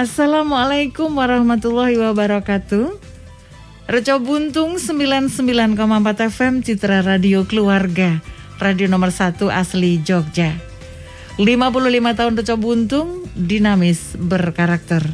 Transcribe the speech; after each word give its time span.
Assalamualaikum 0.00 1.12
warahmatullahi 1.12 2.00
wabarakatuh. 2.00 2.96
Reco 3.84 4.16
Buntung 4.24 4.80
99,4 4.80 5.76
FM 6.24 6.64
Citra 6.64 7.04
Radio 7.04 7.44
Keluarga, 7.44 8.24
radio 8.56 8.88
nomor 8.88 9.12
1 9.12 9.36
asli 9.52 10.00
Jogja. 10.00 10.56
55 11.36 12.16
tahun 12.16 12.32
Reco 12.32 12.56
Buntung, 12.56 13.28
dinamis, 13.36 14.16
berkarakter. 14.16 15.04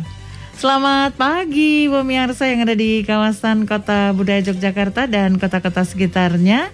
Selamat 0.55 1.19
pagi 1.19 1.91
pemirsa 1.91 2.47
yang 2.47 2.63
ada 2.63 2.79
di 2.79 3.03
kawasan 3.03 3.67
Kota 3.67 4.15
Budaya 4.15 4.39
Yogyakarta 4.39 5.11
dan 5.11 5.43
kota-kota 5.43 5.83
sekitarnya. 5.83 6.71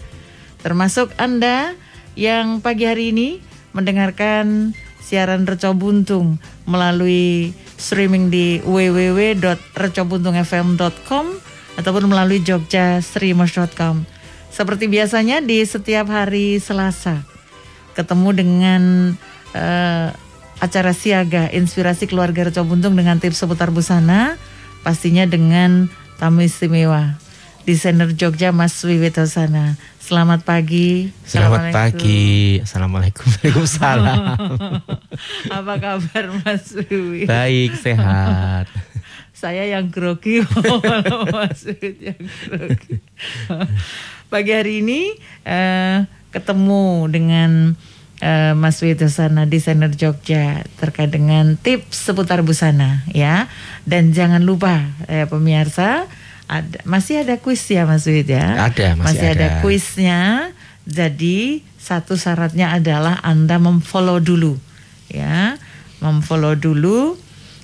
Termasuk 0.61 1.17
Anda 1.17 1.73
yang 2.13 2.61
pagi 2.61 2.85
hari 2.85 3.17
ini 3.17 3.41
mendengarkan 3.73 4.77
siaran 5.01 5.49
Reco 5.49 5.73
Buntung 5.73 6.37
melalui 6.69 7.57
streaming 7.83 8.31
di 8.31 8.63
www.recobuntung.fm.com 8.63 11.27
ataupun 11.75 12.07
melalui 12.07 12.39
jogjastreamers.com. 12.47 14.07
Seperti 14.53 14.85
biasanya 14.87 15.41
di 15.43 15.67
setiap 15.67 16.07
hari 16.13 16.61
Selasa 16.63 17.25
ketemu 17.99 18.31
dengan 18.33 18.83
uh, 19.57 20.13
acara 20.63 20.95
siaga 20.95 21.51
inspirasi 21.51 22.07
keluarga 22.07 22.47
Reco 22.49 22.63
Buntung 22.63 22.95
dengan 22.95 23.19
tips 23.19 23.43
seputar 23.43 23.75
busana, 23.75 24.39
pastinya 24.87 25.27
dengan 25.27 25.91
tamu 26.23 26.47
istimewa 26.47 27.19
desainer 27.63 28.11
Jogja 28.15 28.51
Mas 28.51 28.75
Wiwitosana. 28.83 29.79
Selamat 30.03 30.43
pagi. 30.43 31.15
Selamat 31.23 31.71
pagi. 31.71 32.59
Assalamualaikum. 32.59 33.23
Waalaikumsalam. 33.39 34.23
Apa 35.63 35.75
kabar 35.79 36.25
Mas 36.43 36.75
Wiwi? 36.75 37.31
Baik, 37.31 37.79
sehat. 37.79 38.67
Saya 39.43 39.67
yang 39.67 39.91
grogi, 39.91 40.43
Mas 41.31 41.63
Wiwi 41.67 42.15
yang 42.15 42.23
grogi. 42.47 42.99
Pagi 44.27 44.51
hari 44.55 44.83
ini 44.83 45.15
uh, 45.47 46.07
ketemu 46.35 47.07
dengan 47.11 47.51
uh, 48.23 48.53
Mas 48.59 48.83
Wiwitosana, 48.83 49.47
desainer 49.47 49.91
Jogja 49.95 50.67
terkait 50.83 51.15
dengan 51.15 51.55
tips 51.59 52.11
seputar 52.11 52.43
busana 52.43 53.07
ya. 53.15 53.47
Dan 53.87 54.11
jangan 54.11 54.43
lupa 54.43 54.83
ya 55.07 55.31
pemirsa 55.31 56.11
ada 56.53 56.79
masih 56.85 57.25
ada 57.25 57.41
kuis 57.41 57.65
ya 57.65 57.89
Mas 57.89 58.05
Wid 58.05 58.29
ya? 58.29 58.69
Ada, 58.69 58.93
masih, 59.01 59.05
masih 59.09 59.29
ada. 59.33 59.37
ada 59.41 59.47
kuisnya. 59.65 60.21
Jadi 60.85 61.63
satu 61.81 62.19
syaratnya 62.19 62.77
adalah 62.77 63.23
Anda 63.25 63.57
memfollow 63.57 64.21
dulu 64.21 64.61
ya. 65.09 65.57
Memfollow 66.05 66.59
dulu 66.59 67.17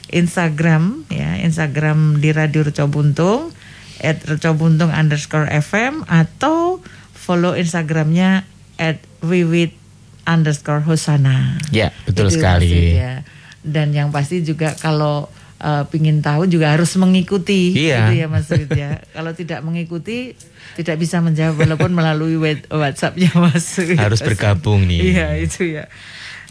Instagram 0.09 1.05
ya, 1.13 1.37
Instagram 1.45 2.23
di 2.23 2.33
Radio 2.33 2.65
Reco 2.65 2.89
Buntung 2.89 3.53
at 4.01 4.25
Reco 4.25 4.57
Buntung 4.57 4.89
underscore 4.89 5.51
FM 5.53 6.07
atau 6.09 6.81
follow 7.13 7.53
Instagramnya 7.53 8.49
at 8.81 9.03
Wiwit 9.21 9.77
underscore 10.25 10.81
Hosana. 10.87 11.61
Ya, 11.75 11.93
betul 12.09 12.33
Itu 12.33 12.41
sekali. 12.41 12.97
Ya. 12.97 13.27
Dan 13.61 13.93
yang 13.93 14.15
pasti 14.15 14.41
juga 14.41 14.73
kalau 14.79 15.29
uh, 15.63 15.85
pingin 15.91 16.23
tahu 16.23 16.47
juga 16.47 16.75
harus 16.75 16.95
mengikuti 16.99 17.75
iya. 17.75 18.11
gitu 18.11 18.25
ya 18.25 18.27
Mas 18.31 18.49
Rid 18.51 18.71
ya. 18.73 19.03
Kalau 19.15 19.33
tidak 19.35 19.61
mengikuti 19.63 20.35
tidak 20.79 20.97
bisa 21.03 21.19
menjawab 21.19 21.59
walaupun 21.59 21.91
melalui 21.91 22.39
WhatsAppnya 22.71 23.35
Mas 23.35 23.67
Rid. 23.79 23.99
Harus 23.99 24.23
bergabung 24.23 24.87
nih. 24.87 25.15
Iya 25.15 25.29
itu 25.39 25.63
ya. 25.79 25.91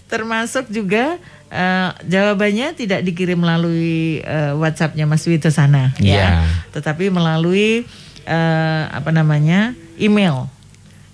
Termasuk 0.08 0.72
juga 0.72 1.20
uh, 1.52 1.90
jawabannya 2.04 2.76
tidak 2.76 3.04
dikirim 3.04 3.40
melalui 3.40 4.24
uh, 4.24 4.56
WhatsAppnya 4.60 5.08
Mas 5.08 5.24
Wito 5.28 5.52
sana 5.52 5.92
ya, 6.00 6.16
yeah. 6.16 6.36
tetapi 6.72 7.12
melalui 7.12 7.84
uh, 8.28 8.84
apa 8.92 9.12
namanya 9.12 9.76
email 10.00 10.48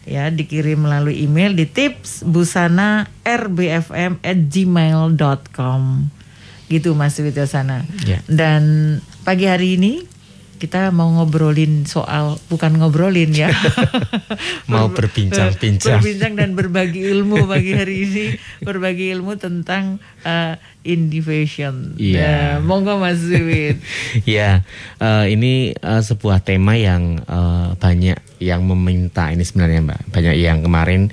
ya 0.03 0.27
dikirim 0.27 0.83
melalui 0.83 1.23
email 1.23 1.55
di 1.55 1.63
tips 1.63 2.27
busana 2.27 3.07
rbfm 3.23 4.19
at 4.19 4.39
gmail.com 4.51 5.81
gitu 6.73 6.97
Mas 6.97 7.13
Widyasana. 7.21 7.85
Yeah. 8.01 8.25
Dan 8.25 8.97
pagi 9.21 9.45
hari 9.45 9.77
ini 9.77 10.09
kita 10.63 10.95
mau 10.95 11.11
ngobrolin 11.11 11.83
soal 11.83 12.39
bukan 12.47 12.79
ngobrolin 12.79 13.35
ya 13.35 13.51
mau 14.71 14.87
berbincang-bincang 14.87 15.99
berbincang 15.99 16.39
dan 16.39 16.55
berbagi 16.55 17.03
ilmu 17.03 17.43
pagi 17.51 17.75
hari 17.75 18.07
ini 18.07 18.25
berbagi 18.63 19.11
ilmu 19.11 19.35
tentang 19.35 19.99
uh, 20.23 20.55
Indivision. 20.83 21.95
Iya. 21.95 22.19
Yeah. 22.19 22.43
Nah, 22.59 22.67
monggo 22.67 22.99
Mas 22.99 23.23
Wiwit. 23.23 23.79
ya, 24.27 24.67
uh, 24.99 25.25
ini 25.31 25.71
uh, 25.79 26.03
sebuah 26.03 26.43
tema 26.43 26.75
yang 26.75 27.23
uh, 27.23 27.71
banyak 27.79 28.19
yang 28.43 28.67
meminta 28.67 29.31
ini 29.31 29.47
sebenarnya 29.47 29.79
Mbak. 29.79 30.01
Banyak 30.11 30.35
yang 30.35 30.59
kemarin 30.59 31.07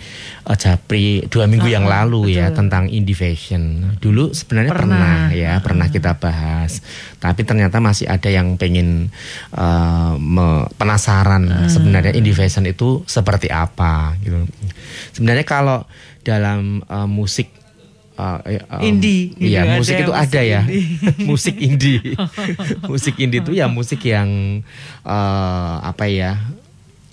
uh, 0.51 0.59
Japri 0.59 1.23
dua 1.31 1.47
minggu 1.47 1.71
uh, 1.71 1.75
yang 1.79 1.87
lalu 1.87 2.35
ya, 2.35 2.51
betul. 2.51 2.51
ya 2.51 2.59
tentang 2.59 2.85
Indivision. 2.91 3.63
Dulu 4.03 4.35
sebenarnya 4.35 4.75
pernah, 4.75 4.99
pernah 4.99 5.19
ya, 5.31 5.53
pernah 5.63 5.87
kita 5.87 6.19
bahas. 6.19 6.83
Tapi 7.23 7.47
ternyata 7.47 7.79
masih 7.79 8.11
ada 8.11 8.27
yang 8.27 8.59
pengen 8.59 9.15
uh, 9.55 10.19
me, 10.19 10.67
penasaran 10.75 11.47
uh. 11.47 11.71
sebenarnya 11.71 12.19
Indivision 12.19 12.67
itu 12.67 13.07
seperti 13.07 13.47
apa 13.55 14.19
gitu. 14.19 14.43
Sebenarnya 15.15 15.47
kalau 15.47 15.87
dalam 16.27 16.83
uh, 16.91 17.07
musik 17.07 17.60
uh, 18.21 18.39
um, 18.77 18.83
indie. 18.85 19.33
gitu 19.35 19.65
musik 19.81 19.97
itu 20.05 20.13
ada 20.13 20.41
ya. 20.45 20.61
musik 21.31 21.57
indie. 21.57 22.15
Musik 22.91 23.15
indie 23.17 23.41
itu 23.41 23.53
ya 23.57 23.67
musik 23.67 24.05
yang 24.05 24.61
uh, 25.09 25.75
apa 25.81 26.05
ya 26.13 26.37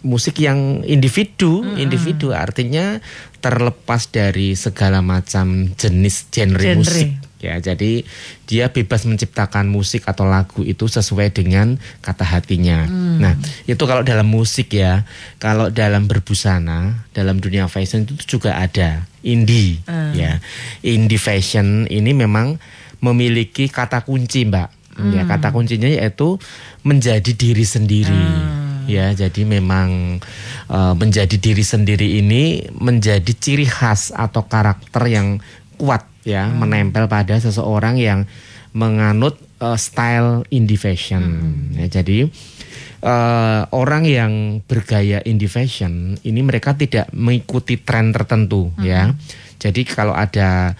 musik 0.03 0.43
yang 0.43 0.83
individu. 0.83 1.63
Mm 1.63 1.67
-hmm. 1.71 1.83
individu 1.83 2.27
artinya 2.35 2.99
terlepas 3.39 4.11
dari 4.11 4.57
segala 4.59 4.99
macam 4.99 5.71
jenis 5.77 6.27
genre, 6.33 6.59
genre. 6.59 6.79
musik 6.83 7.26
ya 7.37 7.61
jadi 7.61 8.01
dia 8.49 8.65
bebas 8.73 9.05
menciptakan 9.05 9.69
musik 9.69 10.09
atau 10.09 10.25
lagu 10.25 10.65
itu 10.65 10.89
sesuai 10.89 11.29
dengan 11.29 11.77
kata 12.01 12.25
hatinya 12.25 12.89
hmm. 12.89 13.17
nah 13.21 13.33
itu 13.69 13.83
kalau 13.85 14.01
dalam 14.01 14.25
musik 14.25 14.73
ya 14.73 15.05
kalau 15.37 15.69
dalam 15.69 16.09
berbusana 16.09 17.05
dalam 17.13 17.37
dunia 17.37 17.69
fashion 17.69 18.09
itu 18.09 18.37
juga 18.37 18.57
ada 18.57 19.05
indie 19.21 19.77
hmm. 19.85 20.13
ya 20.17 20.41
indie 20.81 21.21
fashion 21.21 21.85
ini 21.93 22.17
memang 22.17 22.57
memiliki 22.97 23.69
kata 23.69 24.01
kunci 24.01 24.49
mbak 24.49 24.73
hmm. 24.97 25.13
ya 25.13 25.23
kata 25.29 25.53
kuncinya 25.53 25.89
yaitu 25.89 26.41
menjadi 26.81 27.31
diri 27.37 27.65
sendiri 27.65 28.25
hmm 28.25 28.67
ya 28.87 29.11
jadi 29.11 29.43
memang 29.43 30.17
uh, 30.71 30.95
menjadi 30.95 31.35
diri 31.35 31.61
sendiri 31.61 32.23
ini 32.23 32.71
menjadi 32.71 33.35
ciri 33.35 33.67
khas 33.67 34.15
atau 34.15 34.47
karakter 34.47 35.03
yang 35.11 35.43
kuat 35.75 36.07
ya 36.27 36.51
hmm. 36.51 36.59
menempel 36.59 37.07
pada 37.07 37.39
seseorang 37.39 37.95
yang 37.95 38.27
menganut 38.75 39.39
uh, 39.63 39.79
style 39.79 40.43
indie 40.51 40.75
fashion 40.75 41.23
hmm. 41.23 41.79
ya, 41.79 41.87
jadi 41.87 42.27
uh, 42.99 43.63
orang 43.71 44.03
yang 44.03 44.33
bergaya 44.67 45.23
indie 45.23 45.47
fashion 45.47 46.19
ini 46.27 46.43
mereka 46.43 46.75
tidak 46.75 47.07
mengikuti 47.15 47.79
tren 47.79 48.11
tertentu 48.11 48.75
hmm. 48.75 48.83
ya 48.83 49.15
jadi 49.55 49.81
kalau 49.87 50.11
ada 50.11 50.75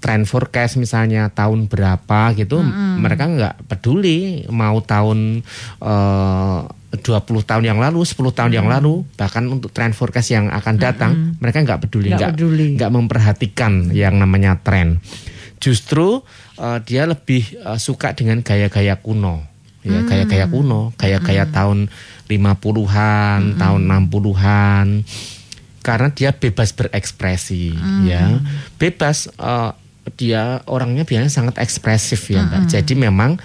tren 0.00 0.28
forecast 0.28 0.80
misalnya 0.80 1.28
tahun 1.32 1.68
berapa 1.68 2.32
gitu 2.36 2.60
hmm. 2.60 2.96
mereka 3.04 3.24
nggak 3.28 3.54
peduli 3.68 4.48
mau 4.48 4.80
tahun 4.80 5.44
uh, 5.84 6.58
20 7.00 7.48
tahun 7.48 7.64
yang 7.64 7.78
lalu, 7.78 8.04
10 8.04 8.16
tahun 8.32 8.50
hmm. 8.52 8.58
yang 8.58 8.68
lalu, 8.68 9.04
bahkan 9.16 9.44
untuk 9.48 9.70
tren 9.72 9.92
forecast 9.92 10.32
yang 10.32 10.48
akan 10.52 10.74
datang, 10.76 11.12
hmm. 11.12 11.30
mereka 11.40 11.62
nggak 11.62 11.80
peduli, 11.88 12.12
nggak 12.12 12.32
nggak 12.78 12.92
memperhatikan 12.92 13.92
yang 13.92 14.16
namanya 14.16 14.58
tren. 14.60 15.00
Justru 15.56 16.20
uh, 16.60 16.78
dia 16.84 17.08
lebih 17.08 17.56
uh, 17.64 17.80
suka 17.80 18.12
dengan 18.12 18.44
gaya-gaya 18.44 19.00
kuno, 19.00 19.44
ya 19.80 20.02
hmm. 20.02 20.08
gaya-gaya 20.08 20.46
kuno, 20.50 20.92
gaya-gaya 21.00 21.48
hmm. 21.48 21.54
tahun 21.54 21.78
50-an, 22.28 23.40
hmm. 23.54 23.58
tahun 23.58 23.80
60-an. 23.86 24.86
Karena 25.80 26.08
dia 26.10 26.34
bebas 26.34 26.74
berekspresi, 26.74 27.70
hmm. 27.72 28.02
ya. 28.04 28.42
Bebas 28.76 29.30
uh, 29.38 29.72
dia 30.14 30.62
orangnya 30.70 31.02
biasanya 31.02 31.32
sangat 31.32 31.58
ekspresif 31.62 32.30
ya, 32.30 32.46
Mbak. 32.46 32.62
Hmm. 32.66 32.70
Jadi 32.70 32.94
memang 32.94 33.38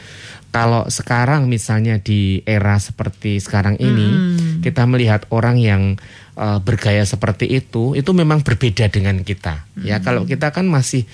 kalau 0.52 0.86
sekarang 0.92 1.48
misalnya 1.48 1.98
di 1.98 2.44
era 2.44 2.76
seperti 2.76 3.40
sekarang 3.40 3.80
ini 3.80 4.10
hmm. 4.12 4.60
kita 4.60 4.84
melihat 4.84 5.24
orang 5.32 5.56
yang 5.58 5.96
uh, 6.36 6.60
bergaya 6.60 7.08
seperti 7.08 7.48
itu 7.48 7.96
itu 7.96 8.12
memang 8.12 8.44
berbeda 8.44 8.92
dengan 8.92 9.24
kita 9.24 9.64
hmm. 9.80 9.88
ya 9.88 10.04
kalau 10.04 10.28
kita 10.28 10.52
kan 10.52 10.68
masih 10.68 11.08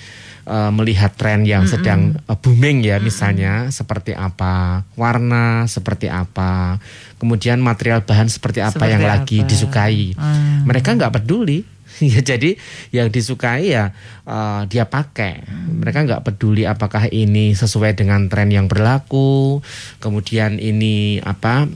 uh, 0.48 0.72
melihat 0.72 1.12
tren 1.14 1.44
yang 1.44 1.68
hmm. 1.68 1.72
sedang 1.72 2.00
uh, 2.24 2.34
booming 2.34 2.80
ya 2.80 2.96
misalnya 2.98 3.68
seperti 3.68 4.16
apa 4.16 4.82
warna 4.96 5.68
seperti 5.68 6.08
apa 6.08 6.80
kemudian 7.20 7.60
material 7.60 8.02
bahan 8.02 8.32
seperti 8.32 8.64
apa 8.64 8.80
seperti 8.80 8.92
yang 8.96 9.04
apa. 9.04 9.12
lagi 9.20 9.38
disukai 9.44 10.16
hmm. 10.16 10.64
mereka 10.64 10.96
nggak 10.96 11.20
peduli 11.20 11.62
ya 12.12 12.20
jadi 12.22 12.56
yang 12.94 13.08
disukai 13.12 13.74
ya 13.74 13.92
uh, 14.24 14.64
dia 14.70 14.86
pakai 14.88 15.44
mereka 15.68 16.06
nggak 16.06 16.24
peduli 16.24 16.64
apakah 16.64 17.10
ini 17.10 17.52
sesuai 17.52 17.98
dengan 17.98 18.30
tren 18.30 18.48
yang 18.48 18.70
berlaku 18.70 19.60
kemudian 19.98 20.56
ini 20.62 21.18
apa 21.22 21.66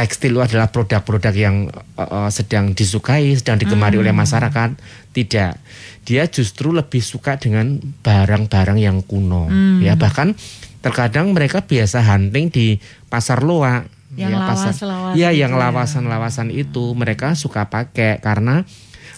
tekstil 0.00 0.32
itu 0.32 0.40
adalah 0.40 0.72
produk-produk 0.72 1.34
yang 1.36 1.68
uh, 2.00 2.24
uh, 2.24 2.30
sedang 2.32 2.72
disukai 2.72 3.36
sedang 3.36 3.60
digemari 3.60 4.00
hmm. 4.00 4.08
oleh 4.08 4.14
masyarakat 4.16 4.72
tidak 5.12 5.60
dia 6.08 6.24
justru 6.24 6.72
lebih 6.72 7.04
suka 7.04 7.36
dengan 7.36 7.76
barang-barang 8.00 8.80
yang 8.80 9.04
kuno 9.04 9.52
hmm. 9.52 9.84
ya 9.84 10.00
bahkan 10.00 10.32
terkadang 10.80 11.36
mereka 11.36 11.60
biasa 11.60 12.00
hunting 12.00 12.48
di 12.48 12.80
pasar 13.12 13.44
loa 13.44 13.84
yang 14.16 14.32
ya 14.32 14.40
pasar 14.48 14.72
ya 15.12 15.30
yang 15.36 15.52
ya. 15.52 15.68
lawasan-lawasan 15.68 16.48
itu 16.48 16.96
mereka 16.96 17.36
suka 17.36 17.68
pakai 17.68 18.24
karena 18.24 18.64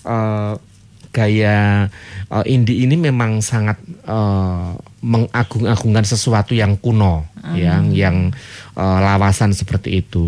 uh, 0.02 0.58
gaya 1.14 1.86
uh, 2.32 2.44
indie 2.48 2.82
ini 2.82 2.98
memang 2.98 3.38
sangat 3.44 3.78
uh, 4.08 4.74
mengagung-agungkan 5.04 6.08
sesuatu 6.08 6.56
yang 6.58 6.74
kuno 6.80 7.22
hmm. 7.38 7.54
yang 7.54 7.84
yang 7.94 8.16
uh, 8.74 8.98
lawasan 8.98 9.54
seperti 9.54 10.02
itu 10.02 10.26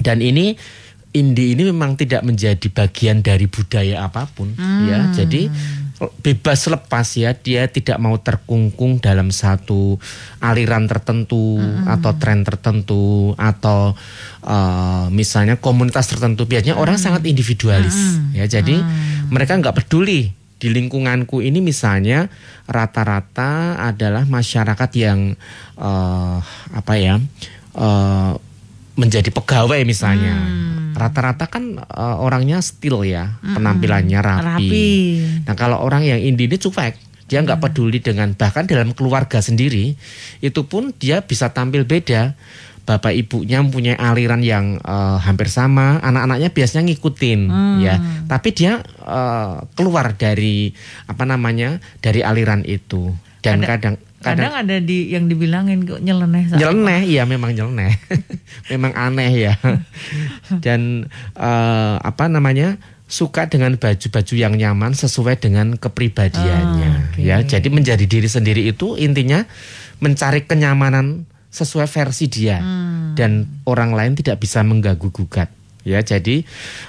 dan 0.00 0.20
ini 0.20 0.56
indie 1.16 1.56
ini 1.56 1.72
memang 1.72 1.96
tidak 1.96 2.20
menjadi 2.28 2.68
bagian 2.68 3.24
dari 3.24 3.48
budaya 3.48 4.04
apa 4.04 4.28
pun 4.28 4.52
ya. 4.52 4.60
hmm. 4.60 4.84
ya 4.84 4.98
jadi 5.24 5.42
bebas 5.96 6.68
lepas 6.68 7.08
ya 7.16 7.32
dia 7.32 7.64
tidak 7.72 7.96
mau 7.96 8.20
terkungkung 8.20 9.00
dalam 9.00 9.32
satu 9.32 9.96
aliran 10.44 10.84
tertentu 10.84 11.56
hmm. 11.56 11.88
atau 11.88 12.12
tren 12.20 12.44
tertentu 12.44 13.32
atau 13.40 13.96
uh, 14.44 15.08
misalnya 15.08 15.56
komunitas 15.56 16.12
tertentu 16.12 16.44
biasanya 16.44 16.76
hmm. 16.76 16.84
orang 16.84 17.00
sangat 17.00 17.24
individualis 17.24 18.20
hmm. 18.20 18.36
ya 18.36 18.44
jadi 18.44 18.76
hmm. 18.76 19.32
mereka 19.32 19.56
nggak 19.56 19.72
peduli 19.72 20.36
di 20.56 20.68
lingkunganku 20.72 21.40
ini 21.40 21.64
misalnya 21.64 22.28
rata-rata 22.68 23.80
adalah 23.80 24.28
masyarakat 24.28 24.90
yang 24.96 25.36
uh, 25.80 26.40
apa 26.76 26.94
ya 26.96 27.20
uh, 27.76 28.36
menjadi 28.96 29.30
pegawai 29.30 29.80
misalnya. 29.84 30.34
Hmm. 30.34 30.96
Rata-rata 30.96 31.44
kan 31.52 31.76
uh, 31.76 32.16
orangnya 32.24 32.64
still 32.64 33.04
ya, 33.04 33.36
hmm. 33.44 33.52
penampilannya 33.52 34.18
rapi. 34.18 34.44
rapi. 34.48 34.88
Nah, 35.44 35.54
kalau 35.54 35.84
orang 35.84 36.08
yang 36.08 36.16
indie 36.16 36.48
ini 36.48 36.56
cuek, 36.56 36.96
dia 37.28 37.44
nggak 37.44 37.60
hmm. 37.60 37.66
peduli 37.68 37.98
dengan 38.00 38.32
bahkan 38.32 38.64
dalam 38.64 38.96
keluarga 38.96 39.44
sendiri 39.44 39.92
itu 40.40 40.60
pun 40.64 40.96
dia 40.96 41.20
bisa 41.20 41.52
tampil 41.52 41.84
beda. 41.84 42.32
Bapak 42.86 43.18
ibunya 43.18 43.58
mempunyai 43.66 43.98
aliran 43.98 44.46
yang 44.46 44.78
uh, 44.86 45.18
hampir 45.18 45.50
sama, 45.50 45.98
anak-anaknya 46.06 46.54
biasanya 46.54 46.86
ngikutin 46.86 47.40
hmm. 47.50 47.78
ya. 47.82 47.98
Tapi 48.30 48.48
dia 48.54 48.78
uh, 49.02 49.66
keluar 49.74 50.14
dari 50.14 50.70
apa 51.10 51.26
namanya? 51.26 51.82
dari 51.98 52.22
aliran 52.22 52.62
itu 52.62 53.10
dan 53.42 53.62
Ada, 53.62 53.66
kadang 53.74 53.94
kadang, 54.34 54.54
ada 54.56 54.76
di 54.82 55.14
yang 55.14 55.30
dibilangin 55.30 55.86
kok 55.86 56.02
nyeleneh. 56.02 56.58
Nyeleneh, 56.58 57.00
iya 57.06 57.22
memang 57.22 57.54
nyeleneh, 57.54 57.94
memang 58.72 58.92
aneh 58.96 59.30
ya. 59.50 59.54
Dan 60.64 61.06
uh, 61.38 61.96
apa 62.02 62.26
namanya 62.26 62.80
suka 63.06 63.46
dengan 63.46 63.78
baju-baju 63.78 64.34
yang 64.34 64.58
nyaman 64.58 64.92
sesuai 64.98 65.38
dengan 65.38 65.78
kepribadiannya, 65.78 66.90
oh, 66.90 67.06
okay. 67.14 67.22
ya. 67.22 67.38
Jadi 67.46 67.68
menjadi 67.70 68.02
diri 68.02 68.26
sendiri 68.26 68.66
itu 68.66 68.98
intinya 68.98 69.46
mencari 70.02 70.44
kenyamanan 70.44 71.24
sesuai 71.56 71.88
versi 71.88 72.28
dia 72.28 72.60
hmm. 72.60 73.16
dan 73.16 73.48
orang 73.64 73.96
lain 73.96 74.12
tidak 74.18 74.42
bisa 74.44 74.60
mengganggu 74.60 75.08
gugat. 75.08 75.48
Ya, 75.86 76.02
jadi 76.02 76.42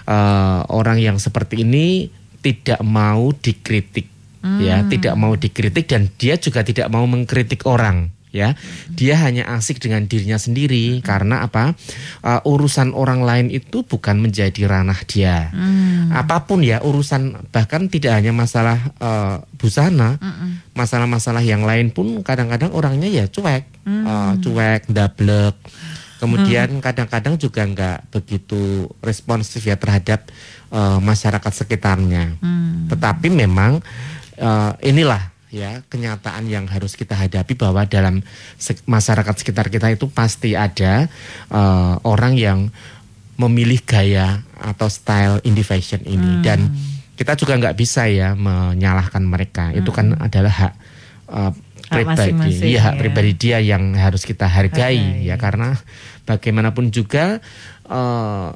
uh, 0.10 0.66
orang 0.74 0.98
yang 0.98 1.22
seperti 1.22 1.62
ini 1.62 2.10
tidak 2.42 2.81
mau 2.81 3.30
dikritik 3.30 4.17
hmm. 4.48 4.60
ya 4.64 4.88
tidak 4.88 5.20
mau 5.20 5.36
dikritik 5.36 5.92
dan 5.92 6.08
dia 6.16 6.40
juga 6.40 6.64
tidak 6.64 6.88
mau 6.88 7.04
mengkritik 7.04 7.68
orang 7.68 8.16
ya 8.28 8.54
dia 8.92 9.16
hanya 9.24 9.48
asik 9.56 9.80
dengan 9.80 10.06
dirinya 10.06 10.36
sendiri 10.36 11.00
hmm. 11.00 11.04
karena 11.04 11.48
apa 11.48 11.74
uh, 12.22 12.44
urusan 12.44 12.92
orang 12.92 13.24
lain 13.24 13.48
itu 13.50 13.88
bukan 13.88 14.20
menjadi 14.20 14.68
ranah 14.68 15.00
dia 15.08 15.50
hmm. 15.56 16.14
apa 16.14 16.44
pun 16.46 16.62
ya 16.62 16.84
urusan 16.84 17.50
bahkan 17.50 17.88
tidak 17.88 18.20
hanya 18.20 18.36
masalah 18.36 18.78
uh, 19.00 19.42
busana 19.56 20.20
masalah-masalah 20.78 21.42
yang 21.42 21.66
lain 21.66 21.90
pun 21.90 22.22
kadang-kadang 22.22 22.70
orangnya 22.76 23.10
ya 23.10 23.26
cuek 23.32 23.64
hmm. 23.88 24.04
uh, 24.06 24.34
cuek 24.44 24.92
dablek 24.92 25.56
kemudian 26.18 26.82
kadang-kadang 26.82 27.38
juga 27.40 27.64
nggak 27.64 28.12
begitu 28.12 28.90
responsif 29.00 29.64
ya 29.64 29.78
terhadap 29.78 30.28
uh, 30.74 31.00
masyarakat 31.00 31.54
sekitarnya 31.64 32.38
hmm. 32.42 32.92
tetapi 32.92 33.32
memang 33.32 33.80
uh, 34.42 34.74
inilah 34.81 35.34
ya 35.48 35.80
kenyataan 35.88 36.44
yang 36.51 36.68
harus 36.68 37.00
kita 37.00 37.16
hadapi 37.16 37.56
bahwa 37.56 37.88
dalam 37.88 38.19
masyarakat 38.84 39.36
sekitar 39.39 39.72
kita 39.72 39.88
itu 39.95 40.12
pasti 40.12 40.60
ada 40.60 41.07
uh, 41.48 41.95
orang 42.04 42.36
yang 42.36 42.60
memilih 43.39 43.80
gaya 43.86 44.44
atau 44.60 44.92
style 44.92 45.39
indie 45.48 45.63
fashion 45.63 46.04
ini 46.04 46.42
hmm. 46.42 46.44
dan 46.44 46.60
kita 47.16 47.38
juga 47.39 47.56
nggak 47.57 47.78
bisa 47.78 48.10
ya 48.12 48.36
menyalahkan 48.36 49.24
mereka 49.24 49.72
hmm. 49.72 49.80
itu 49.80 49.92
kan 49.94 50.13
hmm. 50.13 50.25
adalah 50.25 50.54
hak 50.54 50.74
uh, 51.31 51.51
pribadi 51.88 52.31
iya 52.75 52.92
hak 52.92 52.95
ya. 52.98 53.00
pribadi 53.00 53.31
dia 53.38 53.57
yang 53.63 53.95
harus 53.95 54.28
kita 54.28 54.50
hargai 54.50 55.24
okay. 55.24 55.30
ya 55.31 55.40
karena 55.40 55.80
bagaimanapun 56.28 56.92
juga 56.92 57.40
uh, 57.88 58.51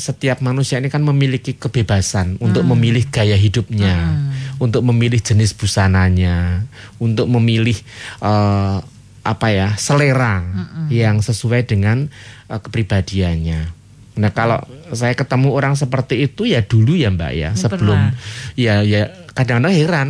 setiap 0.00 0.40
manusia 0.40 0.80
ini 0.80 0.88
kan 0.88 1.04
memiliki 1.04 1.52
kebebasan 1.52 2.40
hmm. 2.40 2.46
untuk 2.48 2.64
memilih 2.64 3.04
gaya 3.12 3.36
hidupnya, 3.36 3.94
hmm. 3.94 4.58
untuk 4.64 4.80
memilih 4.80 5.20
jenis 5.20 5.52
busananya, 5.52 6.64
untuk 6.96 7.28
memilih 7.28 7.76
uh, 8.24 8.80
apa 9.20 9.46
ya 9.52 9.76
selera 9.76 10.40
hmm. 10.40 10.88
yang 10.88 11.20
sesuai 11.20 11.68
dengan 11.68 12.08
uh, 12.48 12.58
kepribadiannya. 12.58 13.76
Nah 14.16 14.30
kalau 14.32 14.58
saya 14.96 15.12
ketemu 15.12 15.52
orang 15.52 15.76
seperti 15.76 16.24
itu 16.24 16.48
ya 16.48 16.64
dulu 16.64 16.96
ya 16.96 17.12
Mbak 17.12 17.32
ya 17.36 17.50
sebelum 17.54 18.16
ya 18.56 18.80
ya 18.80 19.12
kadang-kadang 19.36 19.76
heran, 19.76 20.08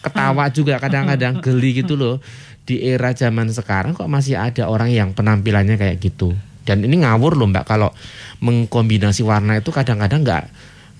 ketawa 0.00 0.48
hmm. 0.48 0.54
juga 0.56 0.74
kadang-kadang 0.80 1.44
geli 1.44 1.84
gitu 1.84 1.94
loh 1.94 2.18
di 2.64 2.80
era 2.80 3.12
zaman 3.12 3.52
sekarang 3.52 3.92
kok 3.92 4.08
masih 4.08 4.40
ada 4.40 4.72
orang 4.72 4.88
yang 4.88 5.12
penampilannya 5.12 5.76
kayak 5.76 6.00
gitu. 6.00 6.32
Dan 6.64 6.84
ini 6.84 7.04
ngawur 7.04 7.36
loh 7.36 7.48
Mbak 7.48 7.64
kalau 7.68 7.92
mengkombinasi 8.40 9.22
warna 9.24 9.60
itu 9.60 9.70
kadang-kadang 9.70 10.24
nggak 10.24 10.44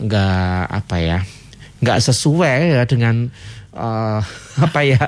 nggak 0.04 0.62
apa 0.68 0.97
ya 1.00 1.18
nggak 1.85 1.99
sesuai 2.00 2.80
ya 2.80 2.83
dengan 2.88 3.28
uh, 3.76 4.21
apa 4.66 4.80
ya 4.85 5.04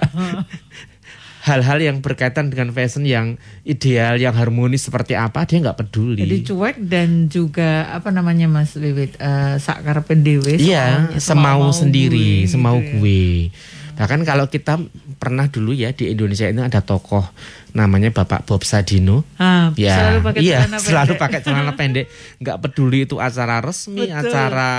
hal-hal 1.47 1.79
yang 1.79 2.03
berkaitan 2.03 2.51
dengan 2.51 2.75
fashion 2.75 3.07
yang 3.07 3.39
ideal, 3.63 4.19
yang 4.19 4.35
harmonis 4.35 4.91
seperti 4.91 5.15
apa 5.15 5.47
dia 5.47 5.63
nggak 5.63 5.79
peduli. 5.79 6.27
Jadi 6.27 6.43
cuek 6.43 6.77
dan 6.83 7.31
juga 7.31 7.87
apa 7.95 8.11
namanya 8.11 8.51
Mas 8.51 8.75
Wiwit 8.75 9.15
uh, 9.23 9.55
sakar 9.63 10.03
pendewe. 10.03 10.59
Iya, 10.59 11.15
semau, 11.23 11.71
sendiri, 11.71 12.43
gue, 12.43 12.51
semau 12.51 12.83
gitu 12.83 12.91
ya. 12.91 12.95
gue. 12.99 13.25
Bahkan 13.97 14.21
kalau 14.27 14.51
kita 14.51 14.83
pernah 15.17 15.47
dulu 15.47 15.71
ya 15.71 15.95
di 15.95 16.11
Indonesia 16.11 16.51
ini 16.51 16.67
ada 16.67 16.83
tokoh 16.83 17.25
namanya 17.77 18.09
Bapak 18.09 18.49
Bob 18.49 18.65
Sadino. 18.65 19.29
Ah, 19.37 19.77
ya, 19.77 20.01
selalu 20.01 20.19
pakai 20.25 20.41
iya, 20.41 20.65
celana 20.65 20.77
pendek. 20.81 20.89
selalu 20.89 21.13
pakai 21.21 21.41
celana 21.45 21.73
pendek. 21.77 22.07
Nggak 22.41 22.59
peduli 22.65 22.99
itu 23.05 23.21
acara 23.21 23.61
resmi, 23.61 24.09
betul, 24.09 24.17
acara 24.17 24.71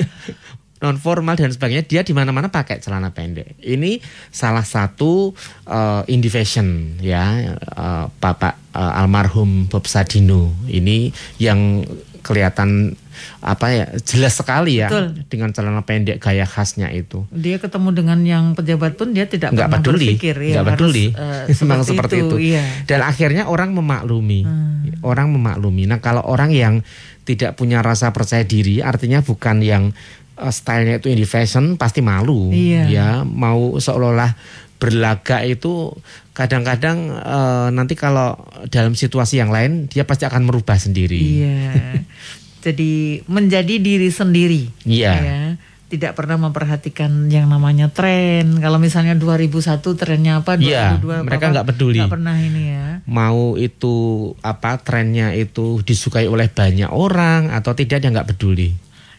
non 0.84 0.96
formal 1.02 1.34
dan 1.34 1.50
sebagainya. 1.50 1.82
Dia 1.82 2.06
di 2.06 2.14
mana-mana 2.14 2.54
pakai 2.54 2.78
celana 2.78 3.10
pendek. 3.10 3.58
Ini 3.58 3.98
salah 4.30 4.62
satu 4.62 5.34
uh, 5.66 6.06
indie 6.06 6.30
fashion 6.30 7.00
ya, 7.02 7.56
uh, 7.74 8.06
Bapak 8.14 8.54
uh, 8.78 9.00
almarhum 9.02 9.66
Bob 9.66 9.90
Sadino. 9.90 10.54
Ini 10.70 11.10
yang 11.42 11.82
kelihatan 12.24 12.96
apa 13.40 13.66
ya 13.70 13.86
jelas 14.02 14.36
sekali 14.38 14.80
ya 14.80 14.88
Betul. 14.88 15.26
dengan 15.30 15.50
celana 15.52 15.82
pendek 15.82 16.20
gaya 16.20 16.44
khasnya 16.44 16.90
itu. 16.90 17.24
Dia 17.30 17.60
ketemu 17.62 17.94
dengan 17.94 18.18
yang 18.22 18.44
pejabat 18.54 18.96
pun 18.96 19.12
dia 19.12 19.28
tidak 19.28 19.52
nggak 19.52 19.70
peduli, 19.80 20.14
berpikir 20.16 20.36
ya 20.40 20.54
nggak 20.60 20.66
peduli, 20.76 21.06
uh, 21.12 21.44
memang 21.64 21.80
seperti 21.82 22.14
itu. 22.20 22.26
itu. 22.26 22.36
Iya. 22.54 22.64
Dan 22.86 23.00
akhirnya 23.04 23.50
orang 23.50 23.74
memaklumi, 23.74 24.40
hmm. 24.44 25.06
orang 25.06 25.30
memaklumi. 25.32 25.86
Nah 25.86 25.98
kalau 25.98 26.22
orang 26.24 26.50
yang 26.50 26.80
tidak 27.24 27.56
punya 27.56 27.80
rasa 27.80 28.12
percaya 28.12 28.44
diri, 28.44 28.84
artinya 28.84 29.24
bukan 29.24 29.64
yang 29.64 29.92
uh, 30.38 30.52
stylenya 30.52 31.00
itu 31.00 31.08
indie 31.10 31.28
fashion 31.28 31.80
pasti 31.80 32.04
malu, 32.04 32.52
iya. 32.52 32.84
ya 32.90 33.08
mau 33.24 33.78
seolah-olah 33.80 34.62
berlaga 34.84 35.40
itu 35.46 35.94
kadang-kadang 36.34 37.14
uh, 37.14 37.70
nanti 37.70 37.94
kalau 37.94 38.36
dalam 38.68 38.92
situasi 38.92 39.38
yang 39.38 39.54
lain 39.54 39.86
dia 39.86 40.04
pasti 40.04 40.26
akan 40.26 40.44
merubah 40.44 40.76
sendiri. 40.76 41.16
Iya. 41.16 41.64
Jadi 42.64 43.20
menjadi 43.28 43.76
diri 43.76 44.08
sendiri. 44.08 44.72
Iya. 44.88 45.12
Ya. 45.20 45.40
Tidak 45.84 46.16
pernah 46.16 46.40
memperhatikan 46.40 47.28
yang 47.28 47.46
namanya 47.52 47.92
tren. 47.92 48.56
Kalau 48.56 48.80
misalnya 48.80 49.12
2001 49.14 49.84
trennya 49.84 50.40
apa, 50.40 50.56
2002 50.56 50.64
iya, 50.64 50.96
mereka 51.20 51.52
nggak 51.52 51.68
peduli. 51.68 52.00
Gak 52.00 52.14
pernah 52.16 52.36
ini 52.40 52.62
ya. 52.72 52.86
Mau 53.04 53.60
itu 53.60 53.94
apa 54.40 54.80
trennya 54.80 55.36
itu 55.36 55.84
disukai 55.84 56.24
oleh 56.24 56.48
banyak 56.48 56.88
orang 56.88 57.52
atau 57.52 57.76
tidak 57.76 58.00
dia 58.00 58.10
nggak 58.10 58.32
peduli. 58.32 58.72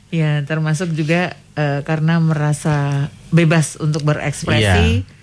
Ya, 0.10 0.42
termasuk 0.42 0.90
juga 0.98 1.38
uh, 1.54 1.86
karena 1.86 2.18
merasa 2.18 3.08
bebas 3.30 3.78
untuk 3.78 4.02
berekspresi. 4.02 5.06
Iya. 5.06 5.14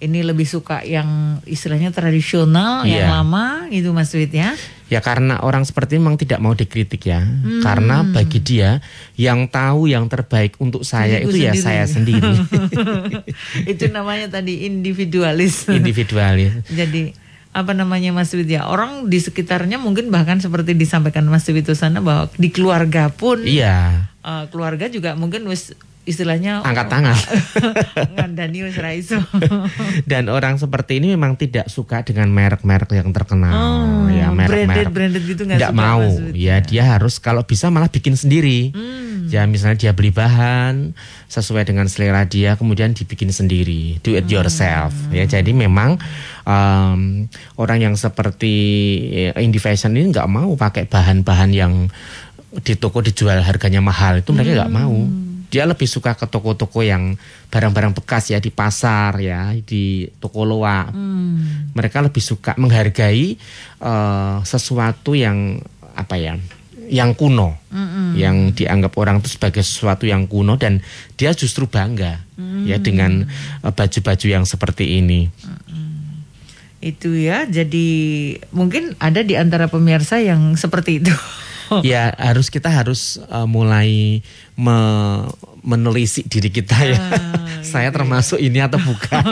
Ini 0.00 0.24
lebih 0.24 0.48
suka 0.48 0.80
yang 0.80 1.40
istilahnya 1.44 1.92
tradisional, 1.92 2.88
iya. 2.88 3.04
yang 3.04 3.20
lama, 3.20 3.68
itu 3.68 3.92
Mas 3.92 4.08
Wid 4.16 4.32
ya. 4.32 4.56
Ya 4.88 5.04
karena 5.04 5.38
orang 5.44 5.62
seperti 5.62 6.00
ini 6.00 6.08
memang 6.08 6.16
tidak 6.16 6.40
mau 6.40 6.56
dikritik 6.56 7.04
ya. 7.04 7.20
Hmm. 7.20 7.60
Karena 7.60 8.00
bagi 8.02 8.40
dia 8.40 8.80
yang 9.20 9.44
tahu 9.46 9.92
yang 9.92 10.08
terbaik 10.08 10.56
untuk 10.56 10.88
saya 10.88 11.20
itu, 11.20 11.36
itu 11.36 11.46
ya 11.46 11.52
saya 11.52 11.84
sendiri. 11.84 12.32
itu 13.76 13.84
namanya 13.92 14.40
tadi 14.40 14.64
individualis. 14.64 15.68
Individualis. 15.68 16.64
Jadi 16.72 17.12
apa 17.50 17.74
namanya 17.74 18.14
Mas 18.14 18.30
Widya 18.30 18.70
orang 18.70 19.10
di 19.10 19.18
sekitarnya 19.18 19.74
mungkin 19.74 20.08
bahkan 20.14 20.38
seperti 20.38 20.78
disampaikan 20.78 21.26
Mas 21.26 21.44
Widya 21.50 21.74
sana 21.74 21.98
bahwa 21.98 22.30
di 22.38 22.46
keluarga 22.54 23.10
pun 23.10 23.42
iya 23.42 24.06
uh, 24.22 24.46
keluarga 24.54 24.86
juga 24.86 25.18
mungkin 25.18 25.50
wis 25.50 25.74
istilahnya 26.10 26.60
angkat 26.66 26.86
tangan. 26.90 27.16
Ngandani 28.18 28.58
raiso 28.74 29.18
dan 30.10 30.26
orang 30.28 30.58
seperti 30.58 30.98
ini 30.98 31.14
memang 31.14 31.38
tidak 31.38 31.70
suka 31.70 32.02
dengan 32.02 32.28
merek-merek 32.34 32.90
yang 32.92 33.14
terkenal. 33.14 33.54
Oh, 33.54 34.06
ya 34.10 34.28
merek-merek. 34.34 34.90
branded, 34.90 35.22
branded 35.22 35.22
gitu 35.24 35.42
nggak 35.46 35.72
mau. 35.72 36.02
ya 36.34 36.58
dia 36.60 36.96
harus 36.96 37.22
kalau 37.22 37.46
bisa 37.46 37.70
malah 37.70 37.88
bikin 37.88 38.18
sendiri. 38.18 38.74
Hmm. 38.74 39.08
ya 39.30 39.46
misalnya 39.46 39.78
dia 39.78 39.92
beli 39.94 40.10
bahan 40.10 40.90
sesuai 41.30 41.62
dengan 41.62 41.86
selera 41.86 42.26
dia 42.26 42.58
kemudian 42.58 42.90
dibikin 42.92 43.30
sendiri. 43.30 44.02
Do 44.02 44.18
it 44.18 44.26
hmm. 44.26 44.34
yourself. 44.34 44.90
Hmm. 44.90 45.14
ya 45.14 45.24
jadi 45.30 45.50
memang 45.54 46.02
um, 46.42 47.30
orang 47.54 47.78
yang 47.78 47.94
seperti 47.94 48.54
eh, 49.30 49.42
indie 49.42 49.62
fashion 49.62 49.94
ini 49.94 50.10
nggak 50.10 50.26
mau 50.26 50.50
pakai 50.58 50.90
bahan-bahan 50.90 51.50
yang 51.54 51.86
di 52.66 52.74
toko 52.74 52.98
dijual 52.98 53.38
harganya 53.46 53.78
mahal. 53.78 54.18
Itu 54.18 54.34
mereka 54.34 54.66
nggak 54.66 54.72
hmm. 54.74 54.80
mau 54.82 54.98
dia 55.50 55.66
lebih 55.66 55.90
suka 55.90 56.14
ke 56.14 56.30
toko-toko 56.30 56.80
yang 56.86 57.18
barang-barang 57.50 57.92
bekas 57.98 58.30
ya 58.30 58.38
di 58.38 58.54
pasar 58.54 59.18
ya 59.18 59.52
di 59.66 60.06
toko 60.22 60.46
loa 60.46 60.88
hmm. 60.88 61.74
mereka 61.74 62.00
lebih 62.00 62.22
suka 62.22 62.54
menghargai 62.54 63.34
uh, 63.82 64.40
sesuatu 64.46 65.18
yang 65.18 65.58
apa 65.98 66.16
ya 66.16 66.38
yang 66.90 67.14
kuno. 67.14 67.54
Mm 67.70 67.98
yang 68.18 68.50
dianggap 68.50 68.90
orang 68.98 69.22
itu 69.22 69.38
sebagai 69.38 69.62
sesuatu 69.62 70.02
yang 70.02 70.26
kuno 70.26 70.58
dan 70.58 70.82
dia 71.14 71.30
justru 71.30 71.70
bangga 71.70 72.18
mm. 72.34 72.66
ya 72.66 72.82
dengan 72.82 73.22
uh, 73.62 73.70
baju-baju 73.70 74.26
yang 74.26 74.42
seperti 74.42 74.98
ini. 74.98 75.30
Mm 75.30 75.90
itu 76.80 77.12
ya 77.12 77.44
jadi 77.44 77.88
mungkin 78.56 78.96
ada 78.96 79.20
di 79.20 79.36
antara 79.36 79.68
pemirsa 79.68 80.16
yang 80.16 80.56
seperti 80.56 81.04
itu 81.04 81.12
ya 81.90 82.12
harus 82.18 82.50
kita 82.50 82.68
harus 82.70 83.22
uh, 83.30 83.46
mulai 83.46 84.20
me 84.58 84.78
menelisik 85.60 86.24
diri 86.24 86.48
kita 86.48 86.72
ya. 86.72 86.96
Ah, 86.96 87.60
Saya 87.70 87.92
gitu 87.92 88.00
termasuk 88.00 88.38
ya. 88.40 88.48
ini 88.48 88.58
atau 88.64 88.80
bukan? 88.80 89.24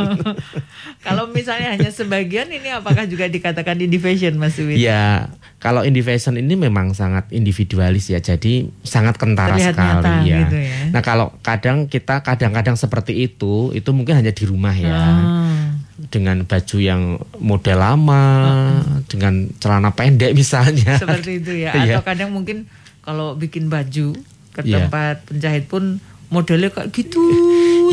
kalau 1.07 1.25
misalnya 1.33 1.73
hanya 1.73 1.88
sebagian 1.88 2.52
ini 2.52 2.68
apakah 2.68 3.09
juga 3.09 3.25
dikatakan 3.33 3.80
indie 3.80 3.97
fashion 3.97 4.37
Mas 4.37 4.61
Wid? 4.61 4.76
Ya, 4.76 5.33
kalau 5.57 5.88
indie 5.88 6.04
fashion 6.04 6.37
ini 6.37 6.52
memang 6.52 6.92
sangat 6.92 7.33
individualis 7.33 8.12
ya. 8.12 8.21
Jadi 8.21 8.68
sangat 8.85 9.16
kentara 9.16 9.57
Terlihat 9.57 9.73
sekali 9.73 10.04
nyata, 10.04 10.12
ya. 10.28 10.38
Gitu 10.45 10.59
ya. 10.61 10.78
Nah, 10.92 11.00
kalau 11.00 11.33
kadang 11.40 11.88
kita 11.88 12.21
kadang-kadang 12.21 12.76
seperti 12.76 13.16
itu, 13.25 13.73
itu 13.73 13.90
mungkin 13.97 14.21
hanya 14.21 14.33
di 14.37 14.45
rumah 14.45 14.76
ya. 14.76 14.92
Ah 14.92 15.77
dengan 16.08 16.44
baju 16.44 16.76
yang 16.80 17.20
model 17.36 17.78
lama, 17.78 18.24
uh-uh. 18.24 19.04
dengan 19.08 19.52
celana 19.60 19.92
pendek 19.92 20.32
misalnya. 20.32 20.96
Seperti 20.96 21.40
itu 21.40 21.52
ya. 21.54 21.72
Iya. 21.78 22.00
Atau 22.00 22.04
kadang 22.10 22.30
mungkin 22.34 22.66
kalau 23.04 23.38
bikin 23.38 23.70
baju 23.70 24.16
ke 24.52 24.60
yeah. 24.66 24.84
tempat 24.84 25.22
penjahit 25.30 25.70
pun 25.70 26.02
modelnya 26.28 26.68
kayak 26.68 26.92
gitu. 26.92 27.20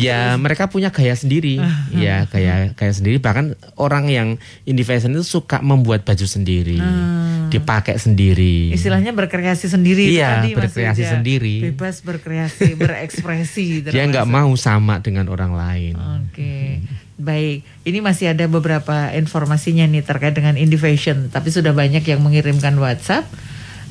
Ya, 0.03 0.35
mereka 0.35 0.67
punya 0.67 0.91
gaya 0.91 1.15
sendiri. 1.15 1.55
Uh, 1.55 1.95
ya, 1.95 2.27
gaya 2.27 2.75
gaya 2.75 2.91
sendiri. 2.91 3.23
Bahkan 3.23 3.55
orang 3.79 4.11
yang 4.11 4.27
indie 4.67 4.83
fashion 4.83 5.15
itu 5.15 5.23
suka 5.23 5.63
membuat 5.63 6.03
baju 6.03 6.27
sendiri, 6.27 6.75
uh, 6.75 7.47
dipakai 7.47 7.95
sendiri. 7.95 8.75
Istilahnya 8.75 9.15
berkreasi 9.15 9.71
sendiri. 9.71 10.11
Iya, 10.11 10.43
tadi, 10.43 10.51
berkreasi 10.51 11.03
sendiri. 11.07 11.55
Bebas 11.71 12.03
berkreasi, 12.03 12.75
berekspresi. 12.75 13.67
Dia 13.95 14.03
nggak 14.03 14.27
mau 14.27 14.51
sama 14.59 14.99
dengan 14.99 15.31
orang 15.31 15.55
lain. 15.55 15.93
Oke. 15.95 16.35
Okay. 16.35 16.69
Baik, 17.15 17.63
ini 17.87 18.03
masih 18.03 18.35
ada 18.35 18.43
beberapa 18.51 19.07
informasinya 19.15 19.87
nih 19.87 20.03
terkait 20.03 20.35
dengan 20.35 20.59
Indivation, 20.59 21.31
tapi 21.31 21.47
sudah 21.47 21.71
banyak 21.71 22.03
yang 22.03 22.19
mengirimkan 22.19 22.75
WhatsApp. 22.75 23.23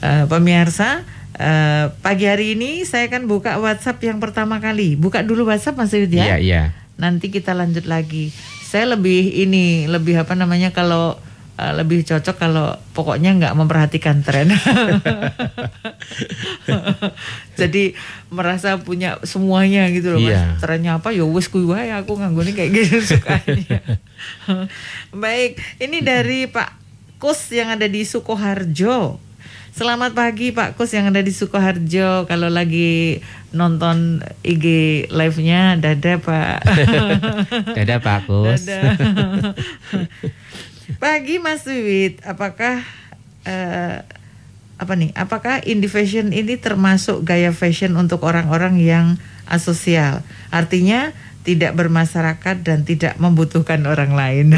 Uh, 0.04 0.28
pemirsa, 0.28 1.00
uh, 1.40 1.88
pagi 2.04 2.28
hari 2.28 2.52
ini 2.52 2.84
saya 2.84 3.08
akan 3.08 3.24
buka 3.24 3.56
WhatsApp 3.56 3.96
yang 4.04 4.20
pertama 4.20 4.60
kali. 4.60 5.00
Buka 5.00 5.24
dulu 5.24 5.48
WhatsApp 5.48 5.80
Mas 5.80 5.96
Yud 5.96 6.12
ya. 6.12 6.36
Iya, 6.36 6.36
iya. 6.36 6.62
Nanti 7.00 7.32
kita 7.32 7.56
lanjut 7.56 7.88
lagi. 7.88 8.28
Saya 8.60 8.92
lebih 8.92 9.32
ini, 9.32 9.88
lebih 9.88 10.20
apa 10.20 10.36
namanya 10.36 10.76
kalau 10.76 11.16
uh, 11.58 11.72
lebih 11.74 12.02
cocok 12.02 12.36
kalau 12.36 12.74
pokoknya 12.94 13.34
nggak 13.38 13.54
memperhatikan 13.54 14.22
tren. 14.26 14.50
Jadi 17.60 17.94
merasa 18.30 18.78
punya 18.82 19.22
semuanya 19.22 19.86
gitu 19.94 20.18
loh 20.18 20.20
yeah. 20.22 20.58
mas. 20.58 20.62
Trennya 20.62 20.98
apa? 20.98 21.14
Ya 21.14 21.22
wes 21.26 21.46
kuwi 21.46 21.66
wae 21.70 21.90
aku 21.94 22.18
nganggone 22.18 22.52
kayak 22.54 22.70
gitu 22.74 22.98
sukanya. 23.14 23.80
Baik, 25.14 25.62
ini 25.78 26.02
dari 26.02 26.50
Pak 26.50 26.82
Kus 27.22 27.54
yang 27.54 27.72
ada 27.72 27.86
di 27.86 28.02
Sukoharjo. 28.02 29.22
Selamat 29.74 30.14
pagi 30.14 30.54
Pak 30.54 30.78
Kus 30.78 30.94
yang 30.94 31.10
ada 31.10 31.18
di 31.18 31.34
Sukoharjo. 31.34 32.30
Kalau 32.30 32.46
lagi 32.46 33.18
nonton 33.50 34.22
IG 34.46 34.66
live-nya, 35.10 35.78
dada 35.78 36.14
Pak. 36.18 36.58
dada 37.78 37.96
Pak 37.98 38.18
Kus. 38.26 38.70
Dada. 38.70 39.10
Pagi 41.00 41.40
Mas 41.40 41.64
Wiwit, 41.64 42.20
apakah 42.24 42.84
uh, 43.48 43.96
apa 44.74 44.92
nih? 44.98 45.10
Apakah 45.16 45.62
indie 45.64 45.88
fashion 45.88 46.34
ini 46.34 46.58
termasuk 46.60 47.24
gaya 47.24 47.54
fashion 47.54 47.96
untuk 47.96 48.26
orang-orang 48.26 48.76
yang 48.80 49.06
asosial? 49.48 50.20
Artinya 50.52 51.14
tidak 51.44 51.76
bermasyarakat 51.76 52.56
dan 52.64 52.88
tidak 52.88 53.20
membutuhkan 53.20 53.84
orang 53.84 54.16
lain. 54.16 54.56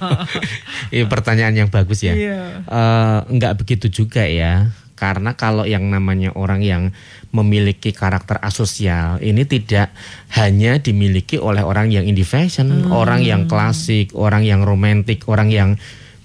Ini 0.92 1.04
pertanyaan 1.04 1.52
yang 1.52 1.68
bagus 1.68 2.00
ya. 2.00 2.16
Iya. 2.16 2.64
Uh, 2.64 3.20
enggak 3.28 3.60
begitu 3.60 3.92
juga 3.92 4.24
ya. 4.24 4.72
Karena 4.98 5.38
kalau 5.38 5.62
yang 5.62 5.86
namanya 5.86 6.34
orang 6.34 6.60
yang 6.66 6.82
memiliki 7.30 7.94
karakter 7.94 8.42
asosial 8.42 9.22
ini 9.22 9.46
tidak 9.46 9.94
hanya 10.34 10.82
dimiliki 10.82 11.38
oleh 11.38 11.62
orang 11.62 11.94
yang 11.94 12.02
indie 12.02 12.26
fashion, 12.26 12.90
hmm. 12.90 12.90
orang 12.90 13.22
yang 13.22 13.46
klasik, 13.46 14.10
orang 14.18 14.42
yang 14.42 14.66
romantik, 14.66 15.22
orang 15.30 15.54
yang 15.54 15.70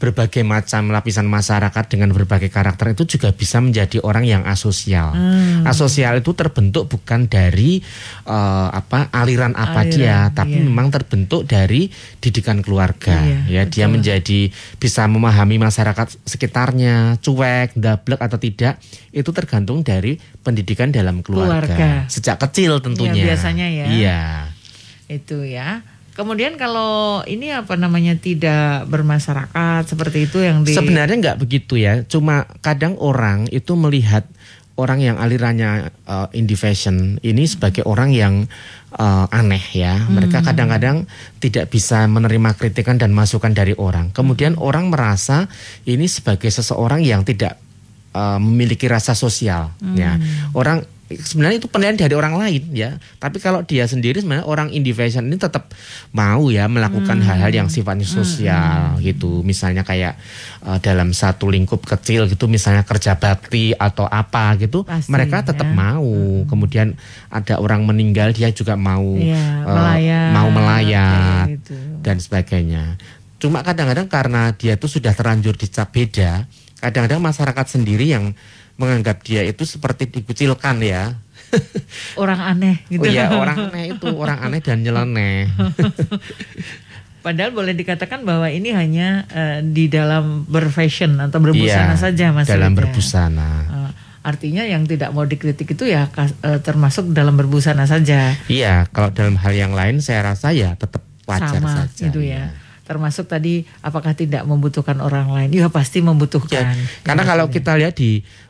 berbagai 0.03 0.43
macam 0.43 0.91
lapisan 0.91 1.23
masyarakat 1.31 1.87
dengan 1.87 2.11
berbagai 2.11 2.51
karakter 2.51 2.91
itu 2.91 3.15
juga 3.15 3.31
bisa 3.31 3.63
menjadi 3.63 4.03
orang 4.03 4.27
yang 4.27 4.43
asosial. 4.43 5.15
Hmm. 5.15 5.63
Asosial 5.63 6.19
itu 6.19 6.35
terbentuk 6.35 6.91
bukan 6.91 7.31
dari 7.31 7.79
uh, 8.27 8.67
apa 8.67 9.07
aliran 9.15 9.55
apa 9.55 9.87
aliran, 9.87 9.95
dia, 9.95 10.17
tapi 10.35 10.59
iya. 10.59 10.67
memang 10.67 10.91
terbentuk 10.91 11.47
dari 11.47 11.87
didikan 12.19 12.59
keluarga. 12.59 13.15
Iya, 13.15 13.39
ya, 13.47 13.61
betul. 13.63 13.71
dia 13.79 13.85
menjadi 13.87 14.39
bisa 14.75 15.07
memahami 15.07 15.55
masyarakat 15.63 16.19
sekitarnya, 16.27 17.23
cuek, 17.23 17.79
dablek 17.79 18.19
atau 18.19 18.35
tidak, 18.35 18.83
itu 19.15 19.31
tergantung 19.31 19.87
dari 19.87 20.19
pendidikan 20.43 20.91
dalam 20.91 21.23
keluarga. 21.23 21.63
keluarga. 21.63 22.11
Sejak 22.11 22.43
kecil 22.43 22.83
tentunya. 22.83 23.23
Iya, 23.23 23.27
biasanya 23.31 23.67
ya. 23.71 23.85
Iya. 23.87 24.21
Itu 25.07 25.47
ya. 25.47 25.92
Kemudian 26.13 26.61
kalau 26.61 27.25
ini 27.25 27.49
apa 27.49 27.73
namanya 27.73 28.13
tidak 28.13 28.85
bermasyarakat 28.85 29.81
seperti 29.89 30.29
itu 30.29 30.45
yang 30.45 30.61
di 30.61 30.77
Sebenarnya 30.77 31.17
nggak 31.17 31.39
begitu 31.41 31.81
ya. 31.81 32.05
Cuma 32.05 32.45
kadang 32.61 32.93
orang 33.01 33.49
itu 33.49 33.73
melihat 33.73 34.29
orang 34.77 35.01
yang 35.01 35.17
alirannya 35.17 35.89
uh, 36.05 36.29
indie 36.33 36.57
fashion 36.57 37.17
ini 37.21 37.45
sebagai 37.45 37.85
orang 37.89 38.13
yang 38.13 38.45
uh, 38.93 39.25
aneh 39.33 39.61
ya. 39.73 40.05
Mereka 40.05 40.41
hmm. 40.41 40.47
kadang-kadang 40.53 40.97
tidak 41.41 41.73
bisa 41.73 42.05
menerima 42.05 42.53
kritikan 42.61 43.01
dan 43.01 43.09
masukan 43.09 43.49
dari 43.49 43.73
orang. 43.73 44.13
Kemudian 44.13 44.53
hmm. 44.57 44.61
orang 44.61 44.93
merasa 44.93 45.49
ini 45.89 46.05
sebagai 46.05 46.49
seseorang 46.53 47.01
yang 47.01 47.25
tidak 47.25 47.57
uh, 48.13 48.37
memiliki 48.37 48.85
rasa 48.85 49.17
sosial 49.17 49.73
hmm. 49.81 49.97
ya. 49.97 50.21
Orang 50.53 50.85
sebenarnya 51.11 51.59
itu 51.59 51.67
penilaian 51.67 51.99
dari 51.99 52.15
orang 52.15 52.39
lain 52.39 52.63
ya. 52.71 52.95
Tapi 53.19 53.37
kalau 53.43 53.61
dia 53.67 53.83
sendiri 53.85 54.23
sebenarnya 54.23 54.47
orang 54.47 54.71
fashion 54.95 55.27
ini 55.27 55.35
tetap 55.35 55.69
mau 56.15 56.47
ya 56.47 56.65
melakukan 56.71 57.19
hmm. 57.19 57.27
hal-hal 57.27 57.51
hmm. 57.51 57.59
yang 57.63 57.69
sifatnya 57.69 58.07
sosial 58.07 58.97
hmm. 58.97 59.03
gitu. 59.03 59.43
Misalnya 59.43 59.83
kayak 59.83 60.15
uh, 60.63 60.79
dalam 60.79 61.11
satu 61.11 61.51
lingkup 61.51 61.83
kecil 61.83 62.25
gitu 62.31 62.47
misalnya 62.47 62.87
kerja 62.87 63.19
bakti 63.19 63.75
atau 63.75 64.07
apa 64.07 64.55
gitu, 64.57 64.87
Pasti, 64.87 65.11
mereka 65.11 65.43
tetap 65.43 65.67
ya. 65.67 65.75
mau. 65.75 66.07
Hmm. 66.07 66.47
Kemudian 66.47 66.95
ada 67.27 67.59
orang 67.59 67.83
meninggal 67.83 68.31
dia 68.31 68.49
juga 68.55 68.79
mau 68.79 69.19
ya, 69.19 69.67
uh, 69.67 69.75
melayat, 69.75 70.29
mau 70.31 70.49
melayat 70.49 71.45
gitu. 71.51 71.75
dan 71.99 72.17
sebagainya. 72.17 72.95
Cuma 73.43 73.59
kadang-kadang 73.59 74.07
karena 74.07 74.55
dia 74.55 74.79
itu 74.79 74.87
sudah 74.87 75.11
terlanjur 75.11 75.59
dicap 75.59 75.91
beda, 75.91 76.47
kadang-kadang 76.79 77.19
masyarakat 77.19 77.65
sendiri 77.67 78.07
yang 78.07 78.31
menganggap 78.75 79.21
dia 79.21 79.41
itu 79.43 79.63
seperti 79.63 80.09
dikucilkan 80.09 80.81
ya 80.81 81.13
orang 82.21 82.41
aneh 82.41 82.81
gitu. 82.89 83.05
Oh 83.05 83.13
iya, 83.13 83.29
orang 83.29 83.69
aneh 83.69 83.93
itu 83.93 84.07
orang 84.09 84.39
aneh 84.41 84.59
dan 84.59 84.81
nyeleneh. 84.81 85.45
Padahal 87.23 87.55
boleh 87.55 87.71
dikatakan 87.71 88.27
bahwa 88.27 88.51
ini 88.51 88.75
hanya 88.75 89.23
uh, 89.31 89.59
di 89.63 89.87
dalam 89.87 90.43
berfashion 90.43 91.15
atau 91.21 91.39
berbusana 91.39 91.95
Iya, 91.95 92.01
saja 92.01 92.25
Mas. 92.35 92.49
Dalam 92.51 92.75
ya. 92.75 92.77
berbusana. 92.83 93.49
Uh, 93.69 93.91
artinya 94.23 94.63
yang 94.67 94.83
tidak 94.83 95.11
mau 95.11 95.23
dikritik 95.23 95.71
itu 95.71 95.87
ya 95.87 96.11
uh, 96.11 96.27
termasuk 96.59 97.15
dalam 97.15 97.39
berbusana 97.39 97.87
saja. 97.87 98.35
Iya, 98.51 98.91
kalau 98.91 99.13
dalam 99.13 99.39
hal 99.39 99.55
yang 99.55 99.71
lain 99.71 100.03
saya 100.03 100.35
rasa 100.35 100.51
ya 100.51 100.75
tetap 100.75 100.99
wajar 101.23 101.63
Sama 101.63 101.87
saja. 101.87 102.11
gitu 102.11 102.19
iya. 102.19 102.51
ya. 102.51 102.59
Termasuk 102.83 103.31
tadi 103.31 103.63
apakah 103.79 104.11
tidak 104.11 104.43
membutuhkan 104.43 104.99
orang 104.99 105.31
lain? 105.31 105.55
Ya 105.55 105.71
pasti 105.71 106.03
membutuhkan. 106.03 106.75
Ya, 106.75 106.75
karena 107.07 107.23
Ya, 107.23 107.29
kalau 107.31 107.45
maksudnya. 107.47 107.63
kita 107.63 107.79
lihat 107.79 107.93
di 107.95 108.11
eh, 108.19 108.42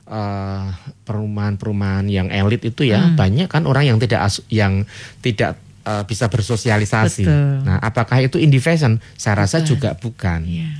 perumahan-perumahan 1.04 2.06
yang 2.08 2.28
elit 2.28 2.64
itu 2.64 2.86
ya 2.86 3.00
Hmm. 3.02 3.16
banyak 3.16 3.48
kan 3.48 3.64
orang 3.64 3.86
yang 3.86 3.98
tidak 3.98 4.24
asu- 4.24 4.46
yang 4.48 4.84
tidak 5.20 5.56
eh, 5.84 6.04
bisa 6.04 6.32
bersosialisasi. 6.32 7.28
Betul. 7.28 7.68
Nah, 7.68 7.76
apakah 7.78 8.16
itu 8.18 8.40
indie 8.40 8.60
fashion? 8.60 9.04
Saya 9.14 9.44
rasa 9.44 9.60
Bukan. 9.60 9.68
juga 9.68 9.90
bukan. 9.94 10.40
Iya. 10.48 10.72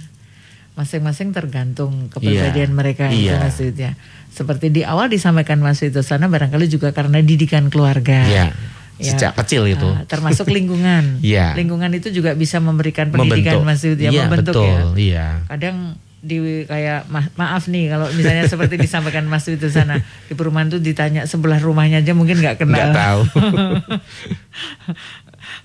Masing-masing 0.74 1.30
tergantung 1.30 2.08
kepribadian 2.08 2.72
Iya. 2.72 2.74
mereka 2.74 3.06
itu 3.08 3.28
Iya. 3.28 3.36
Mas 3.38 3.60
Wid, 3.60 3.76
ya. 3.76 4.00
Seperti 4.30 4.72
di 4.72 4.82
awal 4.82 5.12
disampaikan 5.12 5.60
Mas 5.60 5.84
Wid 5.84 5.92
sana 6.00 6.26
barangkali 6.26 6.66
juga 6.66 6.90
karena 6.90 7.20
didikan 7.20 7.68
keluarga. 7.68 8.24
Iya. 8.24 8.56
Ya. 8.96 9.12
Sejak 9.12 9.36
kecil 9.36 9.68
itu. 9.68 9.84
Ah, 9.86 10.08
termasuk 10.08 10.48
lingkungan. 10.48 11.20
Iya. 11.20 11.52
Lingkungan 11.54 11.92
itu 11.92 12.08
juga 12.08 12.32
bisa 12.32 12.58
memberikan 12.58 13.12
pendidikan 13.12 13.60
membentuk. 13.60 13.68
Mas 13.68 13.84
Wid, 13.84 14.00
ya, 14.00 14.08
Iya, 14.08 14.22
membentuk 14.24 14.56
betul. 14.56 14.72
ya. 14.72 14.80
Iya. 14.96 15.28
Kadang 15.52 15.78
di 16.24 16.64
kayak 16.64 17.12
ma- 17.12 17.28
maaf 17.36 17.68
nih 17.68 17.92
kalau 17.92 18.08
misalnya 18.16 18.48
seperti 18.48 18.80
disampaikan 18.80 19.28
Mas 19.28 19.44
Wid 19.44 19.60
sana 19.68 20.00
di 20.00 20.34
perumahan 20.34 20.72
tuh 20.72 20.80
ditanya 20.80 21.28
sebelah 21.28 21.60
rumahnya 21.60 22.00
aja 22.00 22.16
mungkin 22.16 22.40
nggak 22.40 22.64
kenal. 22.64 22.80
Nggak 22.80 22.96
tahu. 22.96 23.22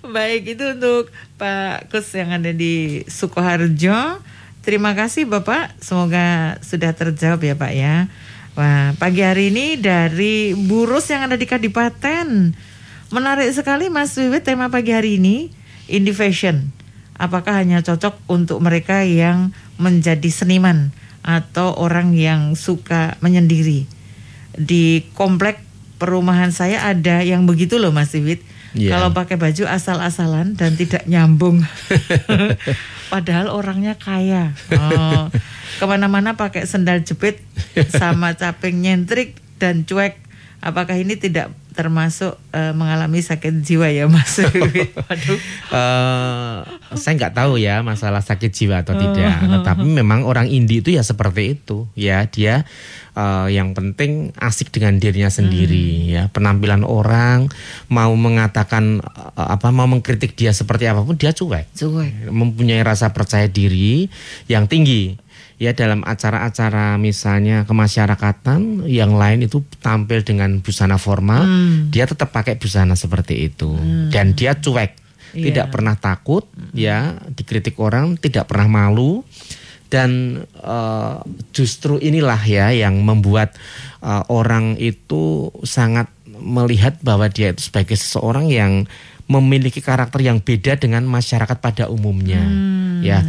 Baik 0.18 0.58
itu 0.58 0.64
untuk 0.74 1.14
Pak 1.38 1.94
Kus 1.94 2.10
yang 2.18 2.34
ada 2.34 2.50
di 2.50 3.06
Sukoharjo. 3.06 4.18
Terima 4.66 4.92
kasih 4.98 5.30
Bapak, 5.30 5.78
semoga 5.78 6.58
sudah 6.60 6.90
terjawab 6.90 7.40
ya 7.40 7.54
Pak 7.54 7.72
ya. 7.72 7.94
Wah 8.58 8.90
pagi 8.98 9.22
hari 9.22 9.54
ini 9.54 9.78
dari 9.78 10.58
Burus 10.58 11.06
yang 11.14 11.30
ada 11.30 11.38
di 11.38 11.46
Kadipaten. 11.46 12.50
Menarik 13.14 13.54
sekali 13.54 13.86
Mas 13.86 14.18
Wiwit 14.18 14.42
tema 14.42 14.66
pagi 14.66 14.90
hari 14.90 15.22
ini 15.22 15.54
indie 15.86 16.12
fashion. 16.12 16.74
Apakah 17.18 17.58
hanya 17.58 17.82
cocok 17.82 18.14
untuk 18.30 18.62
mereka 18.62 19.02
yang 19.02 19.50
menjadi 19.74 20.30
seniman 20.30 20.94
atau 21.26 21.74
orang 21.74 22.14
yang 22.14 22.54
suka 22.54 23.18
menyendiri? 23.18 23.90
Di 24.54 25.02
komplek 25.18 25.58
perumahan 25.98 26.54
saya 26.54 26.86
ada 26.86 27.26
yang 27.26 27.44
begitu 27.44 27.76
loh 27.76 27.90
Mas 27.90 28.14
Wiwit. 28.14 28.40
Iya. 28.78 28.94
Kalau 28.94 29.10
pakai 29.10 29.34
baju 29.34 29.66
asal-asalan 29.66 30.54
dan 30.54 30.78
tidak 30.78 31.02
nyambung. 31.10 31.66
Padahal 33.12 33.50
orangnya 33.50 33.98
kaya. 33.98 34.54
Oh, 34.70 35.32
ke 35.80 35.84
mana-mana 35.88 36.38
pakai 36.38 36.68
sendal 36.68 37.02
jepit 37.02 37.42
sama 37.90 38.38
caping 38.38 38.78
nyentrik 38.78 39.40
dan 39.58 39.82
cuek. 39.82 40.20
Apakah 40.62 40.94
ini 41.00 41.18
tidak 41.18 41.50
termasuk 41.78 42.34
eh, 42.50 42.74
mengalami 42.74 43.22
sakit 43.22 43.62
jiwa 43.62 43.86
ya 43.86 44.10
Mas? 44.10 44.42
Waduh. 45.06 45.38
eh 45.70 46.56
saya 46.98 47.12
nggak 47.14 47.38
tahu 47.38 47.54
ya 47.62 47.86
masalah 47.86 48.18
sakit 48.18 48.50
jiwa 48.50 48.82
atau 48.82 48.98
tidak. 48.98 49.46
Oh. 49.46 49.50
Tetapi 49.62 49.86
memang 49.86 50.26
orang 50.26 50.50
indie 50.50 50.82
itu 50.82 50.90
ya 50.90 51.06
seperti 51.06 51.54
itu. 51.54 51.86
Ya 51.94 52.26
dia 52.26 52.66
eh, 53.14 53.46
yang 53.54 53.78
penting 53.78 54.34
asik 54.42 54.74
dengan 54.74 54.98
dirinya 54.98 55.30
sendiri. 55.30 55.86
Hmm. 55.86 56.10
Ya 56.10 56.22
penampilan 56.34 56.82
orang 56.82 57.46
mau 57.86 58.10
mengatakan 58.18 58.98
eh, 59.38 59.48
apa 59.54 59.70
mau 59.70 59.86
mengkritik 59.86 60.34
dia 60.34 60.50
seperti 60.50 60.90
apa 60.90 61.06
pun 61.06 61.14
dia 61.14 61.30
cuek. 61.30 61.78
Cuek. 61.78 62.34
Mempunyai 62.34 62.82
rasa 62.82 63.14
percaya 63.14 63.46
diri 63.46 64.10
yang 64.50 64.66
tinggi. 64.66 65.14
Ya 65.58 65.74
dalam 65.74 66.06
acara-acara 66.06 66.94
misalnya 66.96 67.66
kemasyarakatan 67.66 68.86
yang 68.86 69.18
lain 69.18 69.42
itu 69.42 69.58
tampil 69.82 70.22
dengan 70.22 70.62
busana 70.62 70.96
formal, 70.96 71.42
Hmm. 71.42 71.90
dia 71.90 72.06
tetap 72.06 72.30
pakai 72.30 72.54
busana 72.54 72.94
seperti 72.94 73.50
itu 73.50 73.74
dan 74.08 74.32
dia 74.32 74.54
cuek 74.54 74.94
Iya. 75.28 75.44
tidak 75.52 75.66
pernah 75.68 75.92
takut 75.92 76.46
ya 76.72 77.18
dikritik 77.28 77.76
orang 77.76 78.16
tidak 78.16 78.48
pernah 78.48 78.64
malu 78.64 79.26
dan 79.88 80.40
eh, 80.56 81.16
justru 81.50 81.98
inilah 81.98 82.40
ya 82.40 82.70
yang 82.70 83.02
membuat 83.02 83.52
eh, 84.00 84.22
orang 84.30 84.78
itu 84.78 85.50
sangat 85.66 86.06
melihat 86.38 86.96
bahwa 87.02 87.26
dia 87.26 87.50
itu 87.50 87.66
sebagai 87.66 87.98
seseorang 87.98 88.46
yang 88.46 88.86
memiliki 89.28 89.84
karakter 89.84 90.24
yang 90.24 90.40
beda 90.40 90.80
dengan 90.80 91.04
masyarakat 91.04 91.58
pada 91.58 91.90
umumnya 91.90 92.40
Hmm. 92.40 93.04
ya 93.04 93.20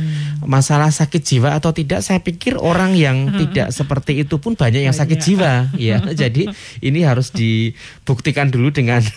masalah 0.43 0.91
sakit 0.93 1.21
jiwa 1.21 1.55
atau 1.57 1.71
tidak 1.75 2.03
saya 2.03 2.19
pikir 2.23 2.55
orang 2.59 2.95
yang 2.95 3.31
tidak 3.35 3.71
seperti 3.75 4.23
itu 4.23 4.39
pun 4.39 4.55
banyak 4.55 4.85
yang 4.85 4.95
sakit 4.95 5.19
Banyak. 5.19 5.27
jiwa 5.27 5.53
ya 5.75 5.97
jadi 6.27 6.51
ini 6.83 6.99
harus 7.03 7.31
dibuktikan 7.33 8.51
dulu 8.51 8.71
dengan 8.71 9.03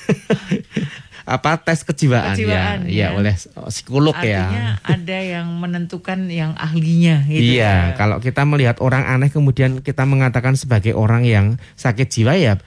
apa 1.22 1.54
tes 1.62 1.86
kejiwaan, 1.86 2.34
Kejiwaan, 2.34 2.90
ya. 2.90 2.90
ya, 2.90 3.06
ya 3.14 3.14
oleh 3.14 3.34
psikolog 3.70 4.10
Artinya 4.10 4.82
ya. 4.82 4.82
ada 4.82 5.18
yang 5.22 5.54
menentukan 5.54 6.26
yang 6.26 6.50
ahlinya 6.58 7.22
gitu. 7.30 7.62
ya. 7.62 7.62
Iya, 7.62 7.74
kalau 7.94 8.18
kita 8.18 8.42
melihat 8.42 8.82
orang 8.82 9.06
aneh 9.06 9.30
kemudian 9.30 9.86
kita 9.86 10.02
mengatakan 10.02 10.58
sebagai 10.58 10.98
orang 10.98 11.22
yang 11.22 11.62
sakit 11.78 12.10
jiwa 12.10 12.34
ya 12.34 12.58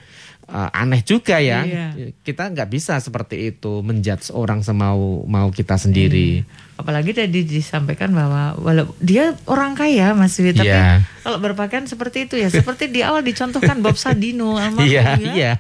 uh, 0.49 0.69
aneh 0.71 1.01
juga 1.01 1.41
ya. 1.41 1.65
Iya. 1.65 1.85
Kita 2.21 2.49
nggak 2.49 2.69
bisa 2.69 2.97
seperti 3.01 3.53
itu 3.53 3.81
menjudge 3.81 4.33
orang 4.33 4.61
semau 4.61 5.25
mau 5.25 5.49
kita 5.49 5.77
sendiri. 5.77 6.45
Apalagi 6.75 7.15
tadi 7.15 7.41
disampaikan 7.41 8.11
bahwa 8.11 8.51
walau 8.59 8.91
dia 8.99 9.31
orang 9.47 9.73
kaya 9.73 10.11
Mas 10.11 10.35
Wi, 10.35 10.51
tapi 10.51 10.67
Iya. 10.67 11.07
kalau 11.21 11.39
berpakaian 11.39 11.87
seperti 11.87 12.27
itu 12.27 12.35
ya, 12.35 12.51
seperti 12.51 12.87
di 12.87 12.99
awal 12.99 13.23
dicontohkan 13.23 13.79
Bob 13.79 13.95
Sadino 13.95 14.55
almarhum 14.55 14.83
Iya, 14.91 15.15
ya. 15.15 15.31
iya. 15.31 15.51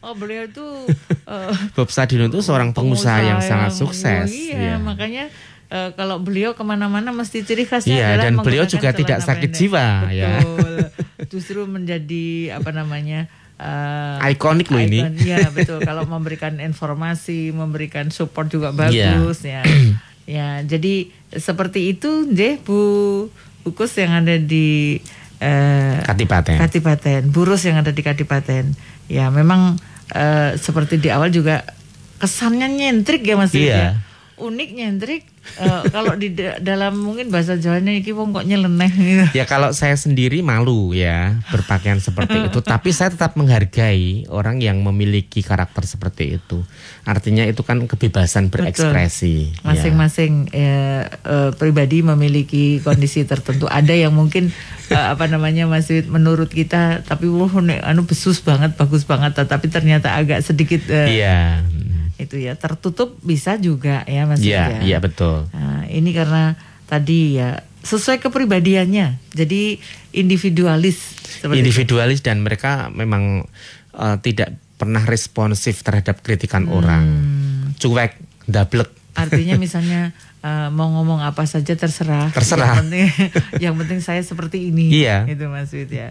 Oh 0.00 0.12
beliau 0.12 0.44
itu 0.44 0.66
eh, 1.32 1.52
Bob 1.72 1.88
Sadino 1.88 2.26
itu 2.26 2.38
seorang 2.38 2.70
pengusaha, 2.70 3.16
yang 3.22 3.40
sangat 3.40 3.72
sukses. 3.72 4.28
Iya, 4.28 4.56
Iya. 4.56 4.74
makanya 4.76 5.32
eh, 5.66 5.90
kalau 5.92 6.20
beliau 6.20 6.52
ke 6.52 6.60
mana-mana 6.60 7.10
mesti 7.10 7.40
ciri 7.42 7.64
khasnya 7.64 7.92
Iya, 7.94 8.06
adalah 8.10 8.24
dan 8.24 8.34
beliau 8.38 8.64
juga 8.64 8.92
tidak 8.92 9.18
sakit 9.20 9.48
pendek. 9.48 9.56
jiwa, 9.58 9.86
ya. 10.10 10.32
Betul. 10.38 10.76
Justru 11.28 11.60
menjadi 11.64 12.26
apa 12.54 12.70
namanya? 12.70 13.24
eh, 13.56 14.30
Ikonik 14.30 14.68
loh 14.68 14.78
ini. 14.78 15.00
Iya 15.18 15.48
betul. 15.48 15.80
Kalau 15.80 16.04
memberikan 16.04 16.60
informasi, 16.60 17.50
memberikan 17.50 18.06
support 18.08 18.46
juga 18.46 18.70
Iya. 18.86 19.16
bagus 19.16 19.40
ya. 19.42 19.64
Ya, 20.28 20.60
jadi 20.60 21.08
seperti 21.32 21.96
itu 21.96 22.28
deh 22.28 22.60
Bu 22.60 22.78
Bukus 23.64 23.96
yang 23.96 24.12
ada 24.12 24.36
di 24.36 25.00
eh, 25.40 25.96
Kadipaten. 26.04 26.60
Kadipaten, 26.60 27.20
Burus 27.32 27.64
yang 27.64 27.80
ada 27.80 27.92
di 27.96 28.04
Kadipaten. 28.04 28.76
Ya, 29.08 29.32
memang 29.32 29.80
eh, 30.12 30.52
seperti 30.60 31.00
di 31.00 31.08
awal 31.08 31.32
juga 31.32 31.64
kesannya 32.20 32.68
nyentrik 32.68 33.24
ya 33.24 33.34
Mas 33.40 33.56
Iya. 33.56 33.64
ya. 33.72 33.88
Unik 34.38 34.70
nyentrik 34.72 35.22
eh, 35.58 35.82
kalau 35.88 36.14
di 36.14 36.30
da- 36.30 36.58
dalam 36.58 36.94
mungkin 36.94 37.28
bahasa 37.28 37.58
Jawanya 37.58 37.90
iki 37.90 38.14
wong 38.14 38.30
kok 38.30 38.44
nyeleneh 38.44 38.92
gitu. 38.92 39.24
Ya 39.34 39.44
kalau 39.44 39.70
saya 39.72 39.94
sendiri 39.94 40.40
malu 40.40 40.92
ya 40.92 41.42
berpakaian 41.48 41.98
seperti 41.98 42.46
itu, 42.46 42.58
tapi 42.72 42.90
saya 42.90 43.10
tetap 43.10 43.34
menghargai 43.34 44.28
orang 44.28 44.58
yang 44.58 44.78
memiliki 44.80 45.42
karakter 45.42 45.82
seperti 45.82 46.38
itu. 46.38 46.62
Artinya 47.02 47.42
itu 47.42 47.60
kan 47.60 47.82
kebebasan 47.82 48.48
berekspresi. 48.48 49.50
ya. 49.56 49.66
Masing-masing 49.66 50.32
eh, 50.50 51.02
eh, 51.04 51.50
pribadi 51.54 52.00
memiliki 52.00 52.78
kondisi 52.78 53.24
tertentu. 53.24 53.66
Ada 53.66 53.92
yang 53.92 54.14
mungkin 54.14 54.54
eh, 54.88 55.06
apa 55.08 55.26
namanya 55.26 55.66
Mas 55.66 55.88
Wid, 55.88 56.06
menurut 56.06 56.48
kita 56.48 57.02
tapi 57.02 57.26
wah 57.26 57.50
anu 57.82 58.04
besus 58.04 58.38
banget, 58.38 58.76
bagus 58.76 59.02
banget 59.02 59.34
tetapi 59.34 59.66
ternyata 59.66 60.14
agak 60.14 60.40
sedikit 60.40 60.84
eh, 60.86 61.18
Iya, 61.18 61.64
itu 62.18 62.36
ya 62.36 62.54
tertutup 62.54 63.14
bisa 63.22 63.54
juga 63.56 64.02
ya 64.04 64.26
Mas 64.26 64.42
iya, 64.42 64.78
ya. 64.78 64.80
iya 64.82 64.98
betul. 64.98 65.46
Nah, 65.50 65.86
ini 65.86 66.10
karena 66.10 66.58
tadi 66.84 67.38
ya 67.38 67.62
sesuai 67.80 68.18
kepribadiannya. 68.18 69.22
Jadi 69.32 69.78
individualis 70.12 71.14
Individualis 71.46 72.20
dan 72.20 72.42
mereka 72.42 72.90
memang 72.90 73.46
eh, 73.94 74.16
tidak 74.20 74.50
pernah 74.74 75.02
responsif 75.02 75.82
terhadap 75.82 76.18
kritikan 76.20 76.66
Hmm. 76.66 76.74
orang, 76.74 77.04
cuek, 77.76 78.18
dablek. 78.46 78.90
Artinya 79.14 79.54
misalnya 79.64 80.10
eh, 80.38 80.68
mau 80.70 80.90
ngomong 80.90 81.22
apa 81.22 81.46
saja 81.46 81.74
terserah. 81.74 82.30
Yang 82.30 82.36
Terserah. 82.36 82.74
penting, 82.82 83.06
yang 83.64 83.74
penting 83.74 83.98
saya 84.02 84.22
seperti 84.22 84.70
ini. 84.70 84.90
Iya. 84.90 85.26
Itu 85.26 85.46
Mas 85.46 85.70
Wid 85.70 85.90
ya. 85.90 86.10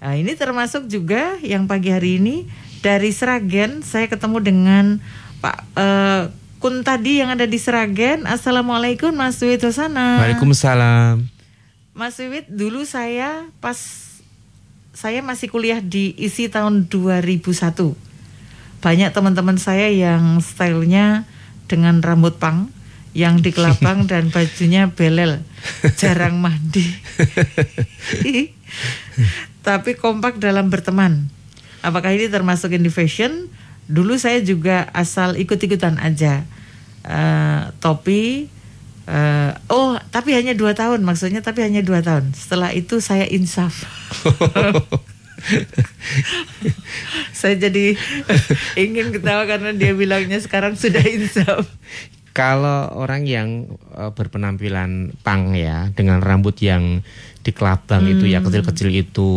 Nah, 0.00 0.16
ini 0.16 0.32
termasuk 0.32 0.88
juga 0.88 1.36
yang 1.44 1.68
pagi 1.68 1.92
hari 1.92 2.16
ini 2.16 2.48
dari 2.80 3.12
Seragen 3.12 3.84
saya 3.84 4.08
ketemu 4.08 4.38
dengan 4.40 4.84
Pak 5.40 5.56
eh, 5.76 6.22
Kun 6.60 6.84
tadi 6.84 7.24
yang 7.24 7.32
ada 7.32 7.48
di 7.48 7.56
Seragen. 7.56 8.28
Assalamualaikum 8.28 9.16
Mas 9.16 9.40
Wid 9.40 9.64
Hosana. 9.64 10.20
Waalaikumsalam. 10.20 11.24
Mas 11.96 12.20
Wiwit, 12.20 12.52
dulu 12.52 12.84
saya 12.84 13.48
pas 13.64 13.76
saya 14.92 15.24
masih 15.24 15.48
kuliah 15.48 15.80
di 15.80 16.12
ISI 16.20 16.52
tahun 16.52 16.92
2001. 16.92 17.96
banyak 18.80 19.12
teman-teman 19.12 19.60
saya 19.60 19.92
yang 19.92 20.40
stylenya 20.40 21.28
dengan 21.68 22.00
rambut 22.00 22.40
pang 22.40 22.72
yang 23.12 23.40
di 23.44 23.52
kelabang 23.52 24.08
dan 24.08 24.28
bajunya 24.34 24.88
belel, 24.88 25.44
jarang 25.96 26.40
mandi. 26.40 26.84
Tapi 29.66 29.90
kompak 29.96 30.40
dalam 30.40 30.68
berteman. 30.72 31.39
Apakah 31.80 32.12
ini 32.12 32.28
termasuk 32.28 32.76
indie 32.76 32.92
fashion? 32.92 33.48
Dulu 33.90 34.14
saya 34.20 34.44
juga 34.44 34.86
asal 34.92 35.40
ikut-ikutan 35.40 35.96
aja. 35.98 36.44
Uh, 37.00 37.72
topi, 37.80 38.52
uh, 39.08 39.56
oh 39.72 39.96
tapi 40.12 40.36
hanya 40.36 40.52
dua 40.52 40.76
tahun 40.76 41.00
maksudnya 41.00 41.40
tapi 41.40 41.64
hanya 41.64 41.80
dua 41.80 42.04
tahun. 42.04 42.36
Setelah 42.36 42.76
itu 42.76 43.00
saya 43.00 43.24
insaf. 43.26 43.80
saya 47.40 47.56
jadi 47.56 47.96
ingin 48.76 49.16
ketawa 49.16 49.48
karena 49.48 49.72
dia 49.72 49.96
bilangnya 49.96 50.36
sekarang 50.38 50.76
sudah 50.76 51.00
insaf. 51.00 51.64
Kalau 52.30 52.94
orang 52.94 53.26
yang 53.26 53.66
uh, 53.90 54.14
berpenampilan 54.14 55.18
pang 55.26 55.50
ya 55.56 55.90
dengan 55.96 56.22
rambut 56.22 56.54
yang 56.62 57.02
di 57.40 57.56
kelabang 57.56 58.04
hmm. 58.04 58.12
itu 58.16 58.24
ya 58.28 58.38
hmm. 58.38 58.46
kecil-kecil 58.48 58.88
itu 58.92 59.30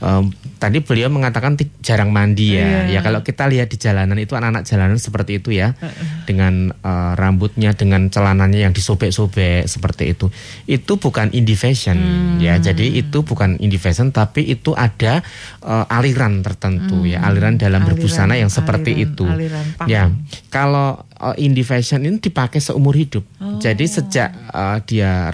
um, 0.00 0.32
tadi 0.58 0.80
beliau 0.80 1.12
mengatakan 1.12 1.54
jarang 1.84 2.10
mandi 2.10 2.56
ya. 2.58 2.88
Yeah. 2.88 2.98
Ya 2.98 3.00
kalau 3.04 3.20
kita 3.22 3.46
lihat 3.46 3.68
di 3.68 3.76
jalanan 3.76 4.18
itu 4.18 4.34
anak-anak 4.34 4.64
jalanan 4.64 4.98
seperti 4.98 5.38
itu 5.38 5.52
ya. 5.54 5.76
Dengan 6.24 6.74
uh, 6.82 7.12
rambutnya 7.14 7.76
dengan 7.76 8.08
celananya 8.08 8.64
yang 8.64 8.72
disobek-sobek 8.72 9.68
seperti 9.68 10.16
itu. 10.16 10.32
Itu 10.64 10.96
bukan 10.96 11.30
indie 11.36 11.56
fashion 11.56 11.96
hmm. 11.96 12.42
ya. 12.42 12.56
Jadi 12.58 12.98
itu 12.98 13.22
bukan 13.22 13.60
indie 13.62 13.80
fashion 13.80 14.10
tapi 14.10 14.48
itu 14.48 14.72
ada 14.72 15.20
uh, 15.62 15.86
aliran 15.88 16.40
tertentu 16.40 17.04
ya. 17.04 17.20
hmm. 17.20 17.24
ya, 17.24 17.28
aliran 17.28 17.54
dalam 17.60 17.80
aliran, 17.84 17.88
berbusana 17.94 18.34
yang 18.40 18.50
seperti 18.50 18.96
aliran, 18.96 19.06
itu. 19.12 19.24
Aliran 19.28 19.66
ya. 19.84 20.02
Kalau 20.48 21.04
uh, 21.20 21.36
indie 21.38 21.66
fashion 21.66 22.02
ini 22.02 22.18
dipakai 22.18 22.58
seumur 22.58 22.96
hidup. 22.98 23.22
Oh. 23.38 23.60
Jadi 23.62 23.84
sejak 23.84 24.32
uh, 24.50 24.80
dia 24.82 25.30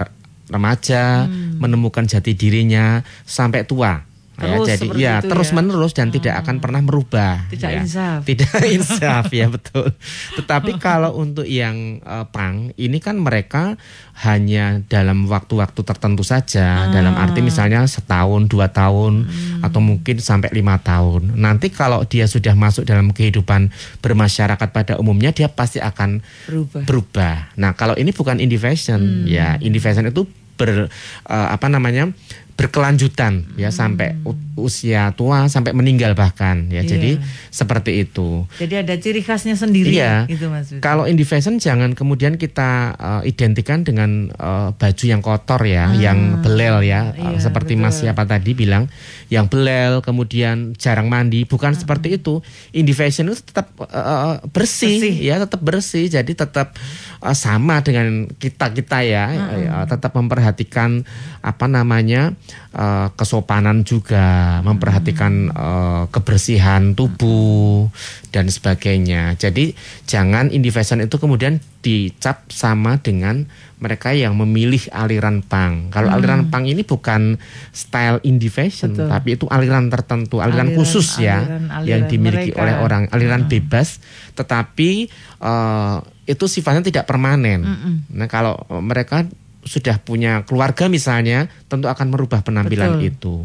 remaja 0.49 1.25
hmm. 1.25 1.57
menemukan 1.61 2.05
jati 2.05 2.37
dirinya 2.37 3.01
sampai 3.25 3.65
tua 3.65 4.14
ya, 4.39 4.57
jadi 4.75 4.87
ya 4.95 5.15
terus 5.23 5.49
ya? 5.51 5.55
menerus 5.55 5.93
dan 5.95 6.11
hmm. 6.11 6.15
tidak 6.19 6.35
akan 6.43 6.55
pernah 6.59 6.81
merubah. 6.83 7.47
Tidak 7.47 7.71
ya. 7.71 7.81
insaf. 7.83 8.19
Tidak 8.27 8.51
insaf 8.75 9.25
ya 9.31 9.47
betul. 9.47 9.95
Tetapi 10.35 10.75
kalau 10.85 11.15
untuk 11.15 11.47
yang 11.47 12.03
uh, 12.03 12.27
pang 12.27 12.75
ini 12.75 12.97
kan 12.99 13.19
mereka 13.19 13.79
hanya 14.23 14.79
dalam 14.87 15.27
waktu-waktu 15.27 15.81
tertentu 15.83 16.23
saja. 16.23 16.87
Hmm. 16.87 16.91
Dalam 16.95 17.13
arti 17.15 17.39
misalnya 17.43 17.83
setahun, 17.87 18.47
dua 18.47 18.71
tahun, 18.71 19.27
hmm. 19.27 19.63
atau 19.63 19.79
mungkin 19.79 20.19
sampai 20.19 20.51
lima 20.55 20.79
tahun. 20.79 21.35
Nanti 21.35 21.71
kalau 21.71 22.03
dia 22.07 22.27
sudah 22.27 22.55
masuk 22.55 22.87
dalam 22.87 23.11
kehidupan 23.11 23.71
bermasyarakat 23.99 24.69
pada 24.71 24.95
umumnya 24.99 25.35
dia 25.35 25.47
pasti 25.51 25.79
akan 25.79 26.23
berubah. 26.47 26.83
berubah. 26.87 27.35
Nah 27.59 27.75
kalau 27.75 27.95
ini 27.95 28.15
bukan 28.15 28.39
indie 28.39 28.59
fashion 28.59 29.23
hmm. 29.23 29.27
ya 29.27 29.59
indie 29.59 29.83
fashion 29.83 30.07
itu 30.07 30.27
ber 30.55 30.87
uh, 31.27 31.47
apa 31.51 31.67
namanya 31.67 32.15
berkelanjutan 32.55 33.43
ya 33.59 33.67
hmm. 33.67 33.75
sampai 33.75 34.15
usia 34.55 35.11
tua 35.11 35.51
sampai 35.51 35.75
meninggal 35.75 36.15
bahkan 36.15 36.71
ya. 36.71 36.79
Yeah. 36.79 36.95
Jadi 36.95 37.11
seperti 37.51 38.07
itu. 38.07 38.47
Jadi 38.55 38.79
ada 38.79 38.95
ciri 38.95 39.19
khasnya 39.19 39.59
sendiri 39.59 39.91
iya. 39.91 40.23
gitu 40.31 40.47
Mas. 40.47 40.71
Kalau 40.79 41.03
indie 41.03 41.27
fashion 41.27 41.59
jangan 41.59 41.91
kemudian 41.91 42.39
kita 42.39 42.95
uh, 42.95 43.21
identikan 43.27 43.83
dengan 43.83 44.31
uh, 44.39 44.71
baju 44.71 45.03
yang 45.03 45.19
kotor 45.19 45.59
ya, 45.67 45.91
hmm. 45.91 45.99
yang 45.99 46.19
belel 46.39 46.87
ya, 46.87 47.11
iya, 47.11 47.35
uh, 47.35 47.39
seperti 47.43 47.75
betul. 47.75 47.83
Mas 47.83 47.99
siapa 47.99 48.23
tadi 48.23 48.55
bilang 48.55 48.87
yang 49.27 49.51
belel 49.51 49.99
kemudian 49.99 50.79
jarang 50.79 51.11
mandi, 51.11 51.43
bukan 51.43 51.75
hmm. 51.75 51.81
seperti 51.83 52.15
itu. 52.15 52.39
Indie 52.71 52.95
fashion 52.95 53.27
itu 53.27 53.43
tetap 53.43 53.75
uh, 53.75 54.39
bersih, 54.55 55.03
bersih 55.03 55.15
ya, 55.19 55.35
tetap 55.43 55.59
bersih. 55.59 56.07
Jadi 56.07 56.31
tetap 56.31 56.71
uh, 57.19 57.35
sama 57.35 57.83
dengan 57.83 58.31
kita-kita 58.39 59.03
ya, 59.03 59.27
hmm. 59.27 59.67
uh, 59.67 59.85
tetap 59.91 60.15
memperhatikan 60.15 61.03
apa 61.43 61.67
namanya 61.67 62.31
uh, 62.75 63.07
kesopanan 63.15 63.87
juga, 63.87 64.59
memperhatikan 64.61 65.33
uh, 65.51 66.03
kebersihan 66.11 66.93
tubuh 66.93 67.87
dan 68.29 68.51
sebagainya. 68.51 69.39
Jadi 69.39 69.73
jangan 70.05 70.51
indie 70.51 70.73
fashion 70.73 71.01
itu 71.01 71.15
kemudian 71.15 71.63
dicap 71.85 72.49
sama 72.49 72.97
dengan 72.97 73.45
mereka 73.77 74.15
yang 74.15 74.33
memilih 74.39 74.81
aliran 74.89 75.45
pang. 75.45 75.93
Kalau 75.93 76.09
hmm. 76.09 76.17
aliran 76.17 76.41
pang 76.49 76.65
ini 76.65 76.81
bukan 76.81 77.37
style 77.69 78.23
indie 78.25 78.49
fashion, 78.49 78.95
Betul. 78.97 79.07
tapi 79.11 79.29
itu 79.37 79.45
aliran 79.51 79.91
tertentu, 79.91 80.41
aliran, 80.41 80.71
aliran 80.71 80.79
khusus 80.79 81.21
ya 81.21 81.43
aliran, 81.43 81.63
aliran 81.69 81.85
yang 81.85 82.01
dimiliki 82.09 82.49
mereka. 82.55 82.61
oleh 82.65 82.75
orang, 82.81 83.03
aliran 83.13 83.45
hmm. 83.45 83.51
bebas, 83.51 84.01
tetapi 84.33 85.11
uh, 85.43 86.01
itu 86.25 86.45
sifatnya 86.49 86.81
tidak 86.81 87.05
permanen. 87.05 87.61
Hmm. 87.61 87.95
Nah, 88.09 88.25
kalau 88.25 88.57
mereka 88.81 89.29
sudah 89.65 89.97
punya 89.99 90.45
keluarga 90.45 90.85
misalnya, 90.87 91.49
tentu 91.67 91.89
akan 91.89 92.13
merubah 92.13 92.45
penampilan 92.45 93.01
Betul. 93.01 93.09
itu. 93.09 93.35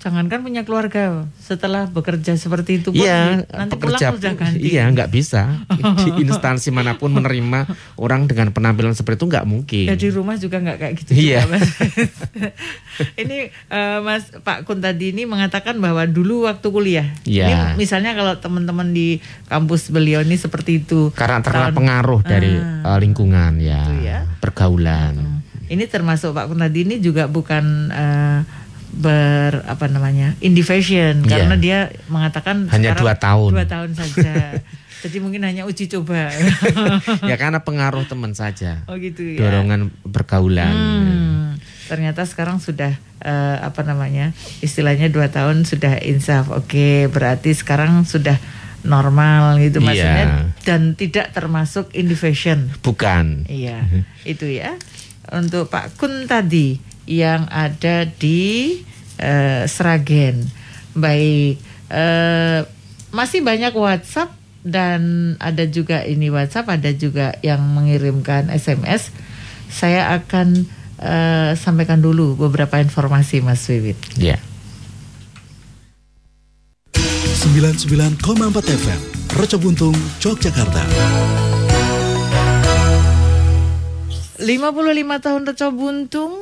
Jangankan 0.00 0.40
punya 0.40 0.64
keluarga, 0.64 1.28
setelah 1.36 1.84
bekerja 1.84 2.32
seperti 2.32 2.80
itu 2.80 2.88
pun 2.88 3.04
ya, 3.04 3.44
nanti 3.44 3.76
pekerja 3.76 4.16
pulang 4.16 4.32
pun, 4.32 4.48
ganti. 4.48 4.72
Iya, 4.72 4.88
nggak 4.88 5.12
bisa. 5.12 5.60
Di 6.00 6.24
instansi 6.24 6.72
mana 6.72 6.96
pun 6.96 7.12
menerima 7.12 7.68
orang 8.00 8.24
dengan 8.24 8.48
penampilan 8.48 8.96
seperti 8.96 9.20
itu 9.20 9.26
nggak 9.28 9.44
mungkin. 9.44 9.92
Ya 9.92 10.00
di 10.00 10.08
rumah 10.08 10.40
juga 10.40 10.56
nggak 10.56 10.78
kayak 10.80 10.94
gitu. 11.04 11.10
Iya. 11.20 11.44
Juga, 11.44 11.52
mas. 11.52 11.68
ini 13.28 13.52
uh, 13.68 14.00
Mas 14.00 14.24
Pak 14.40 14.64
Kun 14.64 14.80
tadi 14.80 15.12
ini 15.12 15.28
mengatakan 15.28 15.76
bahwa 15.76 16.08
dulu 16.08 16.48
waktu 16.48 16.64
kuliah, 16.72 17.12
ya. 17.28 17.76
ini 17.76 17.84
misalnya 17.84 18.16
kalau 18.16 18.40
teman-teman 18.40 18.96
di 18.96 19.20
kampus 19.52 19.92
beliau 19.92 20.24
ini 20.24 20.40
seperti 20.40 20.80
itu. 20.80 21.12
Karena 21.12 21.44
terkena 21.44 21.76
pengaruh 21.76 22.24
dari 22.24 22.56
uh, 22.56 22.96
lingkungan 22.96 23.60
ya, 23.60 23.84
ya, 24.00 24.18
pergaulan. 24.40 25.12
Uh, 25.20 25.39
ini 25.70 25.86
termasuk 25.86 26.34
Pak 26.34 26.50
Kunadi 26.50 26.82
ini 26.82 26.98
juga 26.98 27.30
bukan 27.30 27.94
uh, 27.94 28.42
ber 28.90 29.62
apa 29.70 29.86
namanya 29.86 30.34
indie 30.42 30.66
fashion. 30.66 31.22
Yeah. 31.22 31.30
karena 31.30 31.54
dia 31.54 31.78
mengatakan 32.10 32.66
hanya 32.74 32.98
dua 32.98 33.14
tahun. 33.14 33.54
dua 33.54 33.66
tahun 33.70 33.94
saja. 33.94 34.58
Jadi 35.06 35.16
mungkin 35.16 35.40
hanya 35.48 35.64
uji 35.64 35.88
coba. 35.88 36.28
Ya 37.30 37.40
karena 37.40 37.64
pengaruh 37.64 38.04
teman 38.04 38.36
saja. 38.36 38.84
Oh 38.90 38.98
gitu 38.98 39.24
ya. 39.24 39.46
Dorongan 39.46 39.88
pergaulan. 40.10 40.74
Hmm, 40.74 41.46
ternyata 41.88 42.26
sekarang 42.28 42.60
sudah 42.60 42.98
uh, 43.24 43.56
apa 43.64 43.80
namanya 43.86 44.36
istilahnya 44.60 45.08
dua 45.08 45.32
tahun 45.32 45.64
sudah 45.64 46.02
insaf. 46.04 46.52
Oke 46.52 47.08
berarti 47.08 47.54
sekarang 47.56 48.04
sudah 48.04 48.36
normal 48.84 49.56
gitu 49.62 49.80
iya. 49.80 49.86
maksudnya. 49.86 50.26
Dan 50.66 50.98
tidak 50.98 51.32
termasuk 51.32 51.88
indie 51.96 52.18
fashion. 52.18 52.68
Bukan. 52.84 53.48
Iya 53.48 53.86
itu 54.28 54.44
ya 54.44 54.76
untuk 55.34 55.70
Pak 55.70 55.96
Kun 55.96 56.26
tadi 56.26 56.78
yang 57.06 57.46
ada 57.50 58.06
di 58.06 58.78
uh, 59.18 59.66
Sragen. 59.66 60.46
Baik, 60.94 61.58
uh, 61.90 62.66
masih 63.10 63.42
banyak 63.42 63.74
WhatsApp 63.74 64.34
dan 64.62 65.34
ada 65.40 65.64
juga 65.66 66.04
ini 66.04 66.28
WhatsApp, 66.28 66.68
ada 66.68 66.90
juga 66.92 67.34
yang 67.40 67.62
mengirimkan 67.62 68.52
SMS. 68.52 69.10
Saya 69.70 70.14
akan 70.18 70.66
uh, 70.98 71.52
sampaikan 71.54 72.02
dulu 72.02 72.36
beberapa 72.36 72.78
informasi 72.82 73.40
Mas 73.42 73.64
Wiwit. 73.70 73.98
Ya. 74.18 74.36
Yeah. 74.36 74.40
99,4 77.40 78.20
FM, 78.68 79.00
Roco 79.32 79.56
Buntung, 79.56 79.96
Yogyakarta. 80.20 80.84
55 84.40 85.24
tahun 85.24 85.42
Reco 85.44 85.68
Buntung 85.76 86.34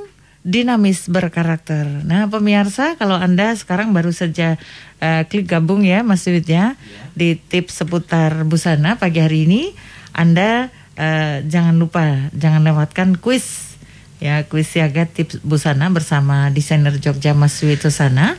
dinamis 0.47 1.11
berkarakter. 1.11 1.85
Nah, 2.07 2.31
pemirsa, 2.31 2.95
kalau 2.95 3.19
Anda 3.19 3.53
sekarang 3.59 3.91
baru 3.91 4.15
saja 4.15 4.57
uh, 5.03 5.27
klik 5.27 5.51
gabung 5.51 5.83
ya 5.83 6.07
Mas 6.07 6.25
Wid 6.25 6.47
ya, 6.47 6.79
di 7.19 7.35
tips 7.37 7.83
seputar 7.83 8.47
busana 8.47 8.97
pagi 8.97 9.19
hari 9.19 9.51
ini, 9.51 9.75
Anda 10.15 10.71
uh, 10.95 11.43
jangan 11.45 11.77
lupa 11.77 12.33
jangan 12.33 12.65
lewatkan 12.65 13.19
kuis 13.19 13.77
ya, 14.23 14.47
kuis 14.47 14.71
siaga 14.71 15.05
tips 15.05 15.43
busana 15.43 15.91
bersama 15.91 16.49
desainer 16.55 16.97
Jogja 16.97 17.35
Mas 17.35 17.59
Wid 17.61 17.83
Susana. 17.83 18.39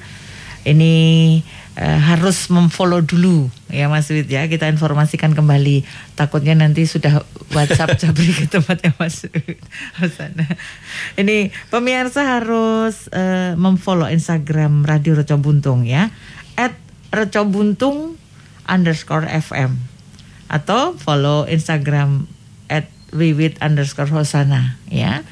Ini 0.64 1.40
uh, 1.80 2.00
harus 2.12 2.52
memfollow 2.52 3.00
dulu. 3.00 3.48
Ya 3.72 3.88
Mas 3.88 4.12
Wid 4.12 4.28
ya. 4.28 4.46
Kita 4.52 4.68
informasikan 4.68 5.32
kembali. 5.32 5.88
Takutnya 6.20 6.54
nanti 6.60 6.84
sudah 6.84 7.24
WhatsApp 7.56 7.96
Jabri 8.04 8.36
ke 8.36 8.52
tempatnya 8.52 8.92
Mas 9.00 9.24
Wid 9.24 9.64
sana 10.12 10.46
ini 11.16 11.54
pemirsa 11.72 12.40
harus 12.40 13.08
uh, 13.16 13.56
memfollow 13.56 14.12
Instagram 14.12 14.84
Radio 14.84 15.16
Reco 15.16 15.40
Buntung 15.40 15.88
ya. 15.88 16.12
At 16.60 16.76
Reco 17.16 17.48
Buntung 17.48 18.20
underscore 18.68 19.26
FM 19.26 19.80
atau 20.50 20.98
follow 20.98 21.46
Instagram 21.46 22.26
at 22.68 22.90
Wiwit 23.14 23.58
underscore 23.64 24.12
Hosana 24.12 24.78
ya. 24.92 25.24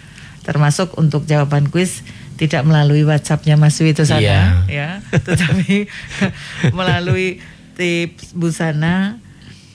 Termasuk 0.47 0.95
untuk 0.95 1.27
jawaban 1.27 1.67
kuis 1.67 2.01
tidak 2.37 2.61
melalui 2.63 3.01
WhatsAppnya 3.03 3.57
Mas 3.57 3.81
Wito 3.81 4.05
sana 4.05 4.21
yeah. 4.21 4.61
ya, 4.69 4.89
tetapi 5.27 5.89
melalui 6.77 7.41
tips 7.73 8.37
busana 8.37 9.17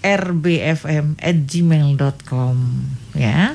rbfm@gmail.com 0.02 2.56
ya. 3.14 3.54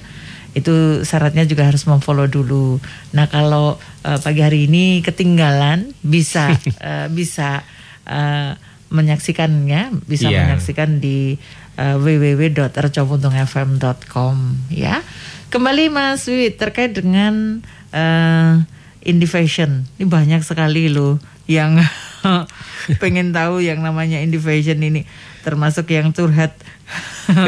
Itu 0.58 1.06
syaratnya 1.06 1.46
juga 1.46 1.70
harus 1.70 1.86
memfollow 1.86 2.26
dulu. 2.26 2.82
Nah, 3.14 3.30
kalau 3.30 3.78
uh, 3.78 4.18
pagi 4.24 4.42
hari 4.42 4.66
ini 4.66 5.06
ketinggalan 5.06 5.94
bisa 6.02 6.58
uh, 6.82 7.06
bisa 7.18 7.62
uh, 8.10 8.58
menyaksikannya, 8.90 9.92
bisa 10.08 10.32
Iya. 10.32 10.48
menyaksikan 10.48 10.98
di 10.98 11.38
uh, 11.78 12.02
www.recobuntungfm.com 12.02 14.36
ya. 14.74 15.04
Kembali 15.48 15.88
Mas 15.94 16.28
Wiwit 16.28 16.58
terkait 16.58 16.92
dengan 16.96 17.62
uh, 17.94 18.64
indie 19.08 19.30
fashion. 19.32 19.88
Ini 19.96 20.06
banyak 20.06 20.44
sekali 20.44 20.92
loh 20.92 21.16
yang 21.48 21.80
pengen 23.02 23.32
tahu 23.32 23.64
yang 23.64 23.80
namanya 23.80 24.20
indie 24.20 24.44
fashion 24.44 24.84
ini 24.84 25.08
termasuk 25.48 25.88
yang 25.96 26.12
curhat 26.12 26.52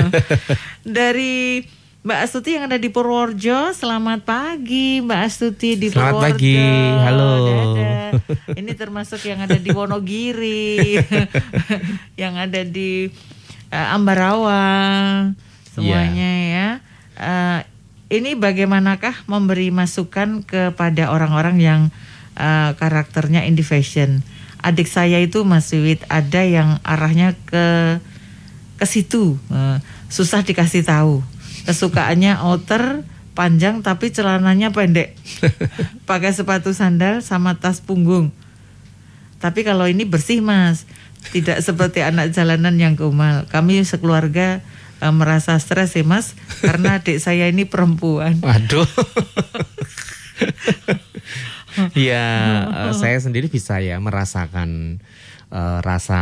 dari 0.87 1.67
Mbak 1.99 2.19
Astuti 2.23 2.55
yang 2.55 2.71
ada 2.71 2.79
di 2.79 2.87
Purworejo. 2.87 3.75
Selamat 3.75 4.23
pagi 4.23 5.03
Mbak 5.03 5.19
Astuti 5.19 5.75
di 5.75 5.91
Selamat 5.91 6.31
Purworejo. 6.31 6.31
pagi, 6.39 6.63
halo. 7.03 7.31
Dadah. 7.43 8.09
Ini 8.55 8.71
termasuk 8.79 9.19
yang 9.27 9.43
ada 9.43 9.59
di 9.59 9.67
Wonogiri, 9.75 10.95
yang 12.23 12.39
ada 12.39 12.63
di 12.63 13.11
eh, 13.67 13.87
Ambarawa, 13.91 15.27
semuanya 15.75 16.31
ya. 16.39 16.67
Eh, 17.19 17.59
ini 18.09 18.33
bagaimanakah 18.33 19.29
memberi 19.29 19.69
masukan 19.69 20.41
kepada 20.41 21.13
orang-orang 21.13 21.57
yang 21.61 21.81
eh, 22.33 22.73
karakternya 22.73 23.45
indie 23.45 23.65
fashion? 23.65 24.25
Adik 24.59 24.91
saya 24.91 25.23
itu 25.23 25.47
Mas 25.47 25.71
Wiwit 25.71 26.03
ada 26.11 26.43
yang 26.43 26.83
arahnya 26.83 27.37
ke 27.47 27.97
ke 28.79 28.85
situ, 28.87 29.37
Eh, 29.51 29.77
susah 30.09 30.41
dikasih 30.41 30.83
tahu. 30.83 31.21
Kesukaannya 31.69 32.41
outer 32.41 33.05
panjang 33.37 33.85
tapi 33.85 34.09
celananya 34.09 34.73
pendek. 34.73 35.15
Pakai 36.09 36.33
sepatu 36.33 36.73
sandal 36.73 37.21
sama 37.21 37.55
tas 37.61 37.79
punggung. 37.79 38.33
Tapi 39.39 39.63
kalau 39.63 39.87
ini 39.87 40.03
bersih 40.03 40.43
mas, 40.43 40.83
tidak 41.31 41.63
seperti 41.63 42.03
anak 42.03 42.35
jalanan 42.35 42.75
yang 42.75 42.99
kumal. 42.99 43.47
Kami 43.47 43.83
sekeluarga 43.87 44.59
eh, 45.01 45.13
merasa 45.13 45.55
stres 45.59 45.95
ya 45.95 46.03
mas, 46.03 46.35
karena 46.65 46.99
adik 46.99 47.19
saya 47.19 47.47
ini 47.47 47.65
perempuan. 47.65 48.39
Waduh. 48.43 48.85
ya, 51.95 52.25
eh, 52.67 52.93
saya 52.95 53.17
sendiri 53.19 53.47
bisa 53.47 53.79
ya 53.79 53.99
merasakan 53.99 54.99
eh, 55.51 55.77
rasa 55.83 56.19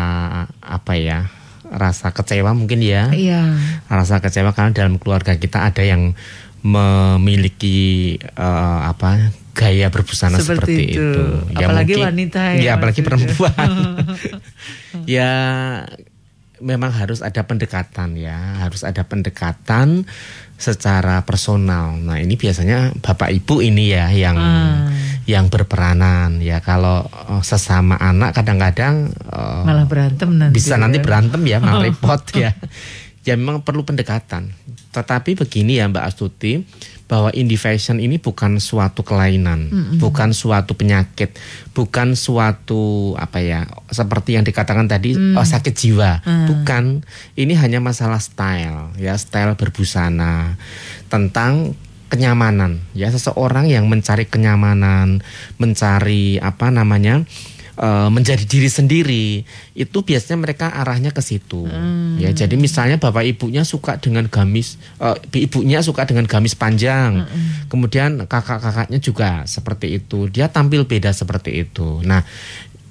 apa 0.62 0.94
ya? 0.98 1.30
Rasa 1.68 2.16
kecewa 2.16 2.56
mungkin 2.56 2.80
ya. 2.80 3.12
Iya. 3.12 3.60
Rasa 3.92 4.24
kecewa 4.24 4.56
karena 4.56 4.72
dalam 4.72 4.96
keluarga 4.96 5.36
kita 5.36 5.68
ada 5.68 5.84
yang 5.84 6.16
memiliki 6.64 8.16
eh, 8.22 8.80
apa? 8.88 9.36
gaya 9.58 9.90
berbusana 9.90 10.38
Seperti 10.38 10.70
seperti, 10.70 10.84
itu. 10.94 11.02
itu. 11.02 11.26
Apalagi 11.58 11.98
wanita 11.98 12.54
ya, 12.54 12.62
Ya, 12.62 12.72
apalagi 12.78 13.02
maksudnya. 13.02 13.10
perempuan. 13.10 13.70
ya 15.18 15.32
memang 16.60 16.90
harus 16.90 17.22
ada 17.22 17.44
pendekatan 17.44 18.14
ya, 18.14 18.36
harus 18.60 18.82
ada 18.82 19.04
pendekatan 19.04 20.06
secara 20.56 21.22
personal. 21.22 21.94
Nah, 21.96 22.18
ini 22.18 22.34
biasanya 22.34 22.98
Bapak 22.98 23.30
Ibu 23.30 23.62
ini 23.62 23.94
ya 23.94 24.10
yang 24.10 24.38
Ah. 24.38 24.90
yang 25.28 25.48
berperanan 25.48 26.40
ya. 26.40 26.60
Kalau 26.60 27.06
eh, 27.06 27.42
sesama 27.42 27.94
anak 27.96 28.34
kadang-kadang 28.34 29.12
eh, 29.12 29.62
Malah 29.64 29.86
berantem 29.86 30.30
nanti. 30.34 30.56
bisa 30.56 30.76
nanti 30.76 30.98
ya. 30.98 31.04
berantem 31.06 31.42
ya, 31.46 31.58
malah 31.64 31.86
repot 31.86 32.22
ya. 32.34 32.52
Ya 33.28 33.36
memang 33.36 33.60
perlu 33.60 33.84
pendekatan. 33.84 34.56
Tetapi 34.96 35.36
begini 35.36 35.84
ya 35.84 35.92
Mbak 35.92 36.06
Astuti, 36.08 36.64
bahwa 37.08 37.32
indie 37.32 37.56
fashion 37.56 38.04
ini 38.04 38.20
bukan 38.20 38.60
suatu 38.60 39.00
kelainan, 39.04 39.72
bukan 39.96 40.36
suatu 40.36 40.76
penyakit, 40.76 41.40
bukan 41.72 42.20
suatu 42.20 43.16
apa 43.16 43.40
ya, 43.40 43.64
seperti 43.88 44.36
yang 44.36 44.44
dikatakan 44.44 44.92
tadi 44.92 45.16
oh, 45.16 45.48
sakit 45.48 45.74
jiwa, 45.74 46.20
bukan. 46.52 47.08
Ini 47.40 47.56
hanya 47.64 47.80
masalah 47.80 48.20
style, 48.20 48.92
ya 49.00 49.16
style 49.16 49.56
berbusana 49.56 50.60
tentang 51.08 51.80
kenyamanan, 52.12 52.84
ya 52.92 53.08
seseorang 53.08 53.72
yang 53.72 53.88
mencari 53.88 54.28
kenyamanan, 54.28 55.24
mencari 55.56 56.40
apa 56.44 56.72
namanya 56.72 57.24
eh, 57.78 58.10
menjadi 58.10 58.44
diri 58.44 58.68
sendiri 58.68 59.26
itu 59.74 59.98
biasanya 60.02 60.38
mereka 60.42 60.74
arahnya 60.74 61.14
ke 61.14 61.22
situ. 61.22 61.70
Ya 62.18 62.34
jadi 62.34 62.58
misalnya 62.58 62.98
bapak 62.98 63.24
ibunya 63.24 63.62
suka 63.62 64.02
dengan 64.02 64.26
gamis 64.28 64.82
eh, 64.98 65.18
ibunya 65.46 65.80
suka 65.86 66.10
dengan 66.10 66.26
gamis 66.26 66.58
panjang. 66.58 67.24
Kemudian 67.70 68.26
kakak-kakaknya 68.26 68.98
juga 68.98 69.46
seperti 69.46 70.02
itu. 70.02 70.28
Dia 70.28 70.50
tampil 70.50 70.90
beda 70.90 71.14
seperti 71.14 71.64
itu. 71.64 72.02
Nah 72.02 72.26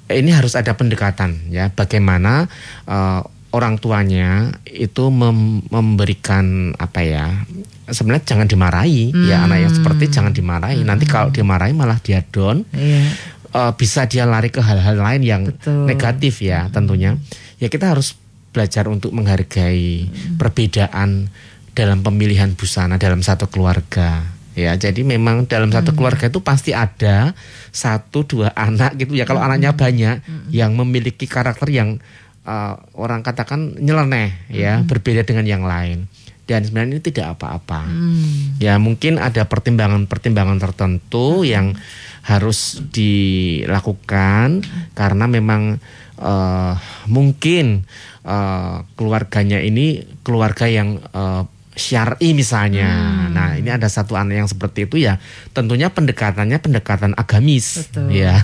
ini 0.07 0.31
harus 0.31 0.55
ada 0.55 0.71
pendekatan 0.79 1.51
ya. 1.51 1.69
Bagaimana 1.75 2.47
eh, 2.87 3.21
orang 3.55 3.81
tuanya 3.81 4.53
itu 4.69 5.09
mem- 5.09 5.65
memberikan 5.73 6.77
apa 6.77 7.01
ya 7.01 7.27
sebenarnya 7.89 8.27
jangan 8.27 8.47
dimarahi. 8.51 9.15
Ya 9.31 9.47
anak 9.47 9.59
yang 9.65 9.73
seperti 9.73 10.13
jangan 10.13 10.35
dimarahi. 10.35 10.83
Nanti 10.83 11.07
kalau 11.09 11.33
dimarahi 11.33 11.73
malah 11.73 11.97
dia 12.03 12.21
down. 12.31 12.67
Iya. 12.75 13.03
Eh, 13.57 13.73
bisa 13.75 14.05
dia 14.05 14.29
lari 14.29 14.53
ke 14.53 14.61
hal-hal 14.61 15.01
lain 15.01 15.23
yang 15.25 15.43
Betul. 15.49 15.89
negatif 15.89 16.45
ya 16.45 16.69
tentunya. 16.69 17.17
Ya 17.57 17.73
kita 17.73 17.97
harus 17.97 18.13
belajar 18.53 18.89
untuk 18.89 19.13
menghargai 19.13 20.09
perbedaan 20.37 21.29
dalam 21.77 22.01
pemilihan 22.01 22.57
busana 22.57 22.97
dalam 22.97 23.21
satu 23.21 23.49
keluarga. 23.53 24.25
Ya, 24.57 24.73
jadi 24.73 25.05
memang 25.05 25.45
dalam 25.45 25.69
satu 25.69 25.93
keluarga 25.93 26.33
itu 26.33 26.41
pasti 26.41 26.73
ada 26.73 27.37
satu 27.69 28.25
dua 28.25 28.57
anak 28.57 28.97
gitu 28.97 29.13
ya. 29.13 29.29
Kalau 29.29 29.45
anaknya 29.45 29.77
banyak 29.77 30.25
yang 30.49 30.73
memiliki 30.73 31.29
karakter 31.29 31.69
yang 31.69 32.01
eh, 32.49 32.75
orang 32.97 33.21
katakan 33.21 33.77
nyeleneh 33.77 34.33
ya, 34.49 34.81
berbeda 34.89 35.29
dengan 35.29 35.45
yang 35.45 35.61
lain. 35.69 36.09
Dan 36.47 36.63
sebenarnya 36.63 36.99
ini 36.99 37.03
tidak 37.03 37.27
apa-apa. 37.37 37.91
Hmm. 37.91 38.55
Ya 38.63 38.79
mungkin 38.79 39.19
ada 39.19 39.51
pertimbangan-pertimbangan 39.51 40.63
tertentu 40.63 41.43
yang 41.43 41.75
harus 42.27 42.83
dilakukan 42.91 44.67
karena 44.99 45.25
memang 45.31 45.79
eh, 46.19 46.75
mungkin 47.07 47.87
eh, 48.27 48.77
keluarganya 48.99 49.63
ini 49.63 50.03
keluarga 50.27 50.67
yang 50.67 51.03
eh, 51.03 51.43
syar'i 51.77 52.33
misalnya. 52.33 52.89
Nah 53.31 53.55
ini 53.61 53.69
ada 53.69 53.87
satu 53.87 54.17
anak 54.17 54.43
yang 54.43 54.49
seperti 54.51 54.89
itu 54.89 55.07
ya 55.07 55.21
tentunya 55.53 55.93
pendekatannya 55.93 56.59
pendekatan 56.59 57.13
agamis. 57.15 57.87
Betul. 57.87 58.11
Ya 58.11 58.43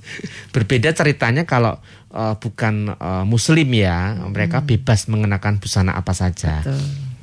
berbeda 0.54 0.94
ceritanya 0.94 1.42
kalau 1.48 1.80
eh, 2.14 2.34
bukan 2.38 2.94
eh, 2.94 3.24
muslim 3.26 3.66
ya 3.74 4.14
mereka 4.30 4.62
bebas 4.62 5.10
mengenakan 5.10 5.58
busana 5.58 5.96
apa 5.96 6.14
saja. 6.14 6.62
Betul. 6.62 7.13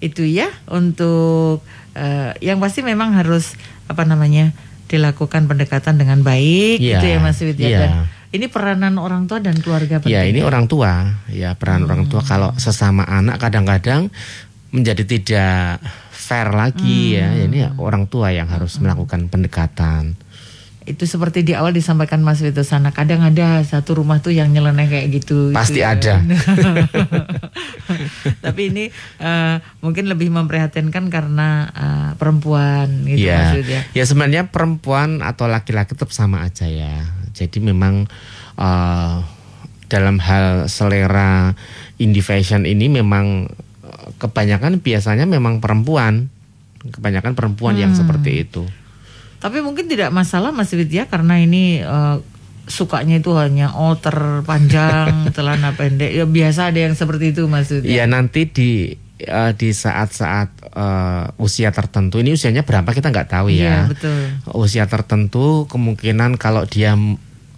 Itu 0.00 0.24
ya 0.24 0.48
untuk 0.68 1.64
eh, 1.94 2.32
yang 2.40 2.58
pasti 2.58 2.80
memang 2.80 3.14
harus 3.14 3.54
apa 3.86 4.02
namanya 4.08 4.52
dilakukan 4.90 5.46
pendekatan 5.46 6.02
dengan 6.02 6.26
baik 6.26 6.82
Iya, 6.82 6.98
gitu 6.98 7.06
ya 7.06 7.18
Mas 7.22 7.38
Widya 7.38 7.68
iya. 7.70 7.78
dan 7.78 7.92
ini 8.30 8.46
peranan 8.46 8.94
orang 8.98 9.26
tua 9.26 9.42
dan 9.42 9.58
keluarga 9.58 9.98
penting. 9.98 10.14
Ya 10.14 10.22
ini 10.22 10.42
orang 10.46 10.70
tua, 10.70 11.18
ya 11.30 11.58
peran 11.58 11.82
orang 11.82 12.06
tua 12.06 12.22
kalau 12.22 12.54
sesama 12.62 13.02
anak 13.02 13.42
kadang-kadang 13.42 14.06
menjadi 14.70 15.02
tidak 15.02 15.82
fair 16.14 16.54
lagi 16.54 17.18
ya. 17.18 17.34
Ini 17.34 17.56
ya 17.58 17.70
orang 17.74 18.06
tua 18.06 18.30
yang 18.30 18.46
harus 18.46 18.78
melakukan 18.78 19.26
pendekatan. 19.26 20.14
Itu 20.90 21.04
seperti 21.06 21.46
di 21.46 21.54
awal 21.54 21.70
disampaikan 21.70 22.20
Mas 22.20 22.42
Wito 22.42 22.66
sana 22.66 22.90
kadang 22.90 23.22
ada 23.22 23.62
satu 23.62 23.98
rumah 23.98 24.18
tuh 24.18 24.34
yang 24.34 24.50
nyeleneh 24.50 24.90
kayak 24.90 25.08
gitu 25.22 25.54
Pasti 25.54 25.80
gitu 25.80 25.86
ada. 25.86 26.18
tapi 28.44 28.74
ini 28.74 28.84
eh, 29.22 29.56
mungkin 29.82 30.10
lebih 30.10 30.34
memprihatinkan 30.34 31.06
karena 31.08 31.48
eh, 31.70 32.10
perempuan 32.18 33.06
gitu 33.06 33.30
ya, 33.30 33.38
maksudnya 33.54 33.80
ya 33.94 34.04
sebenarnya 34.06 34.42
perempuan 34.50 35.22
atau 35.22 35.46
laki-laki 35.46 35.94
tetap 35.94 36.10
sama 36.10 36.42
aja 36.46 36.66
ya. 36.66 37.06
Jadi 37.34 37.62
memang 37.62 38.10
eh, 38.58 39.16
dalam 39.90 40.16
hal 40.22 40.70
selera 40.70 41.54
indie 41.98 42.22
fashion 42.22 42.66
ini 42.66 42.86
memang 42.90 43.50
kebanyakan 44.18 44.80
biasanya 44.80 45.26
memang 45.26 45.58
perempuan, 45.58 46.30
kebanyakan 46.84 47.32
perempuan 47.36 47.76
yang 47.76 47.92
seperti 47.96 48.46
itu. 48.46 48.64
Tapi 49.40 49.58
mungkin 49.60 49.88
tidak 49.88 50.12
masalah 50.12 50.52
Mas 50.52 50.70
Widya 50.70 51.08
karena 51.08 51.40
ini 51.40 51.80
eh, 51.80 52.16
sukanya 52.68 53.18
itu 53.18 53.34
hanya 53.34 53.74
outer 53.74 54.44
panjang 54.44 55.10
celana 55.34 55.74
pendek. 55.74 56.12
Ya 56.12 56.22
biasa 56.22 56.70
ada 56.70 56.78
yang 56.78 56.94
seperti 56.94 57.32
itu 57.32 57.48
Mas 57.48 57.72
Widya. 57.72 57.88
Iya 57.88 58.04
nanti 58.06 58.46
di 58.46 58.70
eh, 59.18 59.52
di 59.56 59.68
saat-saat 59.72 60.48
eh, 60.70 61.24
usia 61.40 61.72
tertentu 61.72 62.20
ini 62.20 62.36
usianya 62.36 62.62
berapa 62.62 62.92
kita 62.92 63.08
nggak 63.08 63.28
tahu 63.32 63.48
Iya, 63.48 63.64
ya. 63.64 63.78
betul. 63.88 64.20
Usia 64.54 64.84
tertentu 64.86 65.64
kemungkinan 65.66 66.36
kalau 66.36 66.62
dia 66.62 66.94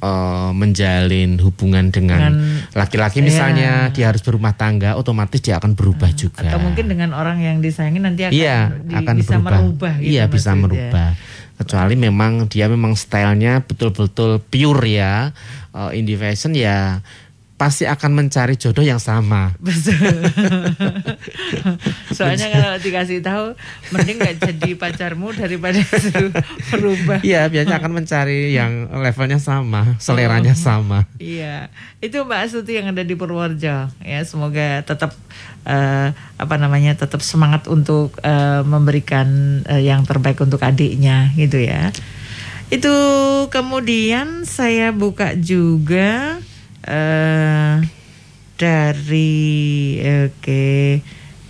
eh, 0.02 0.50
menjalin 0.52 1.38
hubungan 1.38 1.88
dengan 1.88 2.34
laki-laki 2.74 3.22
Iya. 3.22 3.26
misalnya 3.26 3.70
dia 3.94 4.10
harus 4.10 4.18
berumah 4.20 4.52
tangga, 4.52 4.98
otomatis 4.98 5.38
dia 5.38 5.62
akan 5.62 5.78
berubah 5.78 6.10
juga. 6.10 6.42
Atau 6.42 6.58
mungkin 6.58 6.90
dengan 6.90 7.14
orang 7.14 7.38
yang 7.38 7.62
disayangi 7.62 8.02
nanti 8.02 8.26
akan, 8.26 8.34
iya 8.34 8.74
di- 8.74 8.98
akan 8.98 9.14
bisa 9.14 9.38
berubah. 9.38 9.50
merubah 9.62 9.94
gitu, 10.02 10.10
iya 10.10 10.24
bisa 10.26 10.50
ya. 10.50 10.58
merubah. 10.58 11.10
Kecuali 11.52 11.94
memang 11.94 12.50
dia 12.50 12.66
memang 12.66 12.98
stylenya 12.98 13.62
betul-betul 13.62 14.42
pure 14.42 14.82
ya, 14.90 15.30
uh, 15.70 15.94
indie 15.94 16.18
fashion 16.18 16.52
ya 16.52 16.98
pasti 17.62 17.86
akan 17.86 18.18
mencari 18.18 18.58
jodoh 18.58 18.82
yang 18.82 18.98
sama. 18.98 19.54
Betul. 19.62 19.94
Soalnya 22.18 22.50
kalau 22.50 22.74
dikasih 22.82 23.22
tahu 23.22 23.54
mending 23.94 24.18
nggak 24.18 24.36
jadi 24.42 24.70
pacarmu 24.74 25.30
daripada 25.30 25.78
berubah. 26.74 27.22
Iya 27.22 27.46
biasanya 27.46 27.78
akan 27.78 27.92
mencari 28.02 28.50
yang 28.50 28.90
levelnya 28.90 29.38
sama, 29.38 29.94
seleranya 30.02 30.58
sama. 30.58 31.06
Iya, 31.22 31.70
itu 32.02 32.26
Mbak 32.26 32.50
Astuti 32.50 32.82
yang 32.82 32.90
ada 32.90 33.06
di 33.06 33.14
Purworejo. 33.14 33.94
Ya, 34.02 34.20
semoga 34.26 34.82
tetap 34.82 35.14
eh, 35.62 36.10
apa 36.18 36.54
namanya 36.58 36.98
tetap 36.98 37.22
semangat 37.22 37.70
untuk 37.70 38.18
eh, 38.26 38.66
memberikan 38.66 39.62
eh, 39.70 39.86
yang 39.86 40.02
terbaik 40.02 40.42
untuk 40.42 40.66
adiknya, 40.66 41.30
gitu 41.38 41.62
ya. 41.62 41.94
Itu 42.74 42.90
kemudian 43.54 44.50
saya 44.50 44.90
buka 44.90 45.38
juga 45.38 46.42
eh 46.82 47.78
dari 48.58 49.30
oke 50.28 50.66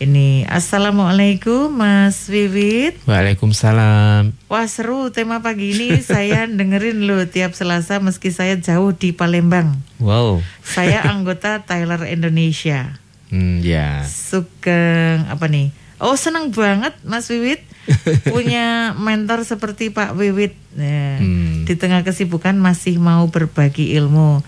ini 0.03 0.43
Assalamualaikum 0.51 1.71
Mas 1.71 2.27
Wiwit. 2.27 2.99
Waalaikumsalam. 3.07 4.35
Wah 4.51 4.67
seru 4.67 5.15
tema 5.15 5.47
pagi 5.47 5.79
ini 5.79 6.03
saya 6.03 6.51
dengerin 6.51 7.07
loh 7.07 7.23
tiap 7.31 7.55
Selasa 7.55 8.03
meski 8.03 8.35
saya 8.35 8.59
jauh 8.59 8.91
di 8.91 9.15
Palembang. 9.15 9.79
Wow. 10.03 10.43
Saya 10.67 11.07
anggota 11.13 11.63
Tyler 11.63 12.03
Indonesia. 12.11 12.99
Hmm, 13.31 13.63
ya. 13.63 14.03
Sugeng 14.03 15.31
apa 15.31 15.47
nih? 15.47 15.71
Oh 16.03 16.19
senang 16.19 16.51
banget 16.51 16.99
Mas 17.07 17.31
Wiwit 17.31 17.63
punya 18.35 18.99
mentor 18.99 19.47
seperti 19.47 19.95
Pak 19.95 20.19
Wiwit. 20.19 20.59
Nah, 20.75 21.23
Hmm. 21.23 21.63
Di 21.63 21.79
tengah 21.79 22.03
kesibukan 22.03 22.59
masih 22.59 22.99
mau 22.99 23.31
berbagi 23.31 23.95
ilmu. 23.95 24.43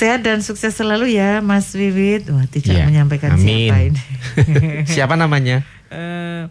Sehat 0.00 0.24
dan 0.24 0.40
sukses 0.40 0.72
selalu 0.72 1.12
ya 1.12 1.44
Mas 1.44 1.76
Wiwit. 1.76 2.32
Wah 2.32 2.48
tidak 2.48 2.72
Iya. 2.72 2.84
menyampaikan 2.88 3.36
Amin. 3.36 3.68
siapa 3.68 3.76
ini. 3.84 4.00
Siapa 4.96 5.14
namanya? 5.14 5.60
Eh, 5.92 6.48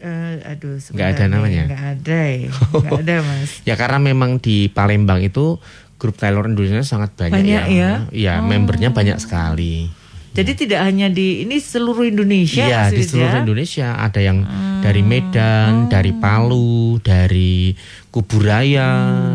eh, 0.00 0.32
aduh, 0.48 0.80
Nggak 0.80 1.08
ada 1.12 1.24
namanya? 1.28 1.62
Nggak 1.68 1.84
ada, 2.00 2.20
ya. 2.24 2.48
nggak 2.72 3.00
ada 3.04 3.16
mas. 3.20 3.50
Ya 3.62 3.74
karena 3.76 4.00
memang 4.00 4.40
di 4.40 4.66
Palembang 4.66 5.20
itu 5.20 5.60
grup 6.00 6.16
Taylor 6.16 6.48
Indonesia 6.48 6.80
sangat 6.80 7.12
banyak, 7.12 7.36
Banyak 7.36 7.64
ya? 7.68 7.90
Iya, 8.08 8.34
Oh. 8.40 8.48
membernya 8.48 8.88
banyak 8.88 9.20
sekali. 9.20 9.92
Jadi 10.32 10.64
tidak 10.64 10.80
hanya 10.80 11.12
di 11.12 11.44
ini 11.44 11.60
seluruh 11.60 12.08
Indonesia, 12.08 12.64
Iya, 12.64 12.88
di 12.88 13.04
seluruh 13.04 13.36
ya? 13.36 13.44
Indonesia 13.44 13.88
ada 14.00 14.20
yang 14.20 14.48
dari 14.80 15.04
Medan, 15.04 15.92
dari 15.92 16.16
Palu, 16.16 16.96
dari 17.04 17.76
Kuburaya, 18.08 18.90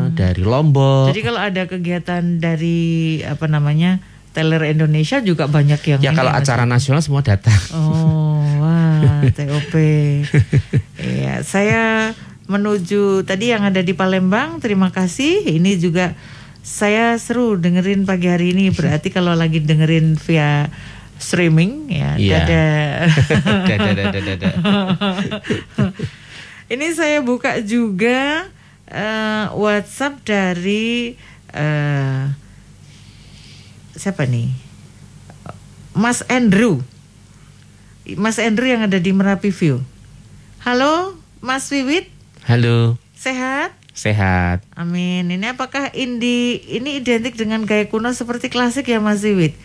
dari 0.09 0.41
Lombok. 0.41 1.13
Jadi 1.13 1.21
kalau 1.21 1.37
ada 1.37 1.69
kegiatan 1.69 2.41
dari 2.41 3.21
apa 3.21 3.45
namanya 3.45 4.01
Teller 4.33 4.69
Indonesia 4.69 5.17
juga 5.21 5.45
banyak 5.49 5.81
yang 5.85 5.99
ya 6.01 6.11
kalau 6.13 6.29
acara 6.33 6.65
nasional 6.65 7.01
semua 7.05 7.21
datang. 7.21 7.57
Oh, 7.73 8.41
wah, 8.61 9.21
TOP. 9.37 9.73
Iya, 10.97 11.41
saya 11.41 12.13
menuju 12.45 13.21
tadi 13.25 13.53
yang 13.53 13.65
ada 13.65 13.81
di 13.85 13.93
Palembang. 13.93 14.57
Terima 14.61 14.89
kasih. 14.89 15.45
Ini 15.45 15.77
juga 15.77 16.13
saya 16.67 17.15
seru 17.15 17.55
dengerin 17.55 18.03
pagi 18.03 18.27
hari 18.27 18.51
ini. 18.51 18.75
Berarti 18.75 19.07
kalau 19.07 19.31
lagi 19.31 19.63
dengerin 19.63 20.19
via 20.19 20.67
streaming 21.15 21.87
ya, 21.87 22.19
Iya. 22.19 22.37
dadah. 22.43 22.83
Dadah, 23.71 23.93
dadah, 23.95 24.21
dadah. 24.21 24.53
Ini 26.75 26.87
saya 26.91 27.23
buka 27.23 27.63
juga 27.63 28.51
eh, 28.83 29.45
WhatsApp 29.55 30.19
dari 30.27 31.15
eh, 31.55 32.23
siapa 33.95 34.27
nih? 34.27 34.51
Mas 35.95 36.27
Andrew. 36.27 36.83
Mas 38.19 38.35
Andrew 38.37 38.67
yang 38.67 38.83
ada 38.83 38.99
di 38.99 39.15
Merapi 39.15 39.49
View. 39.49 39.79
Halo, 40.67 41.15
Mas 41.39 41.71
Wiwit, 41.71 42.11
Halo, 42.43 42.99
sehat? 43.15 43.71
Sehat. 43.97 44.61
Amin. 44.77 45.25
Ini 45.27 45.57
apakah 45.57 45.89
indie 45.91 46.61
ini 46.69 47.01
identik 47.01 47.33
dengan 47.33 47.65
gaya 47.65 47.89
kuno 47.89 48.13
seperti 48.13 48.47
klasik 48.47 48.85
ya 48.87 49.01
Mas 49.01 49.25
Wiwit? 49.25 49.57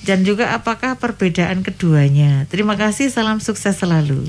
Dan 0.00 0.24
juga 0.24 0.56
apakah 0.56 0.96
perbedaan 0.96 1.60
keduanya? 1.60 2.48
Terima 2.48 2.72
kasih, 2.74 3.12
salam 3.12 3.36
sukses 3.38 3.76
selalu. 3.76 4.24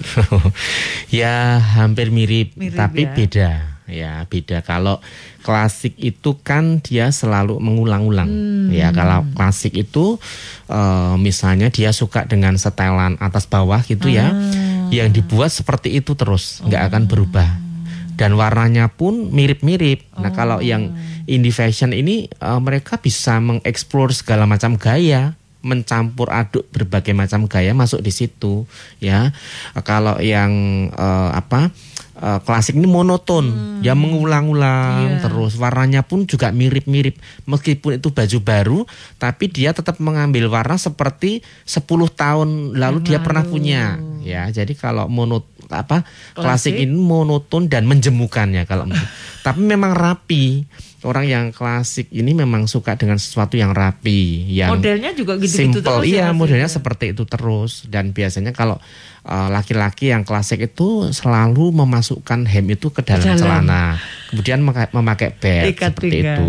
ya 1.09 1.57
hampir 1.57 2.11
mirip, 2.11 2.53
Mirip 2.59 2.75
tapi 2.75 3.07
ya. 3.07 3.13
beda. 3.15 3.51
Ya 3.87 4.13
beda. 4.23 4.63
Kalau 4.63 4.99
klasik 5.43 5.95
itu 5.95 6.35
kan 6.43 6.79
dia 6.79 7.11
selalu 7.11 7.59
mengulang-ulang. 7.59 8.27
Hmm. 8.27 8.67
Ya 8.67 8.91
kalau 8.91 9.23
klasik 9.31 9.71
itu 9.75 10.19
eh, 10.67 11.15
misalnya 11.17 11.71
dia 11.71 11.91
suka 11.91 12.27
dengan 12.27 12.55
setelan 12.55 13.15
atas 13.19 13.47
bawah 13.47 13.79
gitu 13.83 14.11
ya, 14.11 14.31
Ah. 14.31 14.87
yang 14.91 15.07
dibuat 15.11 15.51
seperti 15.51 15.95
itu 15.97 16.15
terus, 16.15 16.59
nggak 16.67 16.83
akan 16.91 17.03
berubah. 17.07 17.47
Dan 18.21 18.37
warnanya 18.37 18.85
pun 18.87 19.33
mirip-mirip. 19.33 20.05
Nah 20.13 20.29
kalau 20.29 20.61
Oh. 20.61 20.63
yang 20.63 20.93
indie 21.25 21.49
fashion 21.49 21.89
ini 21.89 22.29
eh, 22.29 22.59
mereka 22.61 23.01
bisa 23.01 23.41
mengeksplor 23.41 24.13
segala 24.13 24.45
macam 24.45 24.77
gaya 24.77 25.33
mencampur 25.61 26.29
aduk 26.29 26.65
berbagai 26.69 27.13
macam 27.13 27.45
gaya 27.45 27.69
masuk 27.71 28.01
di 28.01 28.09
situ 28.09 28.65
ya 28.97 29.29
kalau 29.81 30.17
yang 30.17 30.49
eh, 30.89 31.29
apa 31.31 31.69
eh, 32.17 32.39
klasik 32.41 32.73
ini 32.73 32.89
monoton 32.89 33.45
ya 33.85 33.93
mengulang-ulang 33.93 35.21
Iya. 35.21 35.21
terus 35.21 35.53
warnanya 35.55 36.01
pun 36.01 36.25
juga 36.25 36.49
mirip-mirip 36.49 37.13
meskipun 37.45 38.01
itu 38.01 38.09
baju 38.09 38.37
baru 38.41 38.79
tapi 39.17 39.53
dia 39.53 39.69
tetap 39.69 40.01
mengambil 40.01 40.49
warna 40.49 40.81
seperti 40.81 41.45
10 41.63 41.85
tahun 42.09 42.49
lalu 42.73 42.97
dia 43.05 43.21
pernah 43.21 43.45
punya 43.45 44.01
ya 44.25 44.49
jadi 44.49 44.73
kalau 44.73 45.05
monot 45.05 45.45
apa 45.73 46.03
klasik, 46.31 46.73
Klasik. 46.73 46.73
ini 46.77 46.93
monoton 46.93 47.65
dan 47.65 47.83
menjemukannya 47.83 48.63
kalau 48.63 48.85
menurut- 48.85 49.09
tapi 49.45 49.59
memang 49.59 49.91
rapi 49.91 50.67
orang 51.01 51.25
yang 51.25 51.45
klasik 51.49 52.05
ini 52.09 52.29
memang 52.31 52.65
suka 52.65 52.93
dengan 52.93 53.17
sesuatu 53.17 53.55
yang 53.55 53.73
rapi 53.73 54.45
yang 54.47 54.69
Modelnya 54.69 55.11
juga 55.11 55.33
gitu-gitu 55.35 55.81
simple 55.81 55.81
terus 55.81 56.05
ya, 56.05 56.05
iya 56.05 56.25
modelnya 56.29 56.69
Wiwit? 56.69 56.77
seperti 56.77 57.05
itu 57.09 57.25
terus 57.25 57.89
dan 57.89 58.13
biasanya 58.13 58.53
kalau 58.53 58.77
uh, 59.23 59.49
laki-laki 59.49 60.13
yang 60.13 60.21
klasik 60.21 60.61
itu 60.61 61.09
selalu 61.09 61.73
memasukkan 61.73 62.45
hem 62.45 62.65
itu 62.69 62.89
ke 62.89 63.01
dalam, 63.01 63.17
dalam. 63.23 63.39
celana 63.65 63.83
kemudian 64.29 64.61
memakai, 64.61 65.33
belt 65.33 65.73
Ikat 65.73 65.89
seperti 65.91 66.07
pinggang. 66.13 66.37
itu 66.37 66.45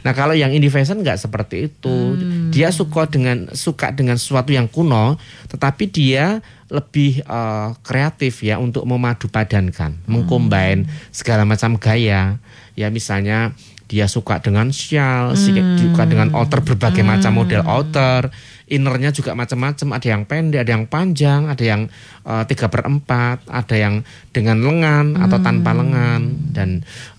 nah 0.00 0.14
kalau 0.14 0.32
yang 0.32 0.54
indie 0.54 0.70
fashion 0.70 1.02
nggak 1.02 1.18
seperti 1.18 1.66
itu 1.66 1.90
Hmm. 2.06 2.48
dia 2.48 2.70
suka 2.70 3.10
dengan 3.10 3.50
suka 3.50 3.90
dengan 3.90 4.14
sesuatu 4.14 4.54
yang 4.54 4.70
kuno 4.70 5.18
tetapi 5.48 5.90
dia 5.90 6.38
lebih 6.68 7.22
uh, 7.22 7.78
kreatif 7.80 8.42
ya 8.42 8.58
untuk 8.58 8.82
memadu 8.84 9.26
padankan 9.26 10.02
Hmm. 10.02 10.08
mengcombine 10.08 10.84
segala 11.10 11.42
macam 11.42 11.76
gaya 11.76 12.42
ya 12.74 12.86
misalnya 12.88 13.54
dia 13.86 14.10
suka 14.10 14.42
dengan 14.42 14.66
shawl, 14.68 15.38
Hmm. 15.38 15.78
suka 15.78 16.02
dengan 16.04 16.34
outer 16.34 16.58
berbagai 16.58 17.06
macam 17.06 17.30
model 17.32 17.62
outer, 17.62 18.34
innernya 18.66 19.14
juga 19.14 19.30
macam-macam, 19.30 19.94
ada 19.94 20.06
yang 20.10 20.26
pendek, 20.26 20.66
ada 20.66 20.72
yang 20.74 20.90
panjang, 20.90 21.46
ada 21.46 21.62
yang 21.62 21.82
eh, 22.26 22.42
tiga 22.44 22.66
per 22.66 22.82
empat, 22.82 23.46
ada 23.46 23.76
yang 23.78 24.02
dengan 24.34 24.58
lengan 24.58 25.14
atau 25.16 25.38
tanpa 25.38 25.70
Hmm. 25.70 25.78
lengan 25.86 26.20
dan 26.50 26.68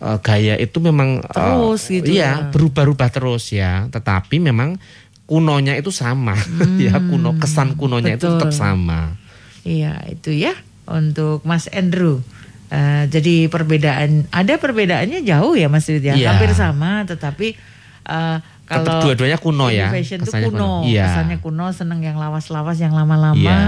eh, 0.04 0.18
gaya 0.20 0.60
itu 0.60 0.84
memang 0.84 1.24
Terus 1.24 1.88
gitu 1.88 2.04
iya 2.12 2.36
ya. 2.36 2.52
berubah-ubah 2.52 3.10
terus 3.10 3.48
ya, 3.48 3.88
tetapi 3.88 4.36
memang 4.38 4.76
kunonya 5.24 5.72
itu 5.74 5.88
sama 5.88 6.36
ya 6.84 7.00
kuno 7.00 7.40
kesan 7.40 7.80
kunonya 7.80 8.20
itu 8.20 8.28
Hmm. 8.28 8.36
betul. 8.36 8.44
tetap 8.44 8.52
sama. 8.52 9.16
Iya 9.68 10.00
itu 10.08 10.32
ya 10.32 10.56
untuk 10.88 11.44
Mas 11.44 11.68
Andrew. 11.68 12.24
Eh, 12.68 13.04
jadi 13.08 13.48
perbedaan 13.48 14.28
ada 14.28 14.56
perbedaannya 14.56 15.24
jauh 15.24 15.56
ya 15.56 15.68
Mas 15.68 15.88
Wid 15.88 16.04
ya 16.04 16.16
hampir 16.16 16.52
sama 16.52 17.04
tetapi 17.04 17.56
eh, 18.04 18.38
Tetap 18.68 18.84
kalau 18.84 19.00
dua-duanya 19.08 19.40
kuno 19.40 19.72
ya, 19.72 19.88
fashion 19.88 20.20
itu 20.20 20.32
kuno, 20.32 20.52
kuno. 20.52 20.72
Iya. 20.84 21.08
kesannya 21.08 21.38
kuno 21.40 21.72
seneng 21.72 22.04
yang 22.04 22.20
lawas-lawas 22.20 22.76
yang 22.76 22.92
lama-lama 22.92 23.40
Iya. 23.40 23.60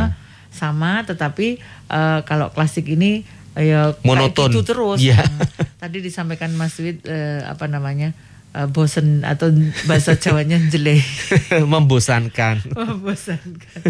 sama 0.51 1.07
tetapi 1.07 1.55
eh, 1.87 2.19
kalau 2.27 2.51
klasik 2.51 2.91
ini 2.91 3.23
ya 3.55 3.95
Monoton. 4.03 4.51
gitu 4.51 4.67
terus. 4.67 4.99
Iya. 4.99 5.19
Nah, 5.23 5.47
Tadi 5.79 6.03
disampaikan 6.03 6.51
Mas 6.55 6.75
Wid 6.75 7.07
eh, 7.07 7.39
apa 7.43 7.71
namanya 7.71 8.11
eh, 8.55 8.67
bosen 8.69 9.21
atau 9.27 9.53
bahasa 9.85 10.17
Jawanya 10.17 10.57
jelek. 10.69 11.03
Membosankan. 11.73 12.63
membosankan. 12.73 13.81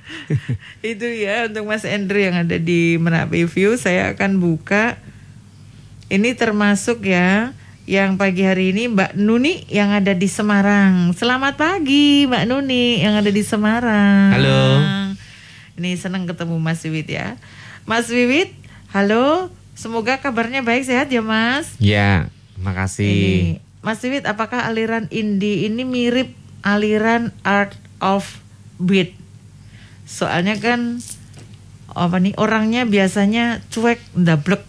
itu 0.90 1.06
ya 1.06 1.48
untuk 1.48 1.68
Mas 1.68 1.84
Andrew 1.88 2.20
yang 2.20 2.36
ada 2.36 2.56
di 2.56 3.00
Merapi 3.00 3.46
View 3.46 3.76
saya 3.80 4.12
akan 4.12 4.40
buka 4.40 5.00
ini 6.10 6.34
termasuk 6.34 7.06
ya 7.06 7.54
yang 7.90 8.14
pagi 8.20 8.46
hari 8.46 8.70
ini 8.70 8.86
Mbak 8.90 9.18
Nuni 9.18 9.66
yang 9.66 9.90
ada 9.90 10.14
di 10.14 10.28
Semarang. 10.30 11.10
Selamat 11.16 11.58
pagi 11.58 12.26
Mbak 12.28 12.44
Nuni 12.46 13.02
yang 13.02 13.18
ada 13.18 13.30
di 13.30 13.42
Semarang. 13.42 14.30
Halo. 14.34 14.62
Ini 15.80 15.96
senang 15.96 16.28
ketemu 16.28 16.60
Mas 16.60 16.84
Wiwit 16.84 17.08
ya. 17.08 17.40
Mas 17.88 18.06
Wiwit, 18.12 18.52
halo. 18.92 19.48
Semoga 19.72 20.20
kabarnya 20.20 20.60
baik 20.60 20.84
sehat 20.84 21.08
ya 21.08 21.24
Mas. 21.24 21.72
Ya, 21.80 22.28
makasih. 22.60 23.08
Ini 23.56 23.69
Mas 23.80 24.04
Wiwit, 24.04 24.28
apakah 24.28 24.68
aliran 24.68 25.08
indie 25.08 25.64
ini 25.64 25.88
mirip 25.88 26.36
aliran 26.60 27.32
art 27.40 27.72
of 28.04 28.44
beat? 28.76 29.16
Soalnya 30.04 30.60
kan 30.60 31.00
apa 31.90 32.22
nih 32.22 32.36
orangnya 32.36 32.84
biasanya 32.84 33.64
cuek 33.72 33.98
ndablek. 34.12 34.60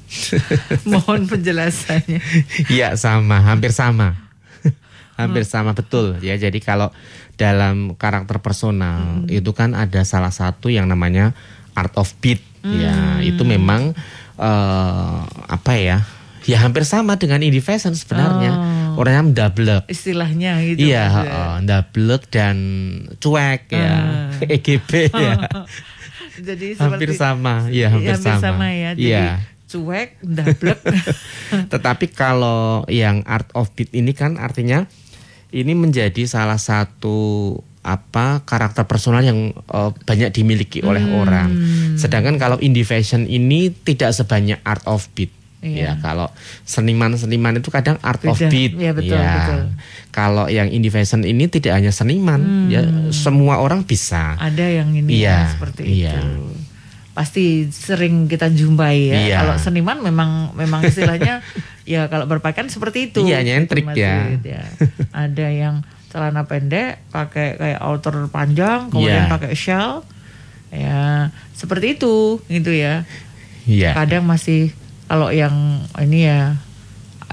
Mohon 0.91 1.27
penjelasannya. 1.27 2.23
Iya 2.71 2.95
sama, 2.95 3.43
hampir 3.43 3.75
sama. 3.75 4.15
hampir 5.19 5.43
sama 5.43 5.75
betul 5.75 6.15
ya. 6.23 6.39
Jadi 6.39 6.63
kalau 6.63 6.87
dalam 7.35 7.99
karakter 7.99 8.39
personal 8.39 9.27
itu 9.27 9.51
kan 9.51 9.75
ada 9.75 10.07
salah 10.07 10.31
satu 10.31 10.71
yang 10.71 10.87
namanya 10.87 11.35
art 11.75 11.91
of 11.99 12.15
beat. 12.23 12.39
Ya, 12.61 13.17
itu 13.25 13.41
memang 13.41 13.91
eh, 14.37 15.19
apa 15.49 15.73
ya? 15.75 16.05
Ya 16.43 16.57
hampir 16.59 16.81
sama 16.83 17.15
dengan 17.15 17.39
indie 17.39 17.59
fashion 17.59 17.93
sebenarnya. 17.93 18.51
Oh. 18.95 18.99
Orangnya 18.99 19.23
mendablek. 19.23 19.83
Istilahnya 19.87 20.59
gitu. 20.65 20.89
Iya, 20.89 21.05
ya. 21.21 21.41
ndablek 21.59 22.27
dan 22.27 22.57
cuek 23.17 23.69
ya. 23.69 23.87
Ah. 23.87 24.29
EGB 24.57 24.91
ya. 25.09 25.35
Jadi 26.47 26.73
hampir 26.75 27.11
seperti- 27.13 27.19
sama, 27.19 27.69
iya 27.69 27.91
hampir, 27.91 28.17
sama. 28.17 28.67
ya. 28.71 28.91
Jadi 28.97 29.03
Iya. 29.05 29.27
cuek, 29.67 30.09
ndablek. 30.23 30.79
Tetapi 31.71 32.05
kalau 32.09 32.83
yang 32.87 33.21
art 33.23 33.51
of 33.53 33.69
beat 33.71 33.91
ini 33.91 34.11
kan 34.11 34.35
artinya 34.35 34.89
ini 35.49 35.71
menjadi 35.71 36.23
salah 36.25 36.57
satu 36.57 37.53
apa 37.81 38.41
karakter 38.41 38.85
personal 38.85 39.21
yang 39.21 39.51
eh, 39.51 39.89
banyak 40.01 40.29
dimiliki 40.31 40.81
oleh 40.81 41.01
Hmm. 41.01 41.21
orang. 41.21 41.49
Sedangkan 41.95 42.37
kalau 42.37 42.57
indie 42.57 42.83
fashion 42.83 43.25
ini 43.25 43.69
tidak 43.69 44.11
sebanyak 44.11 44.57
art 44.63 44.81
of 44.85 45.05
beat. 45.13 45.29
Iya. 45.61 45.77
Ya, 45.77 45.91
kalau 46.01 46.25
seniman-seniman 46.65 47.61
itu 47.61 47.69
kadang 47.69 48.01
art 48.01 48.17
of 48.25 48.33
beat. 48.49 48.73
Iya, 48.73 48.97
betul, 48.97 49.13
Ya. 49.13 49.29
betul. 49.37 49.61
Kalau 50.09 50.45
yang 50.49 50.65
indie 50.67 50.89
fashion 50.89 51.21
ini 51.21 51.45
tidak 51.45 51.77
hanya 51.77 51.93
seniman, 51.93 52.65
ya 52.67 52.81
semua 53.13 53.61
orang 53.61 53.85
bisa. 53.85 54.41
Ada 54.41 54.81
yang 54.81 54.89
ini 54.97 55.21
Iya, 55.21 55.29
ya, 55.29 55.51
seperti 55.53 55.81
iya. 55.85 56.17
itu. 56.17 56.49
Pasti 57.13 57.69
sering 57.69 58.25
kita 58.25 58.49
jumpai 58.49 58.97
ya. 59.05 59.17
Iya. 59.21 59.37
Kalau 59.45 59.55
seniman 59.61 60.01
memang 60.01 60.57
memang 60.57 60.81
istilahnya 60.81 61.45
ya 61.85 62.09
kalau 62.09 62.25
berpakaian 62.25 62.65
seperti 62.65 63.13
itu. 63.13 63.21
Iya, 63.21 63.45
nyentrik 63.45 63.85
ya. 63.93 64.33
Ya. 64.41 64.65
Ada 65.13 65.47
yang 65.53 65.85
celana 66.09 66.43
pendek 66.43 67.05
pakai 67.13 67.55
kayak 67.55 67.79
outer 67.85 68.27
panjang, 68.33 68.89
kemudian 68.89 69.29
Iya. 69.29 69.31
pakai 69.31 69.53
shell. 69.53 70.01
Ya, 70.73 71.29
seperti 71.53 72.01
itu 72.01 72.41
gitu 72.49 72.73
ya. 72.73 73.05
Iya. 73.69 73.93
Kadang 73.93 74.25
masih 74.25 74.73
kalau 75.11 75.27
yang 75.27 75.51
ini 75.99 76.23
ya 76.23 76.55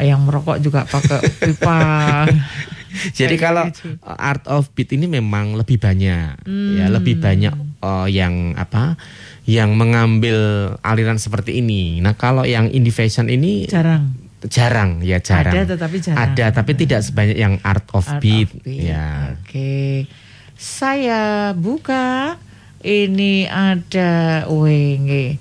yang 0.03 0.27
merokok 0.27 0.59
juga 0.59 0.83
pakai 0.83 1.23
pipa. 1.31 1.79
Jadi 3.19 3.37
kalau 3.37 3.71
gitu. 3.71 3.95
art 4.03 4.43
of 4.51 4.67
beat 4.75 4.91
ini 4.91 5.07
memang 5.07 5.55
lebih 5.55 5.79
banyak, 5.79 6.43
ya 6.43 6.85
Hmm. 6.89 6.91
lebih 6.91 7.23
banyak 7.23 7.55
uh, 7.79 8.11
yang 8.11 8.59
apa, 8.59 8.99
yang 9.45 9.79
mengambil 9.79 10.35
aliran 10.83 11.21
seperti 11.21 11.63
ini. 11.63 12.03
Nah 12.03 12.19
kalau 12.19 12.43
yang 12.43 12.67
indie 12.67 12.91
fashion 12.91 13.31
ini 13.31 13.69
jarang. 13.71 14.17
jarang, 14.43 14.99
ya 15.05 15.23
jarang. 15.23 15.55
Ada 15.55 15.79
tetapi 15.79 15.97
jarang. 16.01 16.19
Ada 16.33 16.47
tapi 16.51 16.73
tidak 16.75 17.01
sebanyak 17.05 17.39
yang 17.39 17.55
art 17.63 17.87
of 17.93 18.03
Art 18.03 18.19
beat. 18.19 18.51
of 18.51 18.67
Beat. 18.67 18.91
Ya. 18.91 19.39
Oke. 19.39 20.11
Saya 20.59 21.53
buka. 21.55 22.35
Ini 22.79 23.51
ada 23.51 24.47
wenge. 24.47 25.39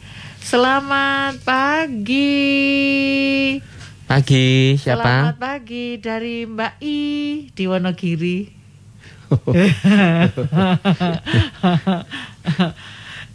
Selamat 0.47 1.35
pagi. 1.43 2.39
Pagi 4.07 4.79
Selamat 4.79 5.35
siapa? 5.35 5.43
pagi 5.43 5.99
dari 5.99 6.47
Mbak 6.47 6.79
I 6.79 6.99
di 7.51 7.63
Wonogiri. 7.67 8.47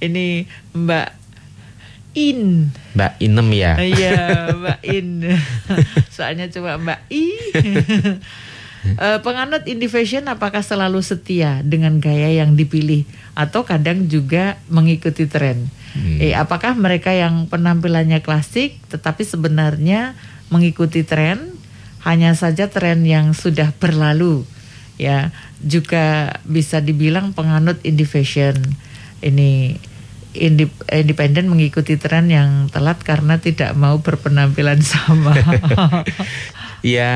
Ini 0.09 0.49
Mbak 0.73 1.09
In. 2.17 2.73
Mbak 2.97 3.13
Inem 3.21 3.49
ya. 3.61 3.77
Iya, 3.77 4.17
Mbak 4.65 4.81
In. 4.89 5.37
Soalnya 6.09 6.49
cuma 6.49 6.81
Mbak 6.81 7.13
I. 7.13 7.25
Eh, 8.83 9.19
penganut 9.23 9.63
indie 9.71 9.87
fashion 9.87 10.27
apakah 10.27 10.59
selalu 10.59 11.07
setia 11.07 11.63
dengan 11.63 12.03
gaya 12.03 12.43
yang 12.43 12.59
dipilih 12.59 13.07
atau 13.33 13.65
kadang 13.65 14.09
juga 14.09 14.61
mengikuti 14.69 15.25
tren? 15.29 15.71
Eh, 15.93 16.33
apakah 16.33 16.73
mereka 16.73 17.13
yang 17.13 17.53
penampilannya 17.53 18.25
klasik 18.25 18.81
tetapi 18.89 19.29
sebenarnya 19.29 20.17
mengikuti 20.49 21.05
tren? 21.05 21.53
Hanya 22.03 22.35
saja 22.35 22.67
tren 22.67 23.07
yang 23.07 23.31
sudah 23.31 23.71
berlalu, 23.79 24.43
ya 24.99 25.31
juga 25.63 26.35
bisa 26.43 26.83
dibilang 26.83 27.31
penganut 27.31 27.79
indie 27.87 28.09
fashion. 28.09 28.59
Ini 29.23 29.79
independen 30.91 31.47
mengikuti 31.47 31.95
tren 32.01 32.27
yang 32.33 32.73
telat 32.73 32.99
karena 33.07 33.39
tidak 33.39 33.77
mau 33.79 34.01
berpenampilan 34.03 34.81
sama. 34.93 35.37
Ya 36.83 37.15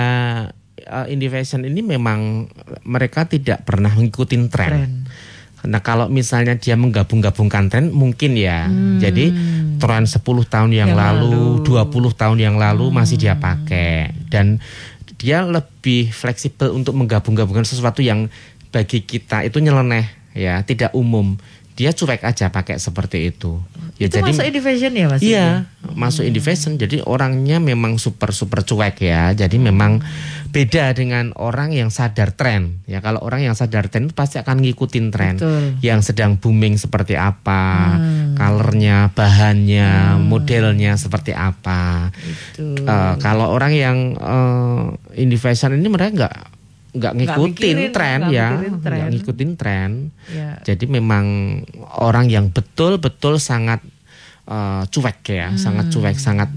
uh, 0.87 1.07
indie 1.11 1.27
fashion 1.27 1.67
ini 1.67 1.83
memang 1.83 2.47
mereka 2.87 3.27
tidak 3.27 3.67
pernah 3.67 3.91
mengikuti 3.91 4.39
tren. 4.47 4.71
Tren. 4.71 4.93
Nah 5.65 5.81
kalau 5.81 6.13
misalnya 6.13 6.61
dia 6.61 6.77
menggabung-gabungkan 6.77 7.73
tren 7.73 7.89
mungkin 7.95 8.37
ya. 8.37 8.69
Jadi 9.01 9.33
tren 9.81 10.05
10 10.05 10.21
tahun 10.45 10.71
yang, 10.73 10.93
Hmm. 10.93 10.99
Yang 10.99 11.01
lalu, 11.01 11.31
lalu. 11.65 11.81
Hmm. 11.89 12.13
20 12.13 12.13
tahun 12.21 12.39
yang 12.41 12.57
lalu 12.61 12.85
masih 12.93 13.17
dia 13.17 13.35
pakai 13.37 14.13
dan 14.29 14.61
dia 15.17 15.41
lebih 15.49 16.13
fleksibel 16.13 16.77
untuk 16.77 16.93
menggabung-gabungkan 16.93 17.65
sesuatu 17.65 18.05
yang 18.05 18.29
bagi 18.69 19.01
kita 19.01 19.49
itu 19.49 19.57
nyeleneh 19.65 20.05
ya, 20.37 20.61
tidak 20.61 20.93
umum. 20.93 21.41
Dia 21.77 21.93
cuek 21.93 22.25
aja 22.25 22.49
pakai 22.49 22.81
seperti 22.81 23.29
itu. 23.29 23.61
Ya 24.01 24.09
itu 24.09 24.17
masuk 24.21 24.45
indie 24.49 24.65
fashion 24.65 24.93
ya 24.97 25.07
mas? 25.13 25.21
Iya, 25.21 25.69
masuk 25.93 26.25
indie 26.25 26.41
fashion. 26.41 26.81
Jadi 26.81 27.05
orangnya 27.05 27.61
memang 27.61 28.01
super 28.01 28.33
super 28.33 28.65
cuek 28.65 28.97
ya. 29.05 29.37
Jadi 29.37 29.61
memang 29.61 30.01
beda 30.49 30.97
dengan 30.97 31.37
orang 31.37 31.77
yang 31.77 31.93
sadar 31.93 32.33
tren. 32.33 32.81
Ya 32.89 33.05
kalau 33.05 33.21
orang 33.21 33.45
yang 33.45 33.53
sadar 33.53 33.93
tren 33.93 34.09
pasti 34.09 34.41
akan 34.41 34.65
ngikutin 34.65 35.07
tren. 35.13 35.37
Betul. 35.37 35.77
Yang 35.85 36.13
sedang 36.13 36.41
booming 36.41 36.81
seperti 36.81 37.13
apa, 37.13 37.97
Hmm. 38.01 38.33
colornya, 38.41 39.13
bahannya, 39.13 40.17
modelnya 40.17 40.97
seperti 40.97 41.37
apa. 41.37 42.09
Itu. 42.25 42.73
Eh, 42.89 43.15
kalau 43.21 43.53
orang 43.53 43.73
yang 43.77 43.97
eh, 44.17 45.21
indie 45.21 45.37
fashion 45.37 45.77
ini 45.77 45.93
mereka 45.93 46.25
nggak 46.25 46.56
nggak 46.97 47.13
ngikutin 47.13 47.79
tren 47.93 48.21
ya, 48.33 48.49
nggak 48.61 49.09
ngikutin 49.13 49.51
tren. 49.55 49.91
Ya. 50.33 50.59
Jadi 50.65 50.85
memang 50.89 51.25
orang 52.01 52.27
yang 52.33 52.49
betul-betul 52.51 53.37
sangat 53.39 53.85
eh, 54.49 54.83
cuek 54.89 55.21
ya, 55.29 55.55
sangat 55.55 55.93
cuek, 55.93 56.17
sangat 56.17 56.51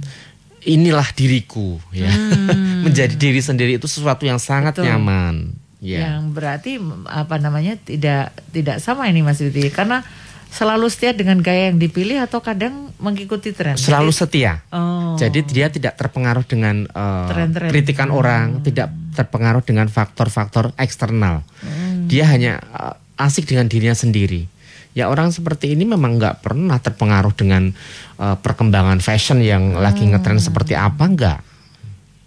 inilah 0.68 1.08
diriku 1.16 1.80
ya. 1.96 2.12
Menjadi 2.86 3.16
diri 3.16 3.40
sendiri 3.40 3.76
itu 3.80 3.88
sesuatu 3.88 4.28
yang 4.28 4.40
sangat 4.42 4.80
Betul. 4.80 4.92
nyaman. 4.92 5.36
Ya. 5.80 6.16
Yang 6.20 6.24
berarti 6.36 6.72
apa 7.08 7.40
namanya 7.40 7.80
tidak 7.80 8.36
tidak 8.52 8.84
sama 8.84 9.08
ini 9.08 9.24
Mas 9.24 9.40
Witi 9.40 9.72
karena 9.72 10.04
selalu 10.50 10.90
setia 10.90 11.14
dengan 11.14 11.40
gaya 11.40 11.70
yang 11.70 11.78
dipilih 11.78 12.20
atau 12.26 12.42
kadang 12.42 12.90
mengikuti 12.98 13.54
tren. 13.54 13.78
Selalu 13.78 14.12
setia. 14.12 14.66
Oh. 14.74 15.14
Jadi 15.16 15.46
dia 15.46 15.70
tidak 15.70 15.96
terpengaruh 15.96 16.44
dengan 16.44 16.90
eh, 16.90 17.28
Tren-tren. 17.30 17.70
kritikan 17.70 18.10
orang, 18.10 18.60
tidak 18.66 18.90
terpengaruh 19.16 19.62
dengan 19.64 19.88
faktor-faktor 19.88 20.74
eksternal. 20.76 21.46
Hmm. 21.64 22.10
Dia 22.10 22.28
hanya 22.28 22.60
eh, 22.60 22.96
asik 23.22 23.46
dengan 23.46 23.70
dirinya 23.70 23.96
sendiri. 23.96 24.50
Ya 24.98 25.06
orang 25.06 25.30
seperti 25.30 25.78
ini 25.78 25.86
memang 25.86 26.18
nggak 26.18 26.42
pernah 26.42 26.82
terpengaruh 26.82 27.32
dengan 27.38 27.70
eh, 28.18 28.36
perkembangan 28.42 29.00
fashion 29.00 29.40
yang 29.40 29.78
lagi 29.78 30.04
Hmm. 30.04 30.18
ngetren 30.18 30.42
seperti 30.42 30.74
apa 30.74 31.06
nggak. 31.06 31.40